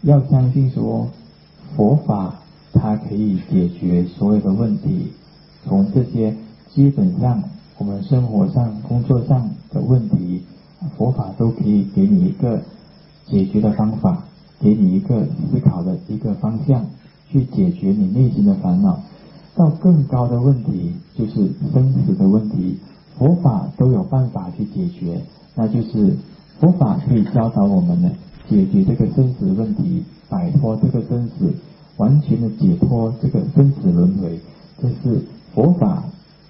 [0.03, 1.09] 要相信说
[1.75, 2.35] 佛法
[2.71, 5.11] 它可以解决所有的问题，
[5.65, 6.33] 从这些
[6.73, 7.43] 基本上
[7.80, 10.42] 我们生活上、工作上的问题，
[10.98, 12.60] 佛法都可以给你一个
[13.24, 14.24] 解决的方法，
[14.60, 16.84] 给你一个思考的一个方向，
[17.30, 19.00] 去解决你内心的烦恼。
[19.56, 22.76] 到更高的问题，就是生死的问题，
[23.16, 25.22] 佛法都有办法去解决。
[25.54, 26.18] 那就是
[26.60, 28.10] 佛法可以教导我们呢，
[28.46, 31.54] 解决这个生死问题，摆脱这个生死，
[31.96, 34.38] 完全的解脱这个生死轮回。
[34.82, 35.24] 这是
[35.54, 36.04] 佛法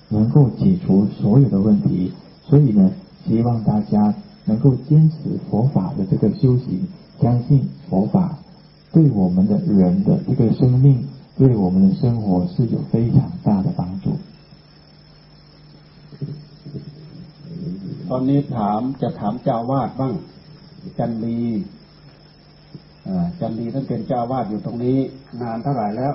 [0.09, 2.11] 能够解除所有的问题。
[2.47, 2.91] 所以呢，
[3.27, 4.13] 希望大家
[4.45, 5.15] 能够坚持
[5.49, 6.88] 佛法的这个修行，
[7.22, 8.38] 相信佛法
[8.91, 11.05] 对我们的人的这个生命。
[11.38, 14.05] 对我们的生活是有非常大的帮助。
[18.09, 20.13] ตอนนี้ถามจะถามเจ้าวาดบ้าง
[20.97, 21.39] จันลี
[23.39, 24.97] จันลีท่านเป็นเจ้าวาดอยู่ตรงนี้
[25.41, 26.13] นานเท่าไหร่แล้ว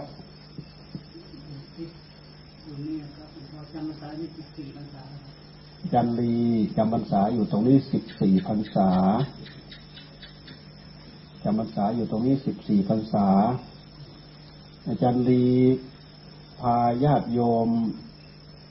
[5.94, 6.38] จันลี
[6.78, 8.90] จำพรรษาอยู่ตรงนี้สิบสี่พรรษา
[11.44, 13.28] จำพรรษาอยู่ตรงนี้สิบสี่พรรษา
[14.88, 15.48] อาจารย์ลี
[16.60, 17.70] พาญาติโยม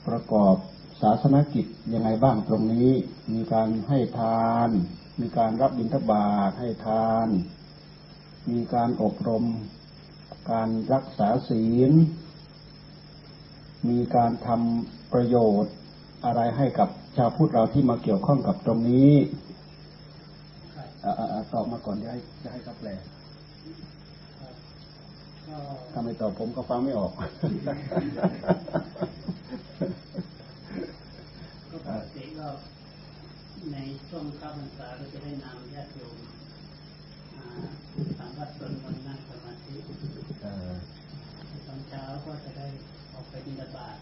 [0.07, 0.55] ประกอบ
[1.01, 2.89] ศาสนกิจยังไงบ้างตรงนี้
[3.33, 4.69] มีการให้ทาน
[5.21, 7.27] มีการรับบิณฑบาตให้ทาน
[8.49, 9.45] มีการอบรม
[10.51, 11.91] การรักษาศีล
[13.89, 15.73] มีการทำประโยชน์
[16.25, 19.11] อะไรให้กับชาวพุทธเราที่มาเกี่ยวข้องกับตรงนี้
[21.53, 22.89] ตอบมาก่อนจะให้จะให้เขาแปล
[25.91, 27.11] ถ้าไม่ตอบผมก็ฟังไม่ออก
[31.69, 32.47] ก็ปกติก็
[33.73, 33.77] ใน
[34.09, 36.17] ช่วงข้าพรรษาก็จะได้นำญาติโยม
[38.17, 39.75] สามวัดตนวันนั่งสมาธิ
[41.67, 42.67] ตอนเช้าก็จะได้
[43.15, 43.97] ออกไปบิณฑบาต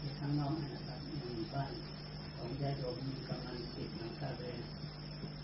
[0.00, 1.22] ที่ข้างนอกนะครับใน
[1.54, 1.70] บ้าน
[2.36, 4.58] ของญาติโยมมีประมาณสิบหลังคาเรือน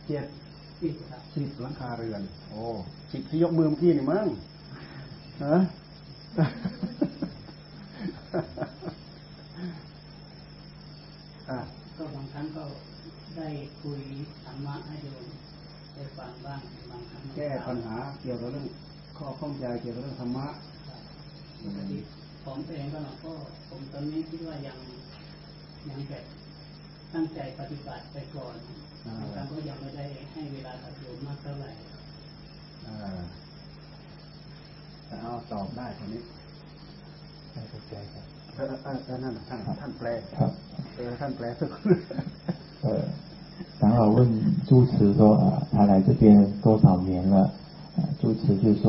[0.06, 0.24] เจ็ด
[0.80, 2.62] สิบครับสิบหลังคาเรือน โอ้
[3.12, 4.26] สิบที่ยกมือเมื่อกี้นี่มั้ง
[5.44, 5.56] ฮะ
[11.96, 12.64] ก็บางครั้งก็
[13.36, 13.48] ได้
[13.82, 14.00] คุย
[14.44, 15.24] ธรรมะให้โยม
[15.94, 16.60] ได้ฟังบ้าง
[16.90, 18.66] บางครั้งแก้ปัญหาเกี่ยวกับเรื่อง
[19.16, 20.46] ข้อข้องใจเกี่ยวกับเรื่องธรรมะ
[21.62, 21.98] ปกติ
[22.43, 23.33] ผมเองก็หลวงพ่อ
[23.69, 24.77] ผมตอนนี้คิดว่ายัง
[25.89, 26.25] ยังแบบ
[27.13, 28.55] ตั้งใจปฏิบัติไปก่อน
[29.05, 31.71] บางครั้งก็ยังไม่ได้ให้เวลากับโยมมากเท่าไหร่
[35.21, 36.21] เอาตอบได้คนนี้
[37.51, 38.25] ไม่เข้าใจครับ
[38.55, 38.65] เออ
[39.05, 40.07] เออนั่นท่านท่านแปล
[40.39, 40.51] ครับ
[40.95, 41.69] เออท่านแปลสัก
[42.83, 43.03] เออ
[43.79, 44.17] 长老问
[44.67, 46.23] 主持说啊，他来这边
[46.61, 47.37] 多少年了？
[48.21, 48.85] 主持就说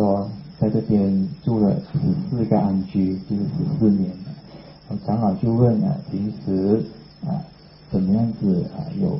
[0.61, 1.97] 在这边住了十
[2.29, 4.95] 四个安居，就是十四年了。
[5.07, 6.83] 长老就问啊，平时
[7.25, 7.41] 啊
[7.89, 9.19] 怎么样子啊有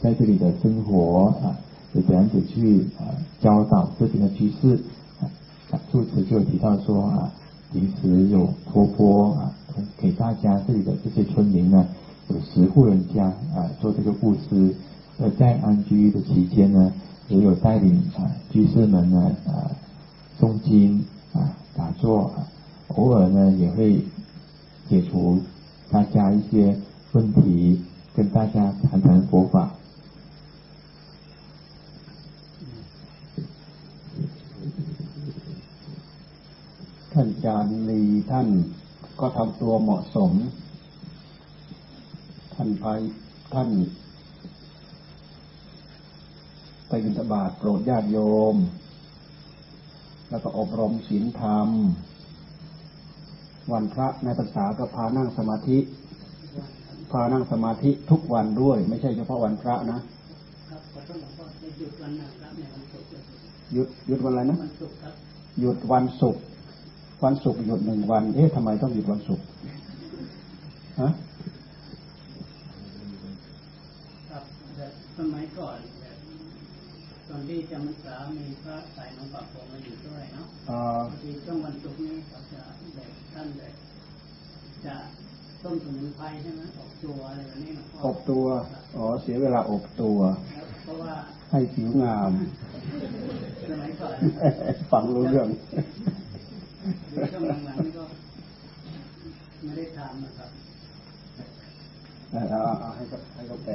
[0.00, 1.54] 在这里的生活啊，
[1.92, 3.12] 有怎样子去啊
[3.42, 4.80] 教导这边的居士
[5.20, 5.28] 啊？
[5.92, 7.30] 住持就提到说啊，
[7.74, 9.52] 平时有托钵啊，
[9.98, 11.86] 给大家这里的这些村民呢，
[12.28, 14.74] 有十户人家啊做这个布施。
[15.38, 16.90] 在安居的期间呢，
[17.28, 19.68] 也有带领啊居士们呢啊
[20.39, 20.69] 诵经
[21.33, 22.47] 啊打坐啊，
[22.89, 24.03] 偶尔呢也会
[24.89, 25.41] 解除
[25.89, 26.77] 大家一些
[27.13, 27.81] 问题，
[28.15, 29.71] 跟大家谈谈佛法。
[37.17, 38.47] ท่านจารลีท่าน
[39.19, 40.31] ก็ทำตัวเหมาะสม
[42.53, 42.85] ท่านไป
[43.53, 43.69] ท่าน
[46.87, 48.17] ไปบิณฑบาตโปรดญาติโย
[48.53, 48.55] ม
[50.30, 51.68] แล้วก็อบรมศีลธรรม
[53.72, 55.78] วันพระในภาษาก็พานั่งสมาธิ
[57.12, 59.98] พานั่งสมาธิทุกวันด้วย ไม่ใช่เฉพาะวันพระนะ
[63.72, 64.58] หยุดหยุดวันอะไรนะ
[65.60, 66.42] หยุดวันศุกร์
[67.24, 69.44] วันศุกร์หยุดหนึ่งวัน เอ๊ะทำไมต้องหยุดวันศุกร์
[71.00, 71.10] ฮะ
[75.18, 75.78] สมัยก่อน
[77.30, 80.46] ตอนที่จำพรรษามีพระสายน้องปากผมมาอยู่ด้วยเนาะ
[81.22, 82.62] ที่ช่วงวันศุกร์นี้เขาจะ
[82.94, 83.74] แบบท่านแบบ
[84.86, 84.94] จะ
[85.62, 87.70] ต้มสมุนไพรใช่ไหมอบตัวอะไรแบบนี้
[88.04, 88.44] อบตัว
[88.96, 90.18] อ๋อ เสียเวลาอบตัว
[90.84, 91.14] เพราะว่า
[91.50, 92.32] ให้ผิวงาม
[93.68, 94.16] สมัยก่อน
[94.92, 95.48] ฟังรู้เรื่อง
[97.32, 98.04] ช่วงหลังๆนี่ก็
[99.64, 100.50] ไม่ได้ทำนะครับ
[102.32, 103.74] เอาเอาให้เขาให้เขาแปล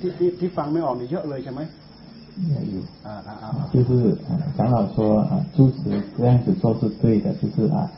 [0.00, 1.91] ที่ที่ที่ฟังไม่ออกนี่เยอะเลยใช่ไหม也
[2.38, 4.16] 也有啊啊啊，就是
[4.56, 7.90] 长老说啊，住持这样子做是对的，就是啊，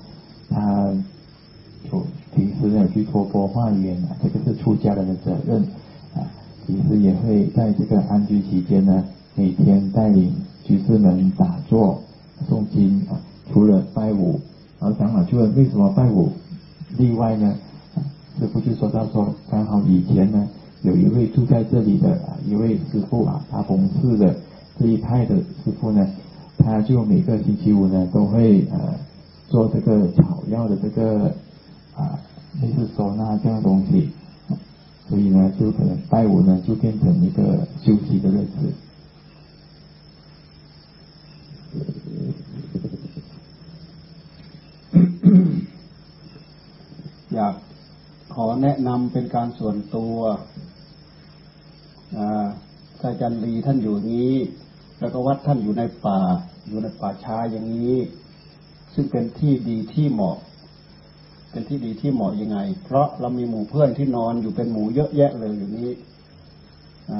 [0.51, 0.93] 他
[1.93, 2.05] 有
[2.35, 5.63] 平时有去托钵化缘啊，这个是出家人的责任
[6.15, 6.27] 啊，
[6.67, 9.05] 平时也会在这个安居期间呢，
[9.37, 10.35] 每天带领
[10.65, 12.03] 居士们打坐
[12.49, 13.21] 诵经啊，
[13.53, 14.41] 除了拜五，
[14.81, 16.33] 然后长老就问为什么拜五
[16.99, 17.55] 例外呢？
[18.41, 20.49] 这不就说到说刚好以前呢。
[20.84, 24.36] 有一位住在这里的啊一位师傅啊，他弘寺的。
[24.80, 26.08] 这一派的师傅呢，
[26.58, 28.96] 他就每个星期五呢都会呃
[29.50, 31.36] 做这个草药的这个
[31.98, 32.18] 啊
[32.62, 34.10] 类似收纳这样的东西，
[35.10, 38.74] 所以呢就可能拜五呢就变成一个休息的日子。
[47.36, 47.56] อยาก
[48.34, 50.16] ขอแนะนำเป็นการส่วนตัว
[52.19, 54.33] อาจารย์ลีท่านอยู่นี้
[55.01, 56.21] แล้วก็วัดท่านอยู่ในป่า
[56.69, 57.95] อยู่ในป่าช้าอย่างนี้
[58.95, 60.37] ซึ่งเป็นที่ดีที่เหมาะ
[61.51, 65.91] เป็นที่ดีที่เหมาะยังไง เพราะเรามีหมู่เพื่อนที่นอนอยู่เป็นหมู่เยอะแยะเลยอยู่นี้
[67.11, 67.13] อ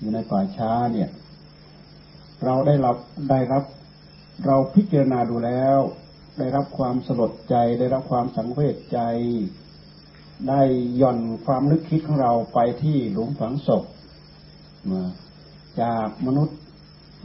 [0.00, 1.08] อยู่ในป่าช้าเนี่ย
[2.44, 2.96] เราได้รับ
[3.30, 3.64] ได้รับ
[4.46, 5.78] เราพิจารณาดูแล้ว
[6.38, 8.98] ได้รับความสลดใจ ได้รับความสังเวชใจ
[10.48, 10.62] ได้
[11.00, 13.84] ย่อนความนึกคิดของเราไปที่หลุมฝังศพ
[14.90, 15.02] มา
[15.80, 16.58] จากมนุษย์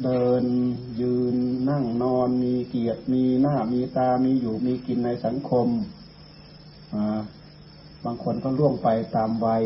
[0.04, 0.44] เดิน
[1.02, 1.36] ยืน
[1.70, 7.20] นั่งนอนมีเกียรติมีหน้ามีตามีอยู่มีกินในสังคมา
[8.06, 9.66] บางคนก็ล่วงไปตามวัย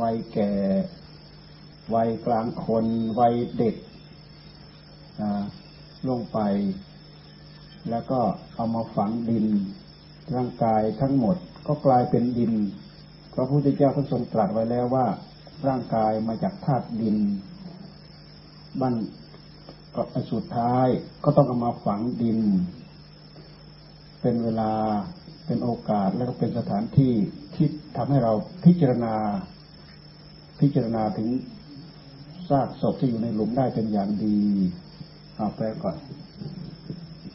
[0.00, 0.52] วัยแก่
[1.94, 2.86] วัยกลางคน
[3.20, 3.74] วัยเด็ก
[6.06, 6.38] ล่วงไป
[7.90, 8.20] แล้วก็
[8.54, 9.46] เอามาฝังดิน
[10.34, 11.36] ร่างกายทั้งหมด
[11.66, 12.52] ก็กลายเป็นดิน
[13.34, 15.06] พระพุทธเจ้าท่านทรงตรัสไว้แล้วว่า
[15.68, 17.16] ร่างกายมาจากธาตุดิน
[18.80, 18.94] บ้าน
[19.94, 20.86] ก็สุดท้าย
[21.24, 22.38] ก็ต้องเอามาฝังดิน
[24.20, 24.72] เป็นเวลา
[25.46, 27.14] เป็นโอกาสแล้วก็เป็นสถานที่
[27.54, 27.66] ที่
[27.96, 28.32] ทำให้เรา
[28.64, 29.14] พิจารณา
[30.60, 31.28] พิจารณาถึง
[32.48, 34.38] ซากศพที่อยู่ในหลุมได้เป็นอย่างดี
[35.36, 35.96] เอาแปลก่อน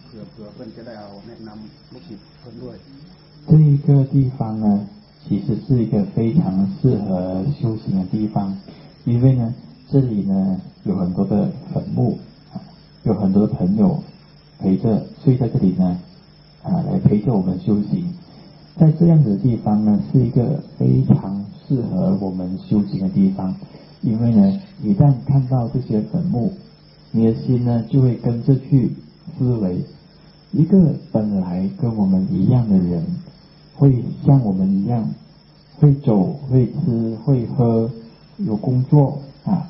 [0.06, 2.77] เผื่อเพื่อนจะได้เอาแนะนำลูกศิษย์เพื่อนด้วย
[3.49, 4.77] ที่ก็ที่ฟังนะ
[5.27, 8.56] 其实是一个非常适合修行的地方，
[9.06, 9.56] 因为呢，
[9.89, 12.19] 这里呢有很多的坟墓，
[13.03, 14.03] 有很多的朋友
[14.60, 15.97] 陪着睡在这里呢，
[16.61, 18.14] 啊，来陪着我们修行。
[18.77, 23.56] 在这样的地方呢，是一个非常适合我们修行的地方，
[24.02, 26.53] 因为呢，一旦看到这些坟墓，
[27.11, 28.91] 你的心呢就会跟着去
[29.39, 29.84] 思维，
[30.52, 33.03] 一个本来跟我们一样的人。
[33.76, 35.10] 会像我们一样，
[35.80, 37.89] 会走、会吃、会喝，
[38.38, 39.69] 有工作啊，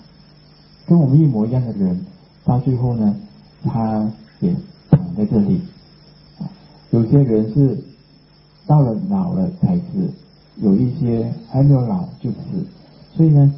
[0.86, 2.06] 跟我们一模一样的人，
[2.44, 3.16] 到最后呢，
[3.64, 4.56] 他也
[4.92, 5.62] 躺在这里。
[6.92, 7.78] 有些人是
[8.68, 9.84] 到了老了才死，
[10.58, 12.38] 有一些还没有老就死，
[13.16, 13.54] 所以呢，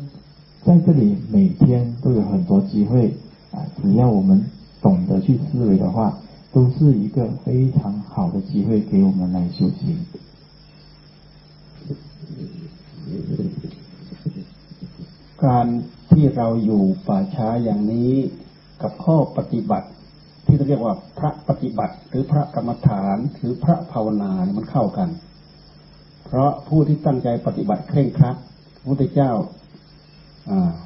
[0.63, 3.13] 在这里每天都有很多机会
[3.51, 4.45] 啊，只要我们
[4.81, 6.17] 懂得去思维的话，
[6.53, 9.97] 都是一个非常好的机会给我们来修行。
[15.45, 15.67] การ
[16.11, 18.13] ที่เราอยู่ป่าช้าอย่างนี้
[18.81, 19.87] กับข้อปฏิบัติ
[20.45, 25.09] ที่เรียกว่าพระปฏิบัติ หรือพระกรรมฐานหรือพระภาวนามันเข้ากัน
[26.25, 28.35] เพราะผู้ที่ตั้งใจปฏิบัติเคร่งครัด
[28.79, 29.31] พระพุทธเจ้า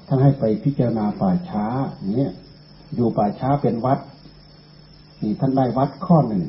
[0.08, 1.66] ท่านให้ไปพิจารณาป่าช้า
[1.96, 2.28] อย่างนี้
[2.96, 4.00] อยู่ป่าช้าเป็นวัด
[5.24, 6.44] นี่ท่านได้วัดข้อหนึ่ง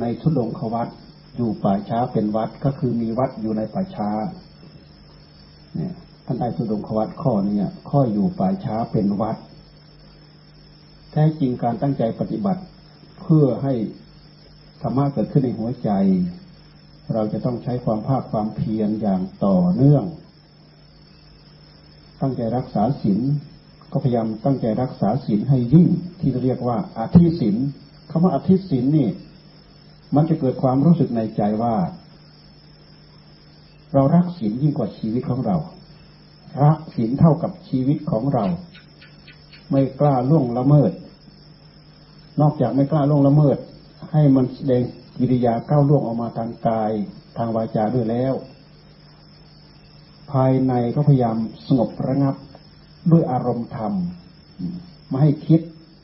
[0.00, 0.88] ในทุดงควัด
[1.36, 4.10] อยู่ป่าช้าเป็นวัดก็คือมีวัดอยู่ในป่าช้า
[5.74, 5.92] เนี่ย
[6.24, 7.58] ท่านได้ทุดงควัดข้อนี้
[7.90, 9.36] ข้ออยู่ป่าช้าเป็นวัด
[11.12, 12.62] แท้จริงการตั้งใจปฏิบัติ
[13.20, 13.74] เพื่อให้
[14.82, 15.90] ธรรมะเกิดขึ้นในหัวใจ
[17.12, 20.04] เราจะต้องใช้ความภาคความเพียรอย่างต่อเนื่อง
[22.20, 23.20] ตั้งใจรักษาศีล
[23.92, 25.88] ก็พยายามตั้งใจรักษาศีลให้ยิ่ง
[26.20, 27.56] ที่เรียกว่าอาทิศีล
[28.10, 29.08] คำว่าอาทิศีลนี่
[30.14, 31.74] มันจะเกิดความรู้สึกในใจว่า
[33.92, 35.56] เรารักศีลยิ่งกว่าชีวิตของเรา
[36.64, 38.44] รักศีลเท่ากับชีวิตของเรา
[39.70, 40.92] ไม่กล้าล่วงละเมิด
[42.40, 43.56] นอกจากไม่กล้าล่วงละเมิด
[44.12, 44.82] ให้มันแสดง
[45.18, 46.92] กิริยาก้าวล่วงออกมาทางกาย
[47.36, 48.34] ทางวาจาด้วยแล้ว
[50.30, 51.36] ภายในก็พยายาม
[51.66, 52.34] สงบระงับ
[53.12, 53.92] ด้วยอารมณ์ธรรม
[55.08, 55.60] ไม่ให้คิด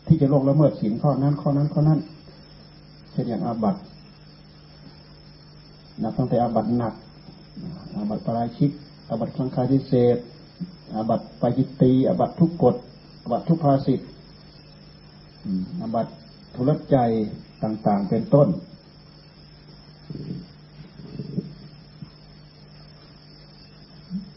[0.06, 2.00] ที่จะล่วงละเมิดศีลข้อนั้นข้อนั้นข้อนั้น
[3.12, 3.76] เช่นอย่างอาบัต
[6.03, 6.93] นับตั้งแต่อาบัตหนัก
[7.95, 8.71] อาบัตปราชิก
[9.09, 10.17] อาบัตคลังคาทิเศษ
[10.95, 12.75] อาบัตปาจิตตีอาบัตทุกกฎ
[13.31, 14.09] วัตถุภาสิทธิ์
[15.81, 16.07] อาบัต
[16.55, 16.97] ทุลใจ
[17.63, 18.47] ต่าง ๆ เป็นต้น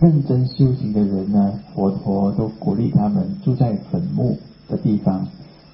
[0.01, 1.39] 认真修行的人呢，
[1.75, 5.27] 佛陀都鼓励他们住在坟墓的地方。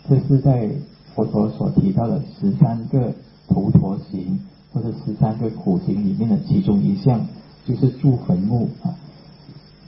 [0.08, 0.70] 这是在
[1.14, 3.12] 佛陀所提到的十三个
[3.46, 4.40] 头陀行
[4.73, 7.25] 或者十三个苦行里面的其中一项，
[7.65, 8.95] 就是住坟墓啊。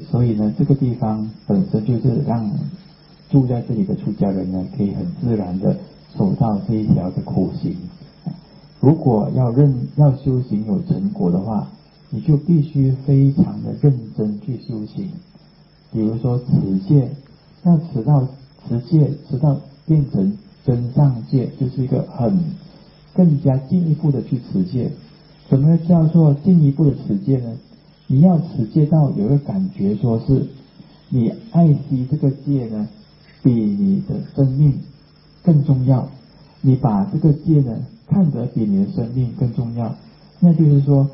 [0.10, 2.50] 所以呢，这个地方本身就是让
[3.30, 5.78] 住在这里的出家人呢，可以很自然的
[6.18, 7.76] 走到这一条的苦行。
[8.80, 11.68] 如果要认要修行有成果的话，
[12.10, 15.12] 你就必须非常的认真去修行，
[15.94, 17.12] 比如说持戒，
[17.64, 18.28] 要持到
[18.68, 20.36] 持戒，持到变成
[20.66, 22.40] 真上戒，就是一个很
[23.14, 24.92] 更加进一步的去持戒。
[25.50, 27.58] 什么叫做进一步的持戒呢？
[28.08, 30.48] 你要持戒到有个感觉，说是
[31.10, 32.88] 你爱惜这个戒呢，
[33.44, 34.80] 比你的生命
[35.44, 36.10] 更重要。
[36.62, 37.78] 你把这个戒呢
[38.08, 39.96] 看得比你的生命更重要，
[40.40, 41.10] 那就是说。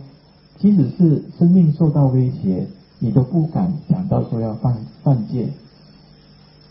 [0.60, 2.66] 即使是生命受到威胁，
[2.98, 5.50] 你都不敢想到说要犯犯戒。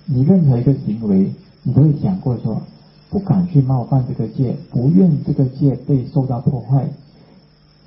[0.07, 1.31] 你任何一个行为，
[1.63, 2.63] 你都会想过说，
[3.09, 6.89] 不敢去冒犯这个戒，不愿这个戒被受到破坏。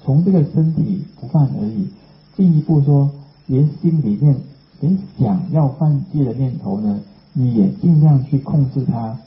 [0.03, 1.89] 从这个身体不犯而已，
[2.35, 3.11] 进一步说，
[3.47, 4.37] 连心里面
[4.79, 7.01] 连想要犯戒的念头呢，
[7.33, 9.17] 你也尽量去控制它。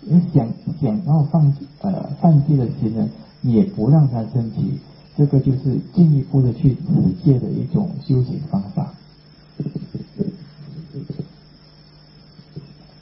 [0.00, 0.48] 你想
[0.80, 3.08] 想要犯呃犯戒的心呢，
[3.42, 4.78] 也不让它升起。
[5.16, 8.92] 这个就是进一步的去持戒的一种修行方法。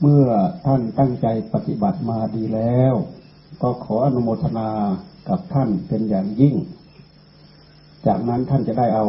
[0.00, 0.26] เมื่อ
[0.66, 2.94] ท่านตั้งใจปฏิบัติมาดีแล้ว
[3.62, 4.70] ก็ขออนุโมทนา
[5.28, 6.54] กับท่านเป็นอย่างยิ่ง
[8.06, 9.06] จากนั้นท่านจะได้เอา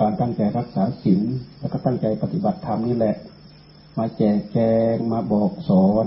[0.00, 1.22] การตั้งใจรักษาศีล
[1.58, 3.16] แล้วก็ตั้งใจปฏิบัติธรรมนี่แหละ
[3.98, 4.58] มาแจกแจ
[4.94, 6.06] งมาบอกสอน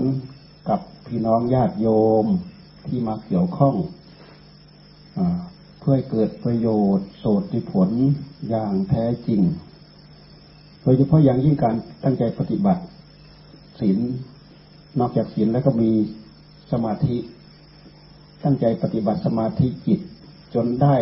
[0.68, 1.88] กับพี่น้องญาติโย
[2.24, 2.26] ม
[2.86, 3.74] ที่มาเกี่ยวข้อง
[5.80, 7.90] เพื่อเกิดประโยชน์โสดผล
[8.48, 9.40] อย่างแท้จริง
[10.82, 11.74] โดยเฉพาะอย่างยิ่งการ
[12.04, 12.82] ตั้งใจปฏิบัติ
[13.80, 13.98] ศีล
[14.98, 15.90] นอกจากศีลแล้วก็มี
[16.72, 17.16] สมาธิ
[18.44, 20.00] ตั้งใจปฏิบัติสมาธิจิต
[20.54, 20.96] จนได้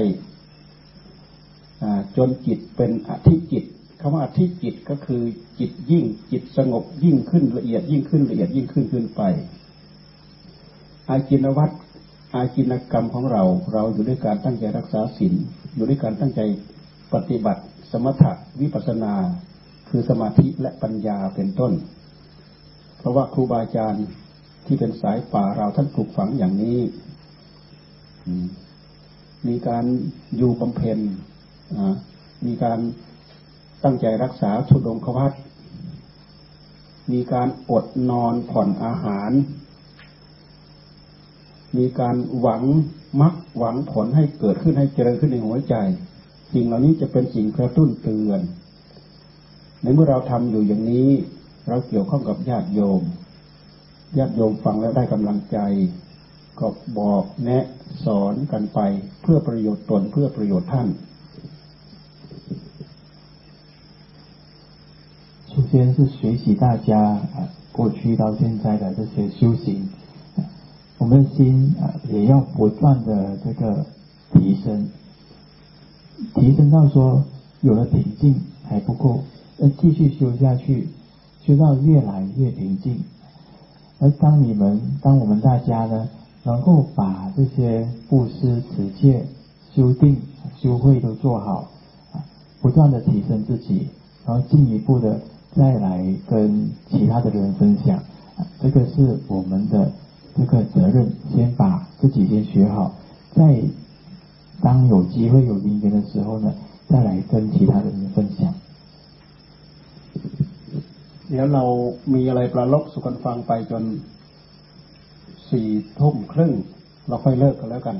[2.16, 3.64] จนจิตเป็นอธิจิต
[4.00, 5.22] คำว่าอธิจิตก็คือ
[5.60, 9.22] จิตยิ่งจิตสงบยิ่งขึ้นละเอียดยิ่งขึ้นละเอียดยิ่งขึ้นขึ้นไป
[11.08, 11.74] อาจินวัตร
[12.34, 13.42] อาชีนกรรมของเรา
[13.72, 15.34] เราอยู่ด้วยการตั้งใจรักษาศีล
[15.74, 16.40] อยู่ด้วยการตั้งใจ
[17.14, 19.14] ปฏิบัติ สมถะวิปัสนา
[19.88, 21.72] คือสมาธิและปัญญาเป็นต้น
[22.98, 24.06] เพราะว่าครูบาอาจารย์
[24.66, 26.78] ที่เป็นสายป่าเราท่านปลูกฝังอย่างนี้
[29.48, 29.85] มีการ
[30.36, 30.98] อยู่บำเพ็ญ
[32.47, 32.78] มีการ
[33.85, 35.32] ตั้งใจรักษาชุดงควัต
[37.12, 39.31] มีการอดนอนผ่อนอาหาร
[41.77, 42.62] มีการหวัง
[43.20, 45.74] มักหวังผลให้เกิดขึ้นให้เจริญขึ้นในหัวใจ
[46.52, 48.40] สิ่งเหล่านี้จะเป็นสิ่งกระตุ้นเตือน
[49.82, 51.10] ในเมื่อเราทำอยู่อย่างนี้
[51.69, 53.01] เราเกี่ยวข้องกับญาติโยม
[54.17, 55.57] ญาติโยมฟังแล้วได้กำลังใจ
[56.59, 56.67] ก็
[56.99, 57.65] บอกแนะ
[58.05, 58.79] สอนกันไป
[59.21, 60.88] เพื่อประโยชน์ตนเพื่อประโยชน์ท่าน
[65.51, 66.89] 首先是学习大家
[67.35, 67.38] 啊
[67.77, 69.89] 过去到现在的这些修行
[70.97, 73.85] 我们的心啊，也要不断的这个
[74.33, 74.88] 提升，
[76.35, 77.25] 提升到说
[77.61, 78.39] 有了平静
[78.69, 79.23] 还不够，
[79.57, 80.88] 要继续修下去，
[81.47, 83.05] 修到越来越平静。
[84.01, 86.09] 而当你们，当我们大家呢，
[86.43, 89.24] 能够把这些布施、持戒、
[89.73, 90.16] 修定、
[90.60, 91.70] 修慧都做好，
[92.60, 93.89] 不断的提升自己，
[94.27, 95.20] 然后进一步的
[95.55, 98.02] 再来跟其他的人分享，
[98.60, 99.93] 这个是我们的。
[100.39, 102.93] 这个责任，先把自己先学好，
[103.35, 103.59] 再
[104.60, 106.52] 当有机会有因缘的时候呢，
[106.90, 108.52] 再来跟其他的人分享。
[111.30, 111.64] เดี๋ยวเรา
[112.14, 113.84] มีอะไรประลบสุกันฟังไปจน
[115.50, 116.52] สี่ทุ่มครึ่ง
[117.08, 117.96] เราค่อยเลิกกันแล้วกัน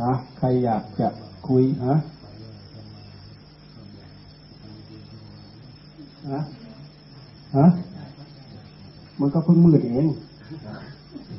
[0.00, 1.08] นะใครอยากจะ
[1.48, 1.96] คุยฮะ
[6.30, 6.40] ฮะ
[7.56, 7.66] ฮะ
[9.20, 10.06] มันก็เพิ่งมืดเอง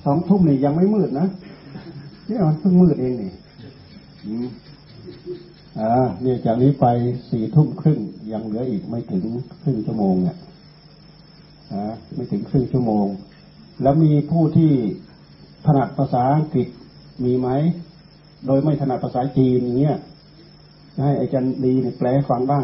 [0.05, 1.27] สองทุ่มนี่ยังไม่มืดนะ
[2.29, 3.31] นี่มันเพิ่งมืดเองนี่
[5.79, 5.91] อ่า
[6.21, 6.85] เนี่ยจากนี้ไป
[7.29, 7.99] สี่ทุ่มครึ่ง
[8.31, 9.23] ยังเหลืออีกไม่ถึง
[9.61, 10.37] ครึ่งชั่วโมงเนี่ย
[11.73, 13.07] อ่าไม่ถึงครึ่งชั่วโมง
[13.81, 14.71] แล้วมีผู้ที่
[15.65, 16.67] ถนัดภาษาอังกฤษ
[17.25, 17.49] มีไหม
[18.47, 19.97] โดยไม่ถนัดภาษาจีนอย่างเงี้ย
[21.03, 22.63] ให้อาจารย์ดีเนี่ยแปลฟังบ้าง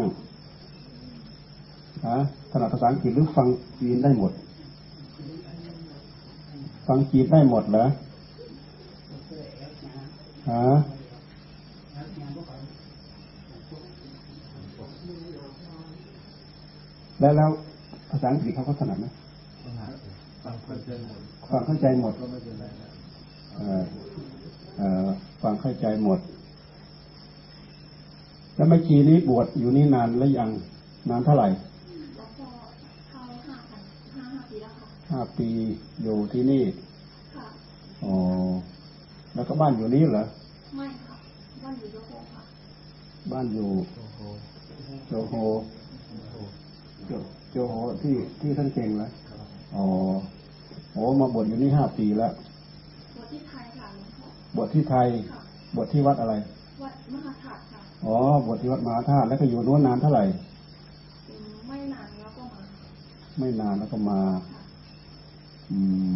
[2.08, 2.18] ฮะ
[2.52, 3.48] ถนัดภาษาอังกฤษหรือฟัง
[3.80, 4.32] จีนได้หมด
[6.88, 7.86] ฟังจีนได้หมดเหรอ
[10.50, 10.66] ฮะ
[17.20, 17.50] แล้วแล้ว
[18.10, 19.06] ภาษาอังกฤษเขาก็ถนัดไหม
[20.44, 21.20] ฟังเข้าใจหมด
[21.50, 22.88] ฟังเข้าใจหมดก็ไม่เป็นไรนะ
[23.56, 23.82] เอ่อ
[24.76, 25.08] เอ่อ
[25.42, 26.18] ฟังเข้าใจหมด
[28.56, 30.48] แล้วแม่ชีนี้บวชอยู่นี่นานแล้วยัง
[31.10, 32.46] นานเท่าไหร่แล้วก็
[33.10, 33.82] เข้าห้าพัน
[34.14, 35.48] ห้าห้าปีแล้วค่ะห้าปี
[36.02, 36.62] อยู่ที่นี่
[37.36, 37.46] ค่ะ
[38.04, 38.14] อ๋อ
[39.34, 40.24] แล้วก็บ้านอยู่นี่เหรอ
[40.76, 41.14] ไม่ค่ะ
[41.62, 42.42] บ้านอยู่โยโกค่ะ
[43.32, 44.20] บ้านอยู่โอ้โห
[45.08, 45.34] โจโฮ
[47.52, 49.10] โจโจโฮที่ที่ท่านเก่งแล้ว
[49.76, 49.86] อ๋อ
[50.92, 52.32] โอ้มาบวชอยู่นี่ห้าปีแล้ว
[53.18, 55.40] วัดที่ไทยค่ะหลวงพ่อบวชที่ไทยค่ะ
[55.76, 56.34] บวชที่วัดอะไร
[56.82, 58.16] วัดมหาธาตุค่ะ อ๋อ
[58.46, 60.24] บวชที่วัดมหาธาตุแล้วก็อยู่นู้นนานเท่าไหร่
[61.28, 62.60] อืมไม่นานแล้วก็มา
[63.38, 64.20] ไม่นานแล้วก็มา
[64.50, 64.60] ค่ะ
[65.70, 65.80] อื
[66.12, 66.14] ม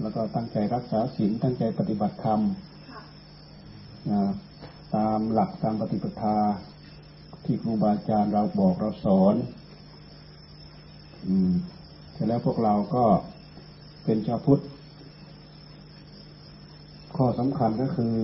[0.00, 2.40] แล้วก็ตั้งใจรักษาศีล ตั้งใจปฏิบัติธรรม
[2.90, 3.00] ค่ะ
[4.10, 4.22] นะ
[4.94, 6.38] ตามหลักตามปฏิปทา
[7.44, 9.36] ที่ครูบาอาจารย์เราบอกเราสอน
[11.26, 11.52] อืม
[12.12, 13.04] เสร็จแล้วพวกเราก็
[14.04, 14.62] เป็นชาวพุทธ
[17.16, 18.14] ข้อสำคัญก็คือ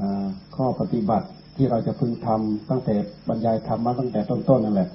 [0.00, 0.02] อ
[0.56, 2.94] ข้อปฏิบัติที่เราจะพึงทำตั้งแต่
[3.28, 4.88] บรรยายธรรมมาตั้งแต่ต้นๆนั่นแหละ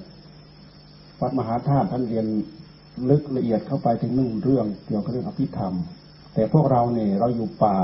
[1.20, 2.26] วัดมหาธาตุท่านเรียน
[3.10, 5.74] ลึกละเอียดเข้าไปถึงหนึ่งเรื่องเกี่ยวกับเรื่องอภิธรรม
[6.34, 7.76] แต่พวกเราเนี่ยเราอยู่ป่า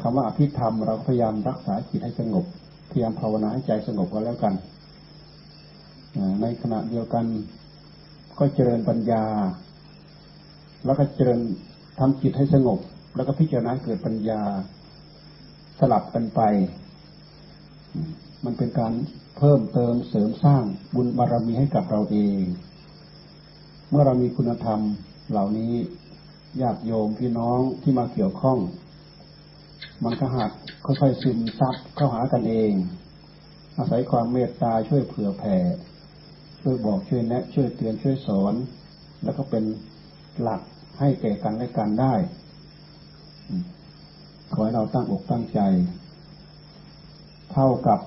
[0.00, 2.44] คำว่าอภิธรรม เราก็พยายามรักษาจิตให้สงบ
[2.90, 4.54] พยายามภาวนาให้ใจสงบกันแล้วกัน
[6.40, 7.24] ในขณะเดียวกัน
[8.38, 9.24] ก็เจริญปัญญา
[10.84, 11.40] แล้วก็เจริญ
[11.98, 12.78] ทำจิตให้สงบ
[13.16, 14.42] แล้วก็พิจารณาเกิดปัญญา
[15.78, 16.40] สลับกันไป
[17.96, 17.98] ม
[18.44, 18.92] มันเป็นการ
[19.38, 20.64] เพิ่มเติมเสริมสร้าง
[20.94, 22.42] บุญบารมีให้กับเราเอง
[23.90, 24.80] เมื่อเรามีคุณธรรม
[25.30, 25.72] เหล่านี้
[26.60, 28.58] ญาติโยมพี่น้องที่มาเกี่ยวข้อง
[30.04, 30.50] มันก็หัก
[30.84, 32.72] ค่อยๆซึมซับเข้าหากันเอง
[33.76, 35.56] อาศัยความเมตตาช่วยเผื่อแผ่
[36.62, 38.54] ช่วยบอกช่วยแนะช่วยเตือนช่วยสอน
[39.24, 39.64] แล้วก็เป็น
[40.40, 40.60] หลัก
[40.98, 42.14] ให้แก่กันและกันได้
[44.52, 45.60] ขอให้เราตั้งอกตั้งใจ
[47.52, 48.00] เท่ากับ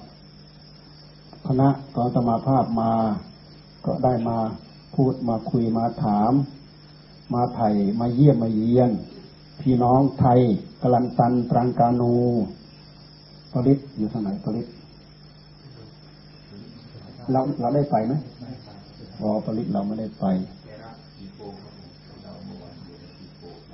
[1.47, 2.93] คณะตอนสมาภาพมา
[3.85, 4.37] ก็ได้มา
[4.95, 6.31] พูดมาคุยมาถาม
[7.33, 7.69] มาไถ่
[7.99, 8.91] มาเยี่ยมมาเยียน
[9.61, 10.39] พี่น้องไทย
[10.81, 12.15] กลันตันตรังกานู
[13.51, 14.67] ปริศอยู่ทางไหนปริศ
[17.31, 18.13] เราเราได้ไปไหม
[19.21, 20.25] อ๋อปริศเราไม่ได้ไป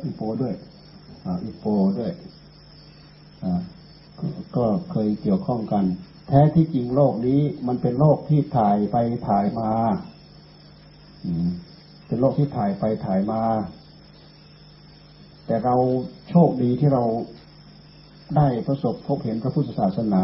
[0.03, 0.53] อีโปด้วย
[1.25, 1.65] อ่าอีโป
[1.99, 2.11] ด้วย
[3.43, 3.61] อ่า
[4.55, 5.85] ก็เคยเกี่ยวข้องกัน
[6.27, 8.97] แท้ที่จริงโลกนี้มันเป็นโลกที่ถ่ายไป
[9.27, 9.71] ถ่ายมา
[12.07, 13.41] เป็นโลกที่ถ่ายไปถ่ายมา
[15.45, 15.75] แต่เรา
[16.29, 17.03] โชคดีที่เรา
[18.37, 20.23] ได้ประสบพบเห็นพระพุทธศาสนา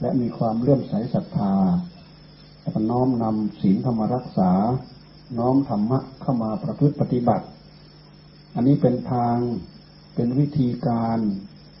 [0.00, 1.54] และมีความเลื่อมใสศรัทธา
[2.60, 4.52] แล้วก็น้อมนำศีลเข้ามารักษา
[5.38, 7.46] น้อมธรรมะเข้ามาประพฤติปฏิบัติ
[8.54, 9.36] อันนี้เป็นทาง
[10.14, 11.18] เป็นวิธีการ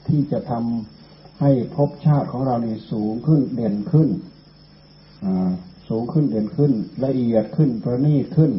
[0.08, 4.08] ที่จะทำให้ภพชาติของเราเนี่สูงขึ้นเด่นขึ้น
[5.24, 5.50] อ่า
[5.88, 6.72] สูงขึ้นเด่นขึ้น
[7.04, 8.52] ละเอียดขึ้นประณีตขึ้น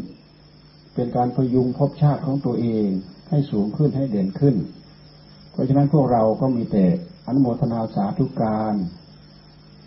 [0.93, 2.87] เป็นการพยุงภพชาติของตัวเอง
[3.29, 4.55] ให้สูงขึ้นให้เด่นขึ้น
[5.51, 6.85] เพราะฉะนั้นพวกเราก็มีแต่
[7.25, 8.73] อนุโมทนาสาธุการ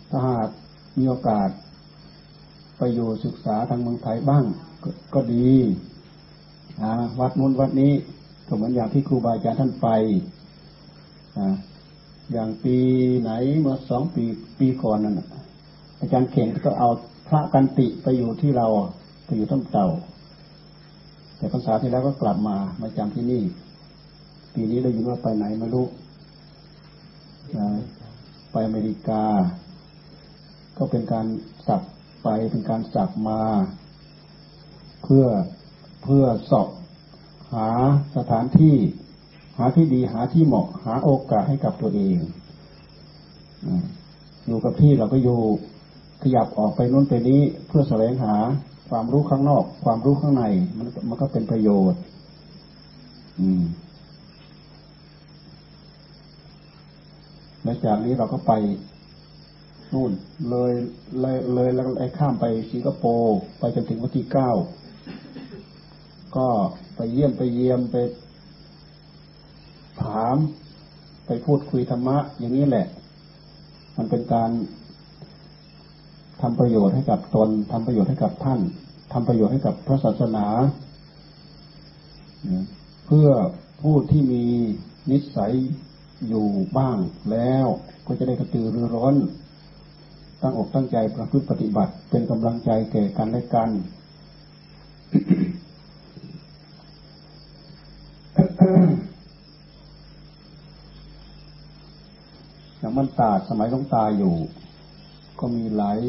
[0.09, 0.49] ถ้าหาก
[0.97, 1.49] มีโอกาส
[2.77, 4.43] ไปอยู่ศึกษาทางเมืองไทยบ้าง
[4.83, 5.49] กก็ดี
[7.19, 7.93] วัดนู้นวัดนี้
[8.47, 9.87] ก็เหมือนอย่างที่ครูบาอาจารย์ท่านไป
[11.37, 11.39] อ
[12.31, 12.77] อย่างปี
[13.21, 14.23] ไหนเมื่อสองปี
[14.59, 15.19] ปีก่อนนั่น
[15.99, 16.89] อาจารย์เข่งก็เอา
[17.27, 18.67] พระกันติไปอยู่ที่เรา
[19.25, 19.87] ไปอยู่ต้นเต่า
[21.37, 23.41] แต่ภาษาที่แล้วก็กลับมามาจำที่นี่
[24.53, 25.85] ปีนี้ได้ยินว่าไปไหนไม่รู้
[28.51, 29.23] ไปอเมริกา
[30.77, 31.25] ก็เป็นการ
[31.67, 31.81] สับ
[32.25, 33.41] ไปเป็นการสับมา
[35.03, 35.25] เพื่อ
[36.03, 36.69] เพื่อสอบ
[37.53, 37.69] หา
[38.17, 38.75] สถานที่
[39.57, 42.17] หาที่ดีหาที่เหมาะ หาโอกาสให้กับตัวเอง
[44.45, 45.39] อยู่กับที่เราก็อยู่
[46.21, 48.35] ขยับออกไปนู้นไปนี้เพื่อแสวงหา
[48.89, 50.43] ความรู้ข้างนอก ความรู้ข้างใน
[50.77, 51.99] มันมันก็เป็นประโยชน์
[53.39, 53.63] อืม
[57.63, 58.51] แล้วจากนี้เราก็ไป
[59.95, 60.11] นู่น
[60.49, 60.73] เลย
[61.21, 64.51] เลยเลยแล้วไอ้ข้ามไปสิงคโปร์ไปจนถึงวันที่เก้า
[66.37, 66.47] ก็
[66.95, 67.95] ไปเยี่ยมไปเยี่ยมไป
[70.03, 70.35] ถาม
[71.25, 72.87] ไปพูดคุยธรรมะ อย่างนี้แหละ
[73.97, 74.49] มันเป็นการ
[76.41, 78.59] ทำประโยชน์ให้กับตนทำประโยชน์ให้กับท่าน
[79.13, 80.45] ทำประโยชน์ให้กับพระศาสนา
[83.05, 83.29] เพื่อ
[83.81, 84.45] ผู้ที่มี
[85.11, 85.53] นิสัย
[86.27, 86.47] อยู่
[86.77, 86.97] บ้าง
[87.31, 87.65] แล้ว
[88.05, 89.15] ก็จะได้กระตือรือร้น
[90.41, 93.69] ตั้งอกตั้งใจประพฤติปฏิบัติ เป็นกำลังใจแก่กันและกัน
[102.77, 104.35] อย่างมันตาดสมัยต้องตาอยู่
[105.39, 105.99] ก็มีหลาย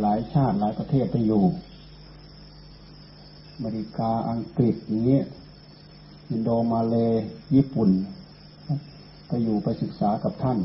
[0.00, 1.44] หลายชาติหลายประเทศไปอยู่
[3.54, 5.24] อเมริกาอังกฤษอย่างเงี้ย
[6.30, 6.94] อินโดมาเล
[7.54, 7.90] ญี่ปุ่น
[9.26, 10.58] ไปอยู่ไปศึกษากับท่าน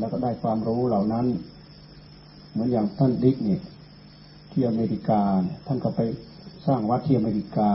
[0.00, 1.26] แล้วก็ได้ความรู้เหล่านั้น
[2.50, 3.60] เหมือนอย่างท่านดิกเนี่ย
[4.50, 5.20] ที่อเมริกา
[5.66, 6.00] ท่านก็ไป
[6.66, 7.70] สร้างวัดที่อเมริกา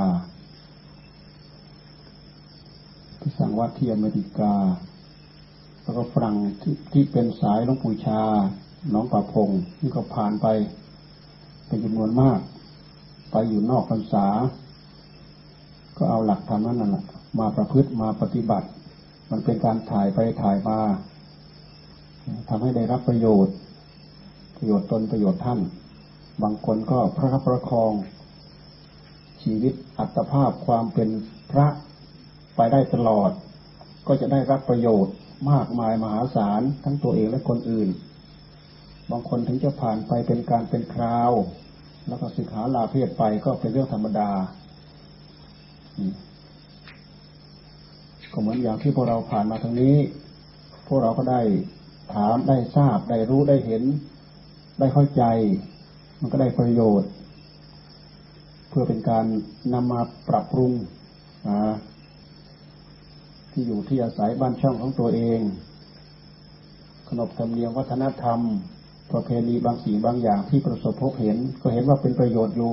[3.19, 4.53] ไปสร้างวัดที่อเมริกา
[5.83, 8.21] แล้วก็ฝรั่งที่ที่เป็นสายหลวงปู่ชา
[8.93, 9.49] น้องประพง
[9.81, 10.47] นี่ก็ผ่านไป
[11.67, 12.39] เป็นจำนวนมาก
[13.31, 14.25] ไปอยู่นอกพรรษา
[15.97, 17.05] ก็เอาหลักธรรมนั่นแหละ
[17.39, 18.67] มาประพฤติมาปฏิบัติ
[19.31, 20.79] มันเป็นการถ่ายไปถ่ายมา
[22.49, 23.55] ทำให้ได้รับประโยชน์
[24.57, 25.59] ประโยชน์ตนประโยชน์ท่าน
[26.43, 27.93] บางคนก็พระคับประคอง
[29.41, 31.09] ชีวิตอัตภาพความเป็น
[31.51, 31.67] พระ
[32.55, 33.31] ไปได้ตลอด
[34.07, 35.13] ก็จะได้รับประโยชน์
[35.51, 37.89] มากมายมหาศาลทั้งตัวเองและคนอื่น
[39.11, 41.31] บางคนถึงจะผ่านไปเป็นการเป็นคราว
[42.07, 44.31] แล้วก็สึกหาลาเพศไปก็เป็นเรื่องธรรมดา
[48.33, 49.95] ก็เหมือนอย่างที่พวกเราผ่านมาทางนี้
[50.87, 51.41] พวกเราก็ได้
[52.13, 53.83] ถามได้ทราบได้รู้ได้เห็น
[54.79, 55.23] ได้เข้าใจ
[56.19, 57.09] มันก็ได้ประโยชน์
[58.69, 59.25] เพื่อเป็นการ
[59.73, 60.71] นำมาปรับปรุง
[63.51, 65.39] ที่อยู่ที่อาศัยบ้านช่องของตัวเอง
[67.07, 68.39] ขนบธรรมเนียมวัฒนธรรม
[69.11, 72.71] ประเพณีบางสิ่งบางอย่างที่ประสบพบเห็น ก็เห็นว่าเป็นประโยชน์อยู่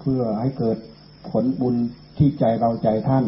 [0.00, 0.78] เพื่อให้เกิด
[1.30, 1.74] ผลบุญ
[2.18, 3.24] ที่ใจเราใจท่าน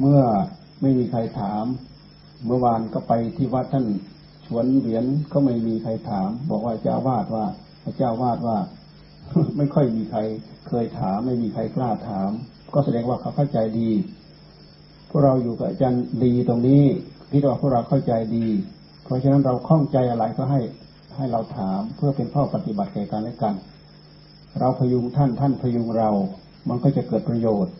[0.00, 0.20] เมื่อ
[0.80, 1.64] ไม่มีใครถาม
[2.46, 3.86] เมื่อวานก็ไปที่วัดท่าน
[4.46, 7.46] ชวนเหรียญก็ไม่มีใครถาม บอกว่าเจ้าวาดว่า
[7.84, 8.58] พระเจ้าวาดว่า
[9.56, 10.20] ไม่ค่อยมีใคร
[10.68, 12.30] เคยถาม ไม่มีใครกล้าถาม
[12.74, 13.90] ก็แสดงว่าเขาเข้าใจดี
[15.08, 16.82] พวกเราอยู่กับอาจารย์ดีตรงนี้
[17.30, 18.46] พี่ว่าพวกเราเข้าใจดี
[19.04, 20.60] เพราะฉะนั้นเราคล่องใจอะไรก็ให้
[21.16, 23.54] ให้เราถามเพื่อเป็นข้อปฏิบัติแก่กันและกัน
[24.60, 26.10] เราพยุงท่านท่านพยุงเรา
[26.68, 27.74] มันก็จะเกิดประโยชน์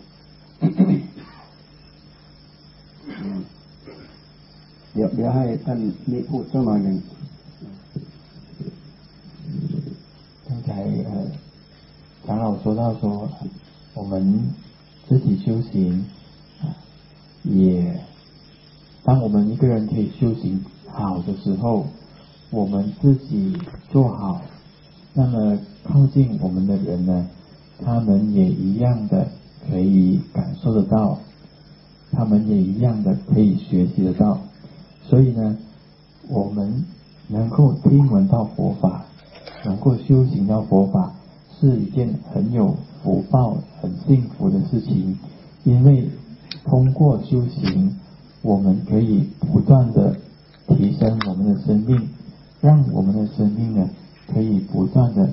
[4.95, 5.79] เดี๋ยวเดี๋ยวให้ท่าน
[6.11, 6.97] นิพูดสักหน่อยหนึ่ง
[10.47, 10.69] 刚才
[11.09, 11.11] 呃，
[12.25, 13.29] 长老说到说，
[13.93, 14.49] 我们
[15.07, 16.05] 自己修行
[16.61, 16.75] 啊，
[17.43, 17.99] 也
[19.03, 21.87] 当我们一个人可以修行好的时候，
[22.49, 23.57] 我们自己
[23.89, 24.41] 做好，
[25.13, 27.27] 那么靠近我们的人呢，
[27.83, 29.27] 他们也一样的
[29.69, 31.19] 可以感受得到，
[32.11, 34.39] 他们也一样的可以学习得到，
[35.08, 35.56] 所以呢，
[36.28, 36.84] 我们
[37.28, 39.04] 能够听闻到佛法。
[39.64, 41.12] 能够修行到佛法
[41.58, 45.18] 是一件很有福报、很幸福的事情，
[45.64, 46.08] 因为
[46.64, 47.96] 通过修行，
[48.42, 50.14] 我们可以不断的
[50.68, 52.08] 提升我们的生命，
[52.60, 53.90] 让我们的生命呢
[54.32, 55.30] 可以不断的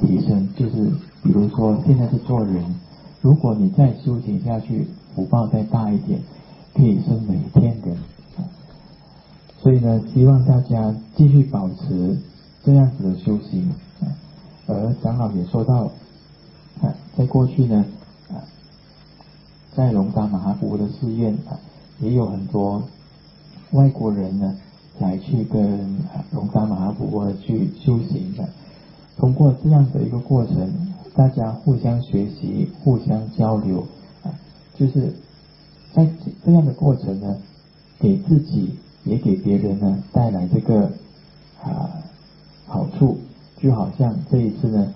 [0.00, 0.48] 提升。
[0.56, 0.90] 就是
[1.22, 2.64] 比如说现在是做人，
[3.20, 6.20] 如果你再修行下去，福报再大一点，
[6.72, 7.98] 可以升为天人。
[9.62, 12.18] 所以呢，希望大家继续保持。
[12.64, 13.72] 这样子的修行，
[14.68, 15.90] 而长老也说到，
[16.80, 17.84] 啊，在过去呢，
[19.74, 21.58] 在龙达马哈布的寺院啊，
[21.98, 22.84] 也有很多
[23.72, 24.56] 外国人呢
[25.00, 25.98] 来去跟
[26.30, 28.48] 龙达马哈布去修行的。
[29.16, 33.84] 通过这样的一个过程，大家互相学习、互相交流，
[34.22, 34.30] 啊，
[34.76, 35.12] 就是
[35.92, 36.08] 在
[36.44, 37.38] 这样的过程呢，
[37.98, 40.90] 给自己也给别人呢带来这个
[41.62, 41.90] 啊。
[42.64, 43.18] 好处
[43.60, 44.94] 就好像这一次呢，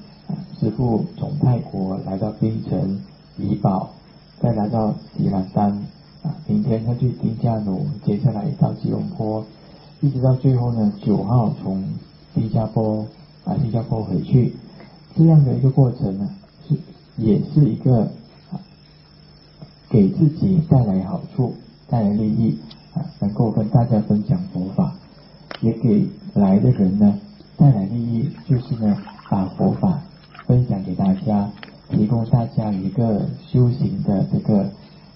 [0.59, 3.03] 师傅从泰国来到槟城、
[3.37, 3.91] 怡保，
[4.41, 5.73] 再来到吉兰丹，
[6.23, 9.45] 啊，明天他去丁加努，接下来到吉隆坡，
[10.01, 11.85] 一直到最后呢，九号从
[12.35, 13.07] 新加坡
[13.45, 14.55] 啊新加坡回去，
[15.15, 16.31] 这样的一个过程呢，
[16.67, 16.77] 是
[17.19, 18.09] 也是一个
[19.91, 21.53] 给自己带来好处、
[21.91, 22.59] 带来利益，
[23.21, 24.95] 能够跟大家分享佛法，
[25.61, 27.19] 也给来的人呢。
[27.59, 28.99] 带来利益就是呢，
[29.31, 29.99] 把佛法
[30.47, 31.51] 分享给大家，
[31.89, 34.65] 提供大家一个修行的这个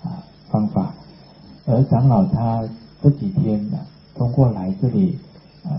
[0.03, 0.95] 啊方法
[1.67, 2.67] 而长老他
[3.03, 3.79] 这几天呢、
[4.15, 5.19] 通过来这里，
[5.65, 5.71] 呃，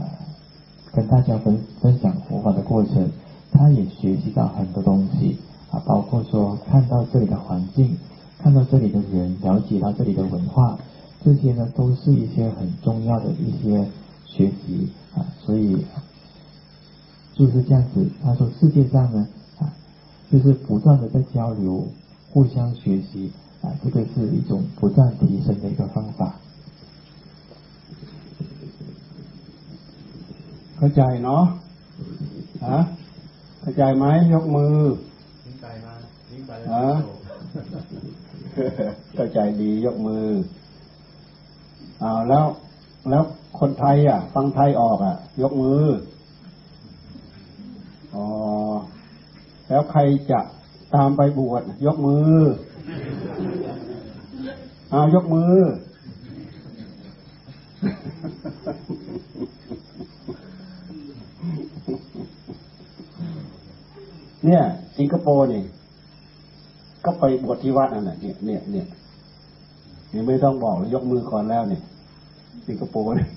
[0.93, 3.09] 跟大家分分享佛法的过程，
[3.51, 5.39] 他也学习到很多东西
[5.71, 7.97] 啊，包括说看到这里的环境，
[8.37, 10.77] 看到这里的人，了解到这里的文化，
[11.24, 13.88] 这些呢都是一些很重要的一些
[14.24, 15.84] 学习啊，所以
[17.34, 18.08] 就是这样子。
[18.22, 19.28] 他说世界上呢
[19.58, 19.72] 啊，
[20.30, 21.88] 就是不断的在交流，
[22.30, 26.36] 互相学习啊，这个是一种不断提升的一个方法。
[30.78, 31.44] เข้าใจเนาะ
[32.66, 32.78] ฮะ
[33.60, 34.76] เข้าใจไหมยกมือ
[35.44, 35.94] ทิ้งไปมา
[36.28, 36.86] ทิ้งไป ฮะ
[39.14, 40.26] เข้าใจดียกมือ
[42.03, 42.45] อ้าวแล้ว
[43.09, 43.23] แล้ว
[43.59, 45.83] คนไทย อะ ฟังไทยออกอะ ยกมือ
[48.15, 48.25] อ๋อ
[49.69, 50.01] แล้วใคร
[50.31, 50.39] จะ
[50.95, 52.35] ตามไปบวชยกมือ
[54.93, 55.55] อ้าวยกมือ
[64.45, 64.63] เนี่ย
[64.97, 65.63] สิงคโปร์นี่
[67.05, 68.85] ก็ไปบวชที่วัดนั่นแหละเนี่ยเนี่ยเนี่ย
[70.09, 71.81] เนี่ยไม่ต้องบอกเลยยกมือก่อนแล้วเนี่ย
[72.67, 73.29] สิงคโปร์เนี่ย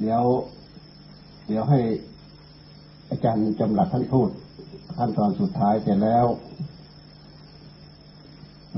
[0.00, 0.22] เดี๋ยว
[1.48, 1.80] เดี๋ยวให้
[3.10, 4.28] อาจารย์จำหลัดท่านพูด
[4.96, 6.26] ขั้นตอนสุดท้ายเสร็จแล้ว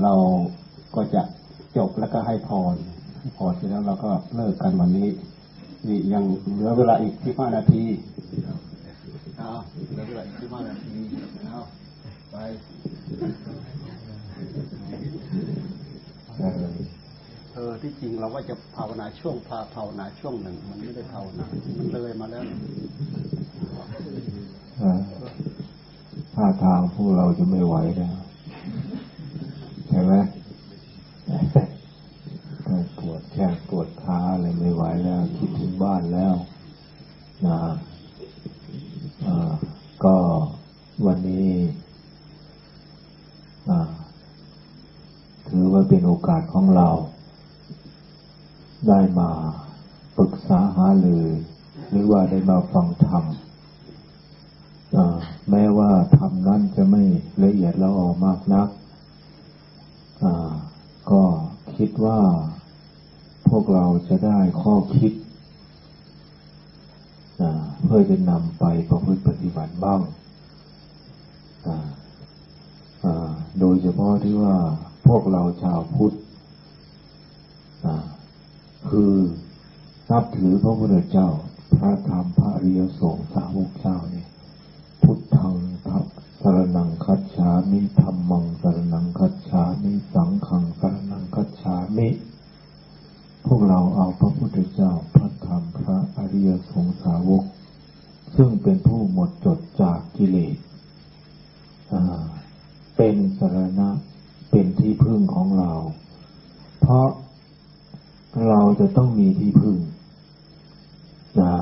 [0.01, 0.13] เรา
[0.95, 1.21] ก็จะ
[1.77, 2.75] จบแล้วก็ให้พร
[3.37, 5.07] พรเสร็จแล้วเราก็เลิกกันวันนี้
[5.87, 7.83] นี่ยังเหลือเวลาอีกที่ห้านาที
[9.37, 9.51] เอา
[9.91, 10.93] เหลือเวลาอีกที่ห้านาที
[11.45, 11.61] เอา
[12.31, 12.35] ไป
[17.53, 21.45] เออที่จริงเราว่าจะภาวนาช่วงพาภาวนาช่วงหนึ่ง มันไม่ได้ภาวนา
[21.77, 22.43] มันเลยมาแล้ว
[24.79, 24.99] เออ
[26.35, 28.15] ท่าทางพวกเราจะไม่ไหวแล้ว
[29.87, 30.13] ใช่ไหม
[32.97, 36.35] ปวดแข้งปวดขาอะไรไม่ไหวแล้ว คิดถึงบ้านแล้ว
[37.45, 37.59] นะ
[39.25, 39.53] อ่า
[40.03, 40.15] ก็
[41.05, 41.49] วันนี้
[43.69, 43.79] อ่า
[45.55, 46.89] ถือว่าเป็นโอกาสของเรา
[48.87, 49.29] ได้มา
[50.17, 51.25] ปรึกษาหารือ
[51.89, 53.23] หรือว่าได้มาฟังธรรม
[55.49, 57.03] แม้ว่าธรรมนั้นจะไม่
[57.43, 58.67] ละเอียดละออมากนัก
[61.11, 61.23] ก็
[61.77, 62.19] คิดว่า
[63.49, 65.13] พวกเราจะได้ข้อคิด
[67.85, 70.01] เพื่อจะนำไปประพฤติปฏิบัติบ้าง
[73.59, 74.55] โดยเฉพาะที่ว่า
[75.07, 76.13] พวกเราชาวพุทธ
[78.89, 79.13] คือ
[80.09, 81.29] นับถือพระพุทธเจ้า
[81.77, 84.27] พระธรรมพระอริยสงฆ์สาวกเจ้าเนี่ย
[85.03, 85.55] พุทธัง
[85.87, 85.99] ทั
[86.41, 92.09] สรนังคัจฉามิธรรมังสรนังคัจฉามิสังฆังสรนังคัจฉามิ
[93.45, 97.43] พวกเราเอาพระพุทธเจ้า พระธรรมพระอริยสงสาวก
[98.35, 100.57] ซึ่งเป็นผู้หมดจดจากกิเลส
[102.95, 103.89] เป็นสรณะ
[104.53, 105.71] เป็นที่พึ่งของเรา
[106.81, 107.07] เพราะ
[108.47, 109.77] เราจะต้องมีที่พึ่ง
[111.41, 111.55] นะ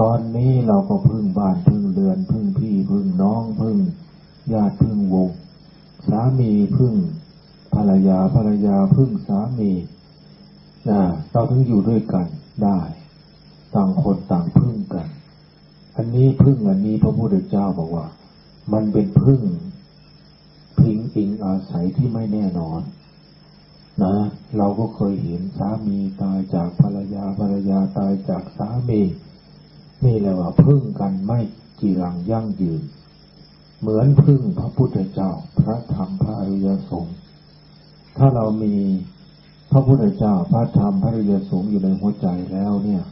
[0.00, 3.76] ตอนนี้เราก็พึ่งบ้านพึ่งเรือน พึ่งพี่พึ่งน้องพึ่ง
[4.52, 5.30] ญาติพึ่งวง
[6.08, 6.94] สามีพึ่ง
[7.74, 9.72] ภรรยาภรรยาพึ่งสามี
[10.88, 11.00] นะ
[11.32, 12.26] เราถึงอยู่ด้วยกัน
[12.62, 12.80] ได้
[13.74, 15.08] ต่างคนต่างพึ่งกัน
[15.96, 18.06] อันนี้พึ่งอันนี้พระพุทธเจ้าบอกว่า
[18.72, 19.40] มันเป็นพึ่ง
[20.88, 22.80] พิงอิงอาศัยที่ไม่แน่นอน
[24.02, 24.14] นะ
[24.56, 29.00] เราก็เคยเห็นสามีตายจากภรรยาภรรยาตายจากสามี
[30.04, 31.40] นี่แหละว่าพึ่งกันไม่
[31.80, 32.82] กี่หลังยั่งยืน
[33.80, 37.16] เหมือนพึ่งพระพุทธเจ้า พระธรรมพระอริยสงฆ์
[38.16, 38.74] ถ้าเรามี
[39.70, 43.02] พระพุทธเจ้าพระธรรมพระอริยสงฆ์อยู่ในหัวใจแล้วเนี่ย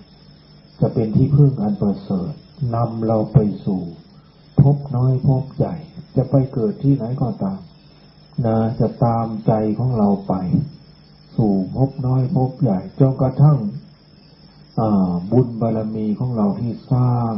[0.80, 2.32] จะเป็นที่พึ่งอันประเสริฐ
[2.74, 3.82] นำเราไปสู่
[4.60, 5.76] พบน้อยพบใหญ่
[6.16, 7.60] จะไปเกิดที่ไหนก็ตาม
[8.46, 10.34] นะจะตามใจของเราไป
[11.36, 13.58] สู่พบน้อยพบใหญ่จนกระทั่ง
[15.32, 17.34] บุญบารมีของเราที่สร้าง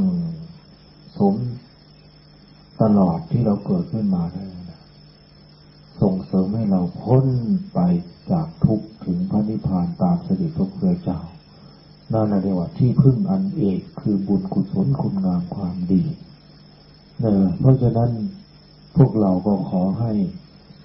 [1.19, 1.37] สม
[2.83, 4.81] ตลอดที่เราเกิดขึ้นมาได้นะ
[6.01, 7.25] ส่งเสริมให้เราพ้น
[7.75, 7.79] ไป
[8.31, 11.21] จากทุกข์ถึงพระนิพพานตามเสด็จพระพุทธเจ้า
[12.13, 16.03] นั่นเรียกว่าที่พึ่งอันเอกคือบุญกุศลคุณงามความดี
[17.21, 18.11] เนะเพราะฉะนั้น
[18.99, 20.13] พวกเราก็ขอให้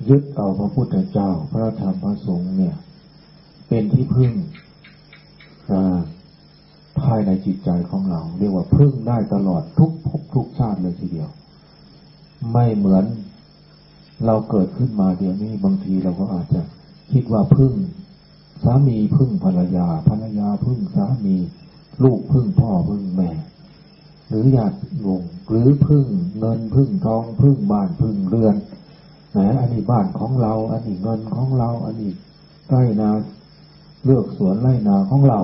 [0.10, 2.76] ยึดเอาพระพุทธเจ้าพระธรรมพระสงฆ์เนี่ย
[3.68, 4.32] เป็นที่พึ่ง
[7.00, 11.30] ภายในจิตใจของเรา เรียกว่าพึ่งได้ตลอดทุกภพทุกชาติเลยทีเดียว
[12.52, 13.06] ไม่เหมือน
[14.26, 16.62] เราเกิดขึ้นมาเดี๋ยวนี้บางทีเราก็อาจจะ
[17.12, 17.74] คิดว่าพึ่ง
[18.64, 21.36] สามีพึ่งภรรยาภรรยาพึ่งสามี
[22.04, 23.32] ลูกพึ่งพ่อพึ่งแม่
[24.28, 26.06] หรือญาติโยมหรือพึ่ง
[26.40, 28.56] เงินพึ่งทองพึ่งบ้านพึ่งเรือน
[29.36, 32.12] นะอันนี้บ้านของเรา อันนี้เงินของเรา อันนี้
[32.70, 33.10] ไร่นา
[34.06, 35.40] เลือกสวนไร่นาของเรา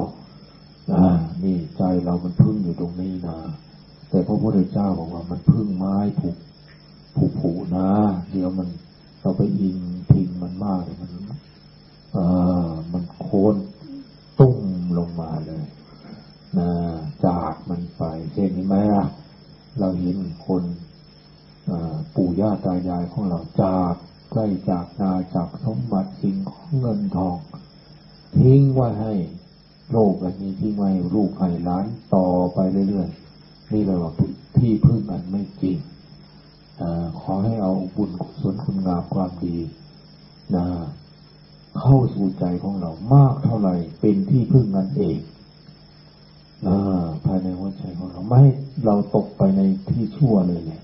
[0.95, 1.10] อ่า
[1.43, 3.38] นี่ใจเรามันพึ่งอยู่ตรงนี้นะ
[4.10, 6.38] แต่พระพุทธเจ้าบอกว่ามันพึ่งไม้ผูก
[7.15, 7.89] ผูกผูนะ
[8.31, 8.68] เดี๋ยวมัน
[9.22, 9.77] เราไปอิง
[10.11, 11.10] พิงมันมากมัน
[12.14, 12.18] เอ
[12.68, 13.56] อมันโค่น
[14.39, 14.57] ตุ้ม
[14.97, 15.64] ลงมาเลย
[17.26, 18.03] จากมันไป
[18.34, 19.06] เช่นนี้ไหมล่ะ
[19.80, 20.18] เราเห็น
[20.48, 20.64] คน
[22.15, 23.94] ปู่ย่าตายายของเราจาก
[24.31, 27.38] ใกล้จากนาจากสมบัติสิ่งของเงินทอง
[28.38, 29.14] ทิ้งไว้ให้
[29.91, 32.60] โลกอันนี้ทิ้งไว้ลูกให้ล้านต่อไป
[32.90, 34.11] เรื่อยๆนี่เราว่า
[34.57, 35.77] ที่พึ่งอันไม่จริง
[36.81, 36.84] อ
[37.19, 39.57] ขอให้เอาบุญกุศลคุณงามความดี
[40.56, 40.65] นะ
[41.80, 45.18] เข้าสู่ใจของเรามากเท่าไหร่เป็นที่พึ่งนั่นเอง
[47.26, 48.41] ภายในหัวใจของเราไม่
[48.86, 50.84] เราตกไปในที่ชั่วเลยเนี่ย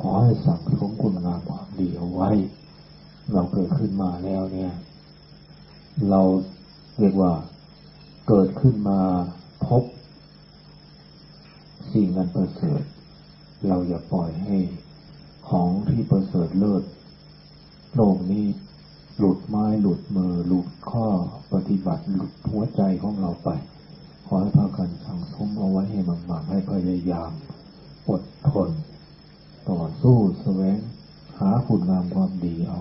[0.00, 2.30] ขอให้สั่งสมคุณงามความดีเอาไว้
[3.32, 4.72] เราเกิดขึ้นมาแล้วเนี่ย
[6.10, 6.22] เรา
[6.98, 7.32] เรียกว่า
[8.28, 9.00] เกิดขึ้นมา
[9.66, 9.84] พบ
[11.92, 12.82] สิ่งนั้นประเสริฐ
[13.68, 14.56] เราอย่าปล่อยให้
[15.48, 16.82] ของที่ประเสริฐเลิศ
[17.94, 18.46] โลกนี้
[19.18, 21.06] หลุดไม้หลุดมือหลุดข้อ
[21.52, 23.48] ปฏิบัติหลุดหัวใจของเราไป
[24.26, 26.00] ขอให้พากันสั่งสมเอาไว้ให้
[26.30, 27.30] มากๆให้พยายาม
[28.08, 28.70] อดทน
[29.70, 30.78] ต่อสู้แสวง
[31.38, 32.80] หาคุณงามความดีเอา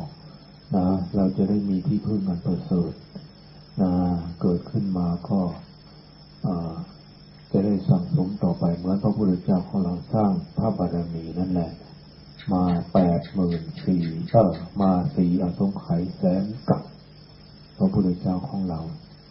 [0.76, 0.85] นะ
[1.15, 2.93] เราจะได้มีที่พึ่งกันประเสริฐ
[3.81, 3.91] นะ
[4.41, 5.41] เกิดขึ้นมาก็
[7.51, 11.72] จะได้สั่งสมต่อไปเหมือนพระพุทธเจ้าของเราสร้างพระบารมีนั่นแหละ
[12.53, 12.63] มา
[12.93, 16.81] แปดหมื่นสี่เออมาสี่อสงไขยแสนกับ
[17.77, 18.80] พระพุทธเจ้าของเรา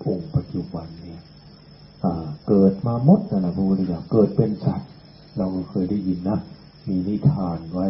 [0.06, 1.20] องค์ปัจจุบันเนี่ย
[2.48, 4.90] เกิดมามดนะพระพุทธเจ้าเกิดเป็นสัตว์
[5.38, 6.38] เราเคยได้ยินนะ
[6.88, 7.86] มีนิทานไว้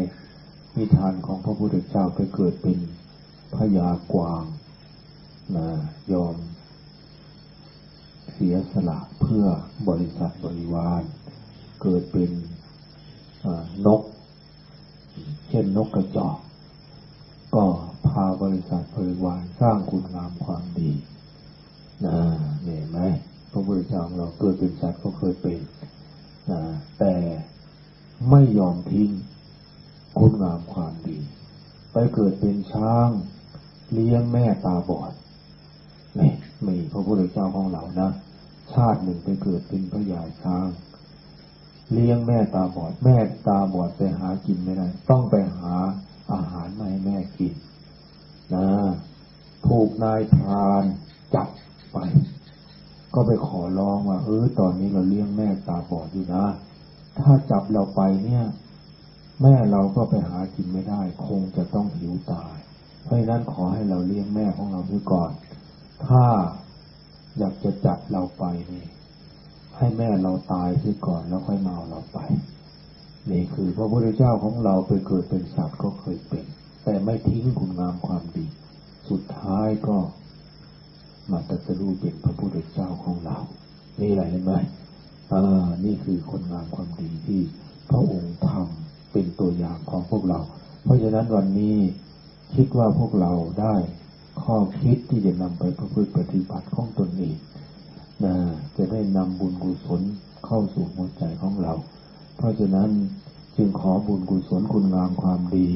[0.77, 2.79] นิทานของพระพุทธเจ้าไปเกิดเป็น
[3.55, 4.45] พญากวาง
[5.57, 5.69] นะ
[6.13, 6.37] ยอม
[8.33, 9.45] เสียสละเพื่อ
[9.89, 11.03] บริษัทบริวาร
[11.83, 12.31] เกิดเป็น
[13.87, 14.03] นก
[15.49, 16.39] เช่นนกกระจอก
[17.55, 17.65] ก็
[18.07, 20.91] พาบริษัทบริวารสร้างคุณงามความดี
[22.07, 22.17] นะ
[22.63, 23.01] เห็นไหม
[23.51, 25.61] พระพุทธเจ้าของเราเกิดเป็นสัตว์ก็เคยเป็น
[26.51, 26.63] นะ
[26.99, 27.15] แต่
[28.31, 29.11] ไม่ยอมทิ้ง
[30.19, 31.19] คุณงามความดี
[31.93, 33.09] ไปเกิดเป็นช้าง
[33.93, 35.13] เลี้ยงแม่ตาบอด
[36.19, 36.33] นี่
[36.67, 38.11] มีพระพุทธเจ้าของเรานะ
[38.73, 40.67] ชาติหนึ่งไปเกิดเป็นพระยาช้าง
[41.93, 43.17] เลี้ยงแม่ตาบอด แม่
[43.47, 45.75] ตาบอดไปหากินไม่ได้ ต้องไปหา
[46.33, 47.55] อาหารมาให้แม่กิน
[48.55, 48.69] นะ
[49.67, 50.85] ถูกนายพราน
[51.35, 51.49] จับ
[51.93, 51.97] ไป
[53.15, 56.45] ก็ไปขอร้องว่าเออตอนนี้เราเลี้ยงแม่ตาบอดอยู่นะ
[57.19, 58.45] ถ้าจับเราไปเนี่ย
[59.43, 62.57] แม่เราก็ไปหากินไม่ได้ คงจะต้องหิวตาย
[63.05, 65.31] เพราะนั้นขอให้เราเลี้ยงแม่ของเราด้วยก่อน
[66.07, 66.25] ถ้า
[67.39, 68.87] อยากจะจับเราไปนี่
[69.77, 72.19] ให้แม่เราตายด้วยก่อนแล้วค่อยมาเอาเราไป
[73.31, 76.45] นี่คือพระพุทธเจ้าของเราไปเกิดเป็นสัตว์ก็เคยเป็น
[76.85, 78.47] แต่ไม่ทิ้งคุณงามความดี
[79.11, 79.97] สุดท้ายก็
[81.33, 83.39] มาตัสรู้เป็นพระพุทธเจ้าของเรา
[84.01, 84.53] นี่อะไรเห็นไหม
[85.33, 87.41] อ่านี่คือคนงามความดีที่
[87.91, 90.41] พระองค์ทำเป็นตัวอย่างของพวกเรา
[90.85, 91.77] เพราะฉะนั้นวันนี้
[92.55, 93.75] คิดว่าพวกเราได้
[94.43, 97.37] ข้อคิดที่จะนำไปประพฤติปฏิบัติของตนเอง
[98.25, 98.35] นะ
[98.77, 100.03] จะได้นำบุญกุศล
[100.47, 101.75] เข้าสู่หัวใจของเรา
[102.37, 102.91] เพราะฉะนั้น
[103.57, 105.69] จึงขอบุญกุศลคุณงามความดี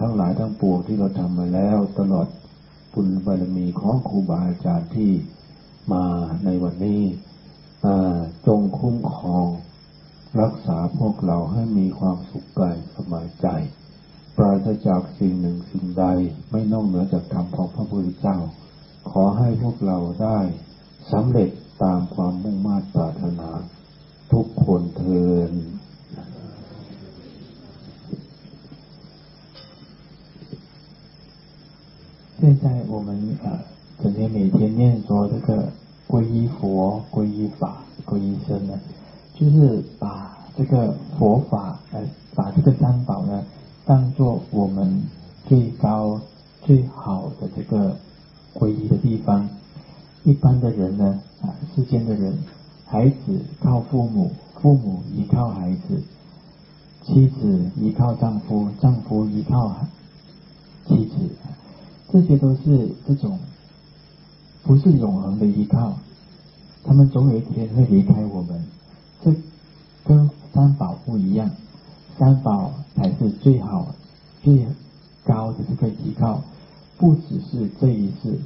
[0.00, 2.26] ทั้งหลายทั้งปวงที่เราทำมาแล้วตลอด
[2.96, 5.12] บุญบารมีของครูบาอาจารย์ที่
[5.92, 6.04] มา
[6.44, 7.02] ในวันนี้
[8.46, 9.46] จงคุ้มครอง
[10.40, 13.46] รักษาพวกเราให้มีความสุขกายสบายใจ
[14.36, 16.04] ปราศจากสิ่งหนึ่งสิ่งใด
[16.50, 18.38] ไม่นอกเหนือจากธรรมของพระพุทธเจ้า
[19.10, 20.38] ขอให้พวกเราได้
[21.12, 21.50] สำเร็จ
[21.82, 23.50] ตามความมุ่งมา่ปรารถนา
[24.32, 25.52] ทุกคนเทิน
[32.38, 33.58] 现在我们呃
[34.02, 35.72] 整天每天念说这个
[36.06, 38.78] 皈依佛、皈依法、皈依僧呢，
[39.34, 42.00] 就是把这个佛法呃，
[42.34, 43.42] 把这个三宝呢，
[43.86, 45.02] 当做我们
[45.48, 46.20] 最高
[46.62, 47.96] 最好的这个
[48.54, 49.48] 皈依的地方。
[50.24, 52.36] 一般的人呢，啊，世间的人，
[52.84, 56.02] 孩子靠父母，父母依靠孩子，
[57.02, 59.74] 妻子依靠丈夫，丈夫依靠
[60.86, 61.14] 妻子，
[62.12, 63.38] 这些都是这种
[64.62, 65.98] 不是永恒的依靠，
[66.84, 68.64] 他们总有一天会离开我们。
[69.24, 69.34] 这
[70.04, 71.50] 跟三宝不一样，
[72.18, 73.94] 三宝才是最好、
[74.42, 74.66] 最
[75.24, 76.42] 高的这个依靠，
[76.96, 78.38] 不只是这一世，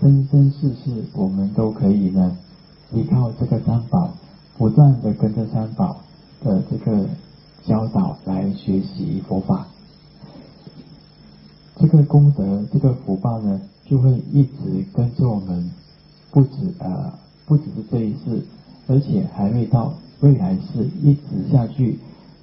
[0.00, 2.36] 生生世世我们都可以呢
[2.92, 4.14] 依靠这个三宝，
[4.56, 6.00] 不断的跟着三宝
[6.42, 7.08] 的这个
[7.64, 9.66] 教导来学习佛法。
[11.78, 15.70] 这个功德、这个福报呢，就会一直跟着我们，
[16.30, 17.12] 不止呃，
[17.44, 18.42] 不只是这一世，
[18.88, 21.98] 而且还会到未来世一直下去，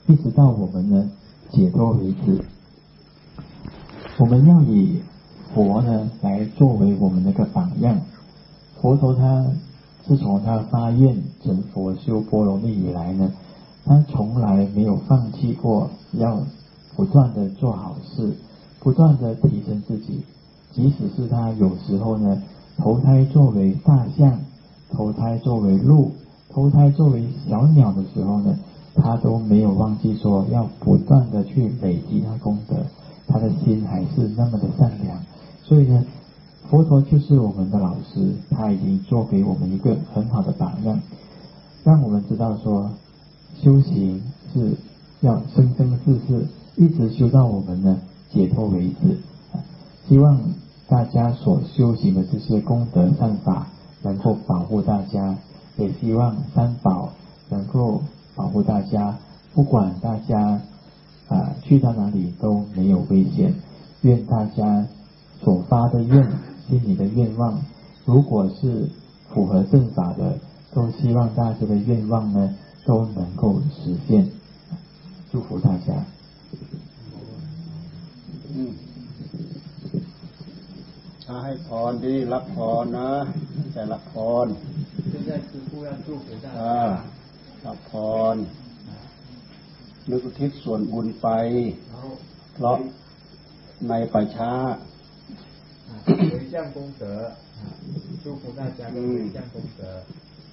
[0.05, 1.10] 一直到我们呢
[1.51, 2.43] 解脱为止。
[4.19, 5.01] 我们要以
[5.55, 7.99] 佛呢来作为我们那个榜样。
[8.80, 9.47] 佛陀他
[10.05, 13.34] 自从他发愿成佛修波罗蜜以来呢，
[13.84, 16.45] 他从来没有放弃过要
[16.95, 18.35] 不断的做好事。
[18.84, 20.23] 不断的提升自己，
[20.73, 22.43] 即使是他有时候呢，
[22.77, 24.41] 投胎作为大象，
[24.91, 26.11] 投胎作为鹿，
[26.49, 28.60] 投胎作为小鸟的时候呢，
[28.93, 32.76] 他都没有忘记说要不断的去累积他功德，
[33.26, 35.18] 他的心还是那么的善良。
[35.64, 36.03] 所以呢，
[36.69, 40.99] 佛陀就是我们的老师，他已经做给我们一个很好的榜样，
[41.85, 42.91] 让我们知道说，
[43.61, 44.22] 修行
[44.53, 44.73] 是
[45.22, 47.97] 要生生世世一直修到我们呢。
[48.34, 49.19] 解脱为止，
[50.10, 50.41] 希望
[50.88, 53.68] 大家所修行的这些功德善法
[54.01, 55.38] 能够保护大家，
[55.77, 57.11] 也希望三宝
[57.49, 58.01] 能够
[58.35, 59.18] 保护大家，
[59.53, 60.61] 不管大家
[61.30, 63.53] 啊去到哪里都没有危险。
[64.01, 64.88] 愿大家
[65.41, 66.27] 所发的愿，
[66.68, 67.61] 心里的愿望，
[68.05, 68.89] 如果是
[69.30, 70.39] 符合正法的，
[70.73, 72.55] 都希望大家的愿望呢
[72.85, 74.30] 都能够实现。
[75.31, 75.93] 祝福大家。
[81.24, 83.12] ถ้าให้พรดีรับพรนะ
[83.72, 84.14] แต่รับพ
[84.44, 84.47] ร
[87.66, 87.93] รับพ
[88.35, 88.36] ร
[90.10, 91.28] นึกอุทิศส่วนบุญไป
[92.55, 92.76] เพราะ
[93.89, 94.52] ในป่าช้า
[96.32, 97.05] 回向功德，
[98.22, 99.82] 祝福大家的回向功德，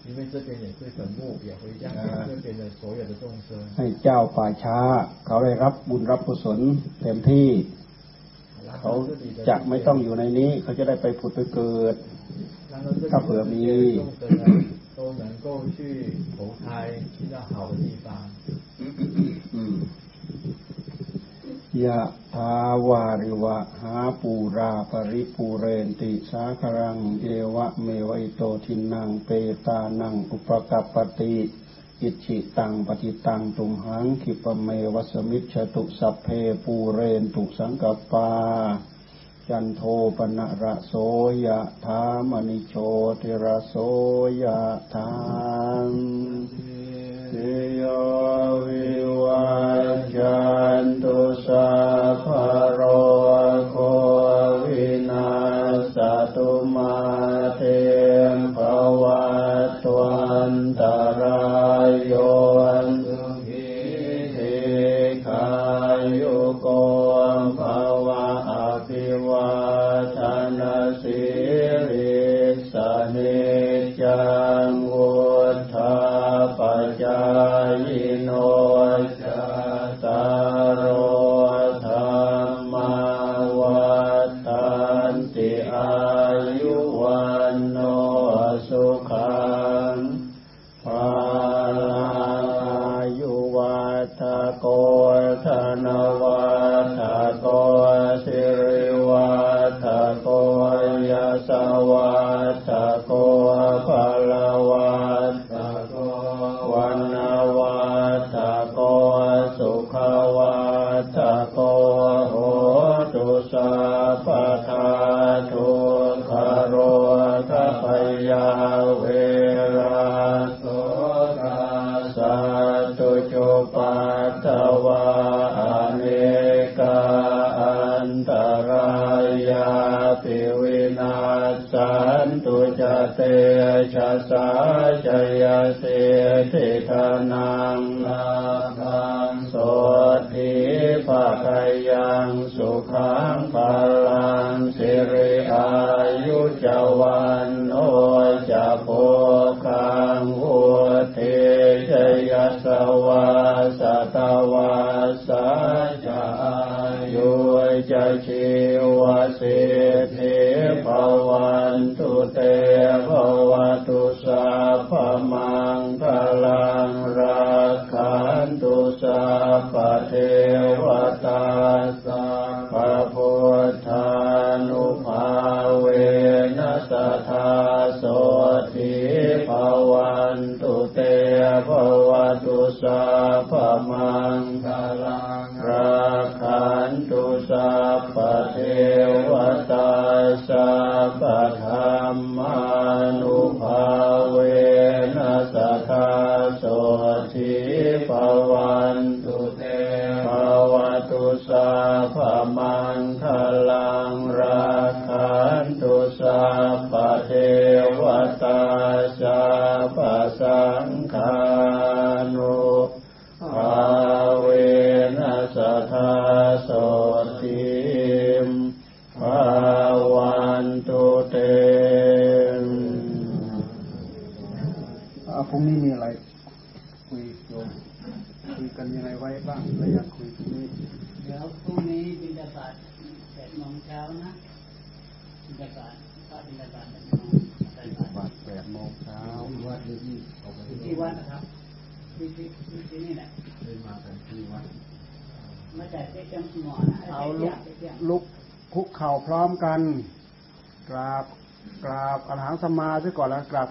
[0.08, 1.84] 因为这边也是坟墓，也回向
[2.28, 3.50] 这边的所有的众生。
[3.78, 4.80] ให้เจ้าป่าช้า
[5.26, 6.60] เขาได้รับบุญรับกุศล
[7.02, 7.48] เต็มที่
[8.82, 8.94] เขา
[9.50, 11.96] จะไม่ต้องอยู่ในนี้ เขาจะได้ไปผุดไปเกิด
[13.12, 13.64] ถ้าเผื่อมี
[14.98, 15.78] 都能够去
[16.38, 18.08] 投胎去到好的地方。
[21.84, 22.02] ยะ
[22.34, 22.54] ทา
[22.88, 29.30] วาริวะหาปูราปริปูเรนติสาครังเอวะเมวิโตทินังเป
[29.68, 31.36] ตานังอุปกัปปติ
[32.03, 36.27] อิจิตังปฏิตังตุมหังคิปเมวัสมิชตุสัพเพ
[36.65, 38.31] ปูเรนตุสังกปา
[39.49, 39.83] จันโท
[40.17, 40.93] ปนะระโส
[41.45, 42.75] ยะธามณิโช
[43.21, 43.75] ติระโส
[44.43, 44.61] ยะ
[44.95, 45.11] ธา
[45.91, 45.93] ม
[47.31, 47.83] เย
[48.65, 48.91] วิ
[49.23, 49.45] วั
[50.17, 50.41] จั
[50.83, 51.71] นตุสั
[52.13, 52.27] พพ
[52.75, 52.81] โร
[53.71, 53.77] โค
[74.89, 75.11] วุ
[75.73, 75.97] ฒา
[76.59, 77.21] ปัจจา
[77.69, 78.10] ย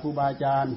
[0.01, 0.75] ครูบาอาจารย์